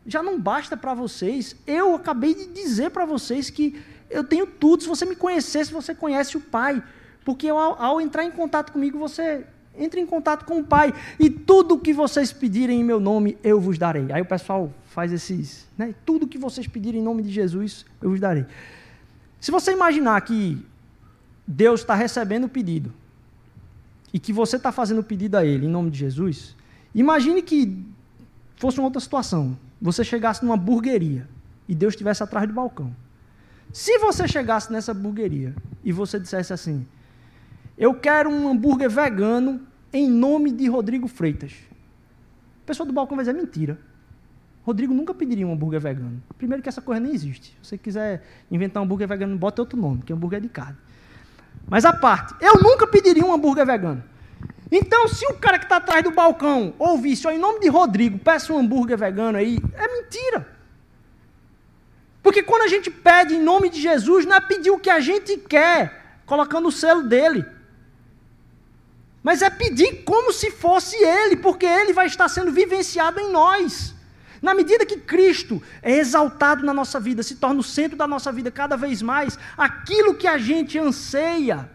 já 0.06 0.22
não 0.22 0.40
basta 0.40 0.76
para 0.76 0.94
vocês. 0.94 1.56
Eu 1.66 1.96
acabei 1.96 2.32
de 2.32 2.46
dizer 2.46 2.90
para 2.90 3.04
vocês 3.04 3.50
que 3.50 3.82
eu 4.08 4.24
tenho 4.24 4.46
tudo. 4.46 4.84
Se 4.84 4.88
você 4.88 5.04
me 5.04 5.16
conhecesse, 5.16 5.72
você 5.72 5.94
conhece 5.94 6.36
o 6.36 6.40
Pai. 6.40 6.80
Porque 7.24 7.48
ao, 7.48 7.80
ao, 7.80 8.00
entrar 8.00 8.24
em 8.24 8.30
contato 8.30 8.72
comigo, 8.72 8.98
você 8.98 9.44
entra 9.80 9.98
em 9.98 10.06
contato 10.06 10.44
com 10.44 10.60
o 10.60 10.64
Pai. 10.64 10.94
E 11.18 11.28
tudo 11.28 11.78
que 11.78 11.92
vocês 11.92 12.32
pedirem 12.32 12.80
em 12.80 12.84
meu 12.84 13.00
nome, 13.00 13.36
eu 13.42 13.60
vos 13.60 13.78
darei. 13.78 14.12
Aí 14.12 14.22
o 14.22 14.26
pessoal 14.26 14.72
faz 14.86 15.12
esses. 15.12 15.66
Né? 15.76 15.94
Tudo 16.04 16.28
que 16.28 16.38
vocês 16.38 16.66
pedirem 16.68 17.00
em 17.00 17.04
nome 17.04 17.22
de 17.22 17.30
Jesus, 17.30 17.84
eu 18.00 18.10
vos 18.10 18.20
darei. 18.20 18.46
Se 19.40 19.50
você 19.50 19.72
imaginar 19.72 20.20
que 20.20 20.64
Deus 21.46 21.80
está 21.80 21.94
recebendo 21.94 22.44
o 22.44 22.48
pedido 22.48 22.92
e 24.12 24.18
que 24.18 24.32
você 24.32 24.56
está 24.56 24.70
fazendo 24.70 25.00
o 25.00 25.04
pedido 25.04 25.36
a 25.36 25.44
Ele 25.44 25.66
em 25.66 25.70
nome 25.70 25.90
de 25.90 25.98
Jesus, 25.98 26.54
imagine 26.94 27.42
que 27.42 27.84
fosse 28.56 28.78
uma 28.78 28.86
outra 28.86 29.00
situação 29.00 29.56
você 29.80 30.04
chegasse 30.04 30.44
numa 30.44 30.56
burgueria 30.56 31.26
e 31.66 31.74
Deus 31.74 31.94
estivesse 31.94 32.22
atrás 32.22 32.46
do 32.46 32.52
balcão. 32.52 32.94
Se 33.72 33.98
você 33.98 34.28
chegasse 34.28 34.72
nessa 34.72 34.92
burgueria 34.92 35.54
e 35.82 35.92
você 35.92 36.20
dissesse 36.20 36.52
assim: 36.52 36.86
Eu 37.78 37.94
quero 37.94 38.28
um 38.28 38.48
hambúrguer 38.48 38.90
vegano 38.90 39.60
em 39.92 40.08
nome 40.08 40.50
de 40.50 40.68
Rodrigo 40.68 41.08
Freitas. 41.08 41.52
A 42.62 42.66
pessoa 42.66 42.86
do 42.86 42.92
balcão 42.92 43.16
vai 43.16 43.24
dizer: 43.24 43.36
Mentira. 43.36 43.78
Rodrigo 44.62 44.92
nunca 44.92 45.14
pediria 45.14 45.46
um 45.46 45.52
hambúrguer 45.52 45.80
vegano. 45.80 46.22
Primeiro 46.36 46.62
que 46.62 46.68
essa 46.68 46.82
coisa 46.82 47.00
nem 47.00 47.12
existe. 47.12 47.56
Se 47.62 47.70
você 47.70 47.78
quiser 47.78 48.22
inventar 48.50 48.82
um 48.82 48.84
hambúrguer 48.84 49.08
vegano, 49.08 49.36
bota 49.36 49.62
outro 49.62 49.78
nome, 49.78 50.02
que 50.02 50.12
é 50.12 50.14
hambúrguer 50.14 50.40
de 50.40 50.48
carne. 50.48 50.76
Mas 51.66 51.84
a 51.84 51.92
parte, 51.92 52.34
eu 52.40 52.62
nunca 52.62 52.86
pediria 52.86 53.24
um 53.24 53.32
hambúrguer 53.32 53.64
vegano. 53.64 54.04
Então, 54.70 55.08
se 55.08 55.26
o 55.26 55.34
cara 55.34 55.58
que 55.58 55.64
está 55.64 55.78
atrás 55.78 56.04
do 56.04 56.10
balcão 56.10 56.74
ouvisse, 56.78 57.26
em 57.28 57.38
nome 57.38 57.60
de 57.60 57.68
Rodrigo, 57.68 58.18
peça 58.18 58.52
um 58.52 58.58
hambúrguer 58.58 58.98
vegano 58.98 59.38
aí, 59.38 59.58
é 59.74 59.88
mentira. 59.88 60.46
Porque 62.22 62.42
quando 62.42 62.62
a 62.62 62.68
gente 62.68 62.90
pede 62.90 63.34
em 63.34 63.42
nome 63.42 63.70
de 63.70 63.80
Jesus, 63.80 64.26
não 64.26 64.36
é 64.36 64.40
pedir 64.40 64.70
o 64.70 64.78
que 64.78 64.90
a 64.90 65.00
gente 65.00 65.36
quer, 65.38 66.20
colocando 66.26 66.68
o 66.68 66.72
selo 66.72 67.02
dele. 67.02 67.44
Mas 69.22 69.42
é 69.42 69.50
pedir 69.50 70.02
como 70.04 70.32
se 70.32 70.50
fosse 70.50 70.96
ele, 70.96 71.36
porque 71.36 71.66
ele 71.66 71.92
vai 71.92 72.06
estar 72.06 72.28
sendo 72.28 72.50
vivenciado 72.50 73.20
em 73.20 73.30
nós. 73.30 73.94
Na 74.40 74.54
medida 74.54 74.86
que 74.86 74.96
Cristo 74.96 75.62
é 75.82 75.98
exaltado 75.98 76.64
na 76.64 76.72
nossa 76.72 76.98
vida, 76.98 77.22
se 77.22 77.36
torna 77.36 77.60
o 77.60 77.62
centro 77.62 77.96
da 77.96 78.06
nossa 78.06 78.32
vida 78.32 78.50
cada 78.50 78.76
vez 78.76 79.02
mais, 79.02 79.38
aquilo 79.56 80.14
que 80.14 80.26
a 80.26 80.38
gente 80.38 80.78
anseia, 80.78 81.70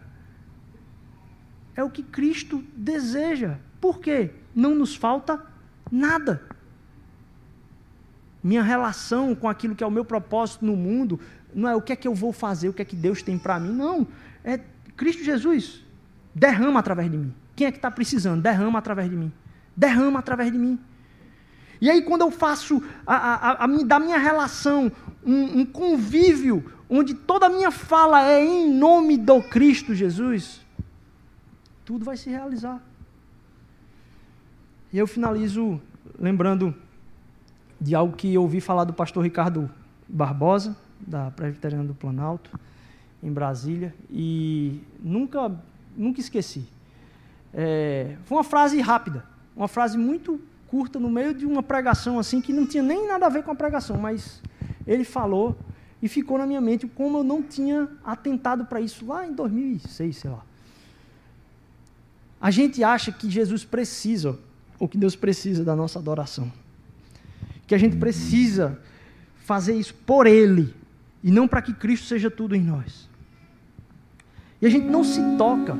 é 1.76 1.84
o 1.84 1.90
que 1.90 2.02
Cristo 2.02 2.64
deseja. 2.76 3.58
Por 3.80 4.00
quê? 4.00 4.32
Não 4.56 4.74
nos 4.74 4.96
falta 4.96 5.46
nada. 5.92 6.42
Minha 8.42 8.64
relação 8.64 9.36
com 9.36 9.48
aquilo 9.48 9.76
que 9.76 9.84
é 9.84 9.88
o 9.88 9.92
meu 9.92 10.06
propósito 10.06 10.66
no 10.66 10.76
mundo 10.76 11.20
não 11.54 11.70
é 11.70 11.76
o 11.76 11.82
que 11.82 11.94
é 11.94 11.96
que 11.96 12.08
eu 12.08 12.14
vou 12.14 12.34
fazer, 12.34 12.68
o 12.68 12.74
que 12.74 12.82
é 12.82 12.86
que 12.86 12.96
Deus 12.96 13.22
tem 13.22 13.38
para 13.38 13.60
mim. 13.60 13.72
Não. 13.72 14.08
É 14.44 14.60
Cristo 14.98 15.24
Jesus. 15.24 15.85
Derrama 16.36 16.82
através 16.82 17.10
de 17.10 17.18
mim. 17.18 17.34
Quem 17.56 17.66
é 17.66 17.72
que 17.72 17.78
está 17.78 17.90
precisando? 17.90 18.42
Derrama 18.42 18.78
através 18.78 19.10
de 19.10 19.16
mim. 19.16 19.32
Derrama 19.76 20.20
através 20.20 20.52
de 20.52 20.58
mim. 20.58 20.78
E 21.80 21.90
aí, 21.90 22.02
quando 22.02 22.22
eu 22.22 22.32
faço 22.32 22.84
a, 23.08 23.16
a, 23.16 23.64
a, 23.64 23.68
da 23.84 24.00
minha 24.00 24.18
relação 24.18 24.92
um, 25.26 25.62
um 25.62 25.66
convívio 25.66 26.72
onde 26.90 27.14
toda 27.14 27.48
a 27.48 27.50
minha 27.50 27.72
fala 27.72 28.24
é 28.24 28.44
em 28.46 28.74
nome 28.74 29.18
do 29.18 29.42
Cristo 29.42 29.96
Jesus, 29.96 30.62
tudo 31.84 32.04
vai 32.04 32.18
se 32.18 32.30
realizar. 32.30 32.82
E 34.92 34.98
eu 34.98 35.08
finalizo 35.08 35.82
lembrando 36.20 36.74
de 37.80 37.94
algo 37.94 38.16
que 38.16 38.34
eu 38.34 38.42
ouvi 38.42 38.62
falar 38.62 38.84
do 38.84 38.94
pastor 38.94 39.24
Ricardo 39.24 39.70
Barbosa, 40.08 40.76
da 41.00 41.32
Presbiteriana 41.32 41.84
do 41.84 41.94
Planalto, 41.94 42.50
em 43.22 43.32
Brasília, 43.32 43.94
e 44.10 44.82
nunca, 45.00 45.52
nunca 45.96 46.20
esqueci. 46.20 46.66
É, 47.54 48.18
foi 48.26 48.38
uma 48.38 48.44
frase 48.44 48.80
rápida, 48.82 49.26
uma 49.56 49.68
frase 49.68 49.98
muito 49.98 50.42
curta 50.68 51.00
no 51.00 51.10
meio 51.10 51.34
de 51.34 51.46
uma 51.46 51.64
pregação 51.64 52.20
assim 52.20 52.42
que 52.42 52.52
não 52.52 52.66
tinha 52.66 52.84
nem 52.84 53.08
nada 53.08 53.26
a 53.26 53.30
ver 53.30 53.44
com 53.44 53.52
a 53.52 53.56
pregação, 53.56 53.98
mas 53.98 54.42
ele 54.86 55.04
falou 55.04 55.58
e 56.02 56.08
ficou 56.08 56.38
na 56.38 56.46
minha 56.46 56.62
mente 56.62 56.86
como 56.88 57.20
eu 57.20 57.24
não 57.24 57.42
tinha 57.42 57.88
atentado 58.04 58.66
para 58.66 58.82
isso 58.82 59.06
lá 59.06 59.26
em 59.26 59.34
2006, 59.34 60.18
sei 60.18 60.30
lá. 60.30 60.44
A 62.40 62.52
gente 62.52 62.84
acha 62.84 63.12
que 63.12 63.30
Jesus 63.30 63.64
precisa, 63.64 64.38
ou 64.78 64.88
que 64.88 64.98
Deus 64.98 65.16
precisa 65.16 65.64
da 65.64 65.76
nossa 65.76 65.98
adoração. 65.98 66.52
Que 67.66 67.74
a 67.74 67.78
gente 67.78 67.96
precisa 67.96 68.80
fazer 69.46 69.74
isso 69.74 69.96
por 70.06 70.28
Ele, 70.28 70.76
e 71.24 71.32
não 71.32 71.48
para 71.48 71.62
que 71.62 71.74
Cristo 71.74 72.06
seja 72.06 72.30
tudo 72.30 72.56
em 72.56 72.62
nós. 72.62 73.10
A 74.66 74.70
gente 74.70 74.88
não 74.88 75.04
se 75.04 75.22
toca 75.38 75.78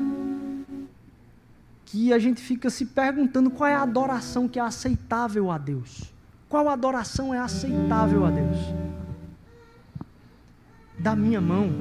que 1.84 2.12
a 2.12 2.20
gente 2.20 2.40
fica 2.40 2.70
se 2.70 2.86
perguntando 2.86 3.50
qual 3.50 3.68
é 3.68 3.74
a 3.74 3.82
adoração 3.82 4.46
que 4.46 4.60
é 4.60 4.62
aceitável 4.62 5.50
a 5.50 5.58
Deus. 5.58 6.14
Qual 6.48 6.68
adoração 6.68 7.34
é 7.34 7.38
aceitável 7.38 8.24
a 8.24 8.30
Deus? 8.30 8.56
Da 11.00 11.16
minha 11.16 11.40
mão, 11.40 11.72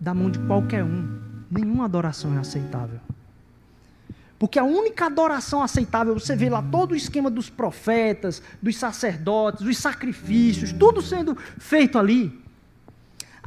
da 0.00 0.14
mão 0.14 0.30
de 0.30 0.38
qualquer 0.38 0.82
um, 0.82 1.20
nenhuma 1.50 1.84
adoração 1.84 2.34
é 2.34 2.38
aceitável. 2.38 2.98
Porque 4.38 4.58
a 4.58 4.64
única 4.64 5.04
adoração 5.06 5.62
aceitável, 5.62 6.18
você 6.18 6.34
vê 6.34 6.48
lá 6.48 6.62
todo 6.62 6.92
o 6.92 6.96
esquema 6.96 7.30
dos 7.30 7.50
profetas, 7.50 8.42
dos 8.62 8.78
sacerdotes, 8.78 9.66
dos 9.66 9.76
sacrifícios, 9.76 10.72
tudo 10.72 11.02
sendo 11.02 11.36
feito 11.58 11.98
ali. 11.98 12.45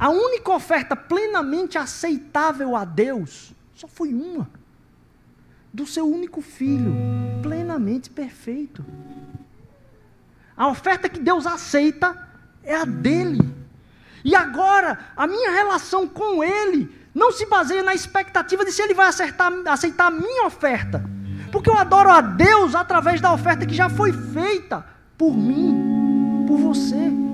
A 0.00 0.08
única 0.08 0.50
oferta 0.50 0.96
plenamente 0.96 1.76
aceitável 1.76 2.74
a 2.74 2.86
Deus 2.86 3.52
só 3.74 3.86
foi 3.86 4.14
uma. 4.14 4.48
Do 5.70 5.86
seu 5.86 6.08
único 6.08 6.40
filho, 6.40 6.94
plenamente 7.42 8.08
perfeito. 8.08 8.82
A 10.56 10.68
oferta 10.68 11.06
que 11.06 11.20
Deus 11.20 11.46
aceita 11.46 12.16
é 12.64 12.74
a 12.74 12.86
dele. 12.86 13.46
E 14.24 14.34
agora, 14.34 14.98
a 15.14 15.26
minha 15.26 15.50
relação 15.50 16.08
com 16.08 16.42
ele 16.42 16.90
não 17.14 17.30
se 17.30 17.44
baseia 17.44 17.82
na 17.82 17.94
expectativa 17.94 18.64
de 18.64 18.72
se 18.72 18.80
ele 18.80 18.94
vai 18.94 19.06
acertar, 19.06 19.52
aceitar 19.66 20.06
a 20.06 20.10
minha 20.10 20.46
oferta. 20.46 21.04
Porque 21.52 21.68
eu 21.68 21.76
adoro 21.76 22.10
a 22.10 22.22
Deus 22.22 22.74
através 22.74 23.20
da 23.20 23.34
oferta 23.34 23.66
que 23.66 23.74
já 23.74 23.90
foi 23.90 24.14
feita 24.14 24.82
por 25.18 25.36
mim, 25.36 26.46
por 26.48 26.56
você. 26.56 27.29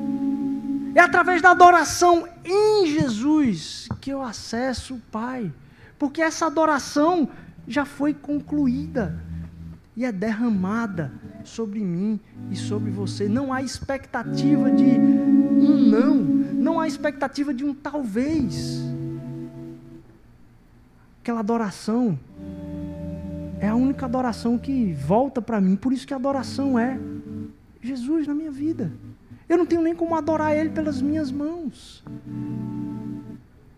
É 0.96 1.00
através 1.00 1.42
da 1.42 1.50
adoração 1.50 2.26
em 2.42 2.86
Jesus 2.86 3.86
que 4.00 4.08
eu 4.08 4.22
acesso 4.22 4.94
o 4.94 5.00
Pai. 5.12 5.52
Porque 5.98 6.22
essa 6.22 6.46
adoração 6.46 7.28
já 7.68 7.84
foi 7.84 8.14
concluída 8.14 9.22
e 9.94 10.06
é 10.06 10.10
derramada 10.10 11.12
sobre 11.44 11.80
mim 11.80 12.18
e 12.50 12.56
sobre 12.56 12.90
você. 12.90 13.28
Não 13.28 13.52
há 13.52 13.60
expectativa 13.60 14.70
de 14.70 14.84
um 14.84 15.90
não, 15.90 16.14
não 16.14 16.80
há 16.80 16.88
expectativa 16.88 17.52
de 17.52 17.62
um 17.62 17.74
talvez 17.74 18.80
aquela 21.20 21.40
adoração 21.40 22.18
é 23.60 23.68
a 23.68 23.74
única 23.74 24.06
adoração 24.06 24.56
que 24.56 24.94
volta 24.94 25.42
para 25.42 25.60
mim. 25.60 25.76
Por 25.76 25.92
isso 25.92 26.06
que 26.06 26.14
a 26.14 26.16
adoração 26.16 26.78
é 26.78 26.98
Jesus 27.82 28.26
na 28.26 28.34
minha 28.34 28.50
vida. 28.50 28.90
Eu 29.48 29.58
não 29.58 29.66
tenho 29.66 29.82
nem 29.82 29.94
como 29.94 30.14
adorar 30.14 30.56
Ele 30.56 30.70
pelas 30.70 31.00
minhas 31.00 31.30
mãos. 31.30 32.02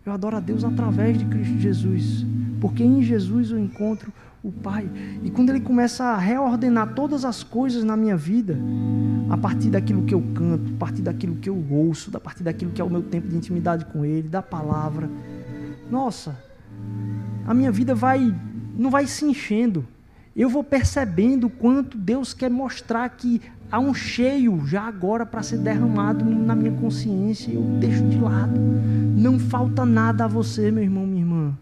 Eu 0.05 0.13
adoro 0.13 0.37
a 0.37 0.39
Deus 0.39 0.63
através 0.63 1.17
de 1.17 1.25
Cristo 1.25 1.57
Jesus, 1.59 2.25
porque 2.59 2.83
em 2.83 3.01
Jesus 3.01 3.51
eu 3.51 3.59
encontro 3.59 4.11
o 4.43 4.51
Pai. 4.51 4.89
E 5.23 5.29
quando 5.29 5.49
Ele 5.49 5.59
começa 5.59 6.05
a 6.05 6.17
reordenar 6.17 6.93
todas 6.93 7.23
as 7.25 7.43
coisas 7.43 7.83
na 7.83 7.95
minha 7.95 8.17
vida, 8.17 8.57
a 9.29 9.37
partir 9.37 9.69
daquilo 9.69 10.03
que 10.03 10.13
eu 10.13 10.23
canto, 10.33 10.73
a 10.73 10.77
partir 10.77 11.01
daquilo 11.01 11.35
que 11.35 11.49
eu 11.49 11.63
ouço, 11.69 12.09
a 12.15 12.19
partir 12.19 12.43
daquilo 12.43 12.71
que 12.71 12.81
é 12.81 12.83
o 12.83 12.89
meu 12.89 13.03
tempo 13.03 13.27
de 13.27 13.35
intimidade 13.35 13.85
com 13.85 14.03
Ele, 14.03 14.27
da 14.27 14.41
palavra, 14.41 15.09
nossa, 15.91 16.37
a 17.45 17.53
minha 17.53 17.71
vida 17.71 17.93
vai 17.93 18.33
não 18.79 18.89
vai 18.89 19.05
se 19.05 19.25
enchendo. 19.25 19.85
Eu 20.33 20.49
vou 20.49 20.63
percebendo 20.63 21.47
o 21.47 21.49
quanto 21.49 21.97
Deus 21.97 22.33
quer 22.33 22.49
mostrar 22.49 23.09
que 23.09 23.41
há 23.71 23.79
um 23.79 23.93
cheio 23.93 24.65
já 24.65 24.83
agora 24.83 25.25
para 25.25 25.43
ser 25.43 25.57
derramado 25.57 26.25
na 26.25 26.55
minha 26.55 26.71
consciência. 26.71 27.51
Eu 27.51 27.61
deixo 27.79 28.03
de 28.07 28.17
lado. 28.17 28.59
Não 29.15 29.39
falta 29.39 29.85
nada 29.85 30.25
a 30.25 30.27
você, 30.27 30.71
meu 30.71 30.83
irmão, 30.83 31.05
minha 31.05 31.21
irmã. 31.21 31.53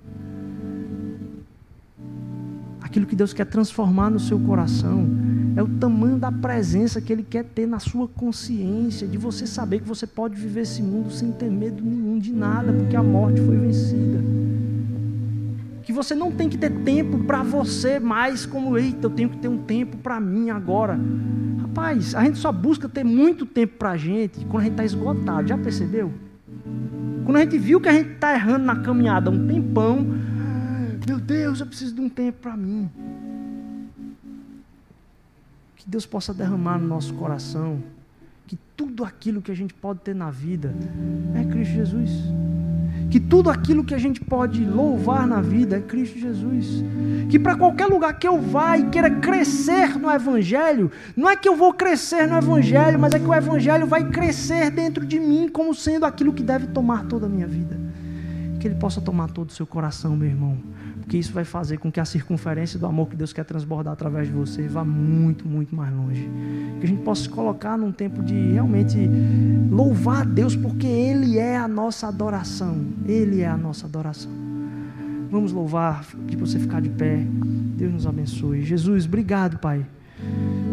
Aquilo 2.81 3.05
que 3.05 3.15
Deus 3.15 3.33
quer 3.33 3.45
transformar 3.45 4.09
no 4.09 4.19
seu 4.19 4.39
coração 4.39 5.07
é 5.55 5.61
o 5.61 5.67
tamanho 5.67 6.17
da 6.17 6.31
presença 6.31 7.01
que 7.01 7.11
Ele 7.11 7.23
quer 7.23 7.43
ter 7.43 7.65
na 7.65 7.79
sua 7.79 8.07
consciência, 8.07 9.07
de 9.07 9.17
você 9.17 9.45
saber 9.45 9.79
que 9.81 9.87
você 9.87 10.07
pode 10.07 10.35
viver 10.35 10.61
esse 10.61 10.81
mundo 10.81 11.11
sem 11.11 11.31
ter 11.31 11.49
medo 11.49 11.83
nenhum 11.83 12.17
de 12.17 12.31
nada, 12.31 12.71
porque 12.71 12.95
a 12.95 13.03
morte 13.03 13.41
foi 13.41 13.57
vencida 13.57 14.37
que 15.87 15.93
você 15.93 16.13
não 16.13 16.33
tem 16.33 16.49
que 16.49 16.57
ter 16.57 16.69
tempo 16.83 17.19
para 17.19 17.41
você 17.43 17.97
mais 17.97 18.45
como, 18.45 18.77
eita, 18.77 19.05
eu 19.05 19.09
tenho 19.09 19.29
que 19.29 19.37
ter 19.37 19.47
um 19.47 19.57
tempo 19.57 19.95
para 19.95 20.19
mim 20.19 20.49
agora. 20.49 20.99
Rapaz, 21.77 22.15
a 22.15 22.23
gente 22.23 22.39
só 22.39 22.51
busca 22.51 22.89
ter 22.89 23.03
muito 23.03 23.45
tempo 23.45 23.77
para 23.77 23.91
a 23.91 23.97
gente 23.97 24.43
quando 24.45 24.61
a 24.61 24.63
gente 24.63 24.71
está 24.71 24.83
esgotado, 24.83 25.47
já 25.47 25.55
percebeu? 25.55 26.11
Quando 27.23 27.37
a 27.37 27.41
gente 27.41 27.59
viu 27.59 27.79
que 27.79 27.87
a 27.87 27.93
gente 27.93 28.13
está 28.13 28.33
errando 28.33 28.65
na 28.65 28.77
caminhada 28.77 29.29
um 29.29 29.47
tempão, 29.47 30.03
meu 31.07 31.19
Deus, 31.19 31.59
eu 31.59 31.67
preciso 31.67 31.93
de 31.93 32.01
um 32.01 32.09
tempo 32.09 32.39
para 32.41 32.57
mim. 32.57 32.89
Que 35.75 35.87
Deus 35.87 36.03
possa 36.03 36.33
derramar 36.33 36.79
no 36.79 36.87
nosso 36.87 37.13
coração 37.13 37.79
que 38.47 38.57
tudo 38.75 39.03
aquilo 39.03 39.39
que 39.39 39.51
a 39.51 39.55
gente 39.55 39.75
pode 39.75 39.99
ter 39.99 40.15
na 40.15 40.31
vida 40.31 40.73
é 41.35 41.45
Cristo 41.45 41.75
Jesus 41.75 42.09
que 43.09 43.19
tudo 43.19 43.49
aquilo 43.49 43.83
que 43.83 43.93
a 43.93 43.97
gente 43.97 44.19
pode 44.19 44.63
louvar 44.65 45.25
na 45.25 45.41
vida 45.41 45.77
é 45.77 45.79
Cristo 45.79 46.19
Jesus. 46.19 46.83
Que 47.29 47.39
para 47.39 47.55
qualquer 47.55 47.87
lugar 47.87 48.17
que 48.17 48.27
eu 48.27 48.39
vá 48.39 48.77
e 48.77 48.89
queira 48.89 49.09
crescer 49.09 49.97
no 49.97 50.11
Evangelho, 50.11 50.91
não 51.15 51.29
é 51.29 51.35
que 51.35 51.47
eu 51.47 51.55
vou 51.55 51.73
crescer 51.73 52.27
no 52.27 52.37
Evangelho, 52.37 52.99
mas 52.99 53.13
é 53.13 53.19
que 53.19 53.27
o 53.27 53.33
Evangelho 53.33 53.87
vai 53.87 54.09
crescer 54.09 54.69
dentro 54.69 55.05
de 55.05 55.19
mim 55.19 55.47
como 55.47 55.73
sendo 55.73 56.05
aquilo 56.05 56.33
que 56.33 56.43
deve 56.43 56.67
tomar 56.67 57.05
toda 57.05 57.25
a 57.25 57.29
minha 57.29 57.47
vida. 57.47 57.86
Que 58.59 58.67
Ele 58.67 58.75
possa 58.75 58.99
tomar 59.01 59.29
todo 59.29 59.49
o 59.49 59.53
seu 59.53 59.65
coração, 59.65 60.15
meu 60.15 60.27
irmão 60.27 60.57
porque 61.07 61.17
isso 61.17 61.31
vai 61.31 61.45
fazer 61.45 61.77
com 61.77 61.89
que 61.89 62.01
a 62.01 62.05
circunferência 62.05 62.77
do 62.77 62.85
amor 62.85 63.07
que 63.07 63.15
Deus 63.15 63.31
quer 63.31 63.45
transbordar 63.45 63.93
através 63.93 64.27
de 64.27 64.33
você 64.33 64.67
vá 64.67 64.83
muito, 64.83 65.47
muito 65.47 65.73
mais 65.73 65.89
longe. 65.89 66.29
Que 66.81 66.85
a 66.85 66.89
gente 66.89 67.01
possa 67.01 67.23
se 67.23 67.29
colocar 67.29 67.77
num 67.77 67.93
tempo 67.93 68.21
de 68.21 68.35
realmente 68.51 69.09
louvar 69.71 70.23
a 70.23 70.25
Deus, 70.25 70.53
porque 70.53 70.85
Ele 70.85 71.37
é 71.37 71.55
a 71.55 71.65
nossa 71.65 72.09
adoração. 72.09 72.87
Ele 73.05 73.39
é 73.39 73.47
a 73.47 73.55
nossa 73.55 73.85
adoração. 73.85 74.29
Vamos 75.31 75.53
louvar, 75.53 76.05
de 76.25 76.35
você 76.35 76.59
ficar 76.59 76.81
de 76.81 76.89
pé. 76.89 77.25
Deus 77.77 77.93
nos 77.93 78.05
abençoe. 78.05 78.63
Jesus, 78.63 79.05
obrigado, 79.05 79.59
Pai. 79.59 79.85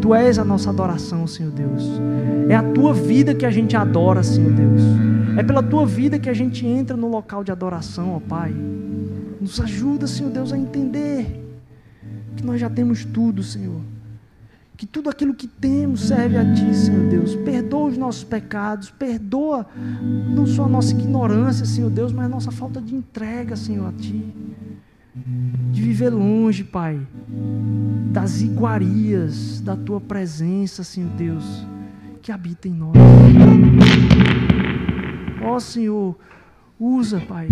Tu 0.01 0.13
és 0.13 0.37
a 0.37 0.45
nossa 0.45 0.69
adoração, 0.71 1.29
Senhor 1.29 1.53
Deus. 1.53 1.89
É 2.49 2.57
a 2.57 2.73
tua 2.73 2.93
vida 2.93 3.37
que 3.37 3.47
a 3.47 3.51
gente 3.53 3.77
adora, 3.77 4.25
Senhor 4.25 4.51
Deus. 4.51 5.14
É 5.37 5.43
pela 5.43 5.63
tua 5.63 5.85
vida 5.87 6.19
que 6.19 6.29
a 6.29 6.35
gente 6.35 6.67
entra 6.67 6.97
no 6.97 7.09
local 7.09 7.43
de 7.43 7.51
adoração, 7.51 8.15
ó 8.15 8.21
Pai. 8.21 8.55
Nos 9.41 9.61
ajuda, 9.61 10.07
Senhor 10.07 10.31
Deus, 10.31 10.53
a 10.53 10.59
entender 10.59 11.45
que 12.37 12.45
nós 12.45 12.61
já 12.61 12.71
temos 12.71 13.05
tudo, 13.05 13.43
Senhor. 13.43 13.81
Que 14.77 14.87
tudo 14.87 15.09
aquilo 15.09 15.35
que 15.35 15.47
temos 15.47 16.09
serve 16.09 16.37
a 16.37 16.55
Ti, 16.55 16.75
Senhor 16.75 17.09
Deus. 17.09 17.35
Perdoa 17.37 17.89
os 17.91 17.97
nossos 17.97 18.25
pecados, 18.25 18.91
perdoa 18.91 19.67
não 20.35 20.47
só 20.47 20.65
a 20.65 20.69
nossa 20.69 20.93
ignorância, 20.93 21.65
Senhor 21.65 21.91
Deus, 21.91 22.13
mas 22.13 22.27
a 22.27 22.29
nossa 22.29 22.51
falta 22.51 22.81
de 22.81 22.95
entrega, 22.95 23.57
Senhor, 23.57 23.89
a 23.89 23.93
Ti. 23.93 24.25
De 25.71 25.81
viver 25.81 26.11
longe, 26.11 26.65
Pai, 26.65 27.01
das 28.11 28.41
iguarias 28.41 29.61
da 29.61 29.77
Tua 29.77 30.01
presença, 30.01 30.83
Senhor 30.83 31.11
Deus, 31.11 31.67
que 32.21 32.33
habita 32.33 32.67
em 32.67 32.73
nós. 32.73 32.95
Ó 35.45 35.61
Senhor, 35.61 36.17
usa, 36.79 37.21
Pai 37.21 37.49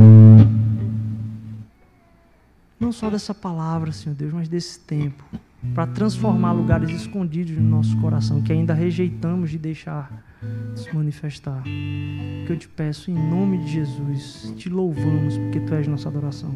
não 2.82 2.90
só 2.90 3.08
dessa 3.08 3.32
palavra, 3.32 3.92
Senhor 3.92 4.14
Deus, 4.14 4.32
mas 4.32 4.48
desse 4.48 4.80
tempo, 4.80 5.24
para 5.72 5.86
transformar 5.86 6.52
lugares 6.52 6.90
escondidos 6.90 7.56
no 7.56 7.62
nosso 7.62 7.96
coração, 7.98 8.42
que 8.42 8.52
ainda 8.52 8.74
rejeitamos 8.74 9.50
de 9.50 9.58
deixar 9.58 10.10
se 10.74 10.92
manifestar. 10.94 11.62
Que 11.62 12.52
eu 12.52 12.56
te 12.58 12.68
peço 12.68 13.10
em 13.10 13.14
nome 13.14 13.58
de 13.58 13.72
Jesus, 13.72 14.52
te 14.56 14.68
louvamos, 14.68 15.38
porque 15.38 15.60
tu 15.60 15.72
és 15.74 15.86
nossa 15.86 16.08
adoração. 16.08 16.54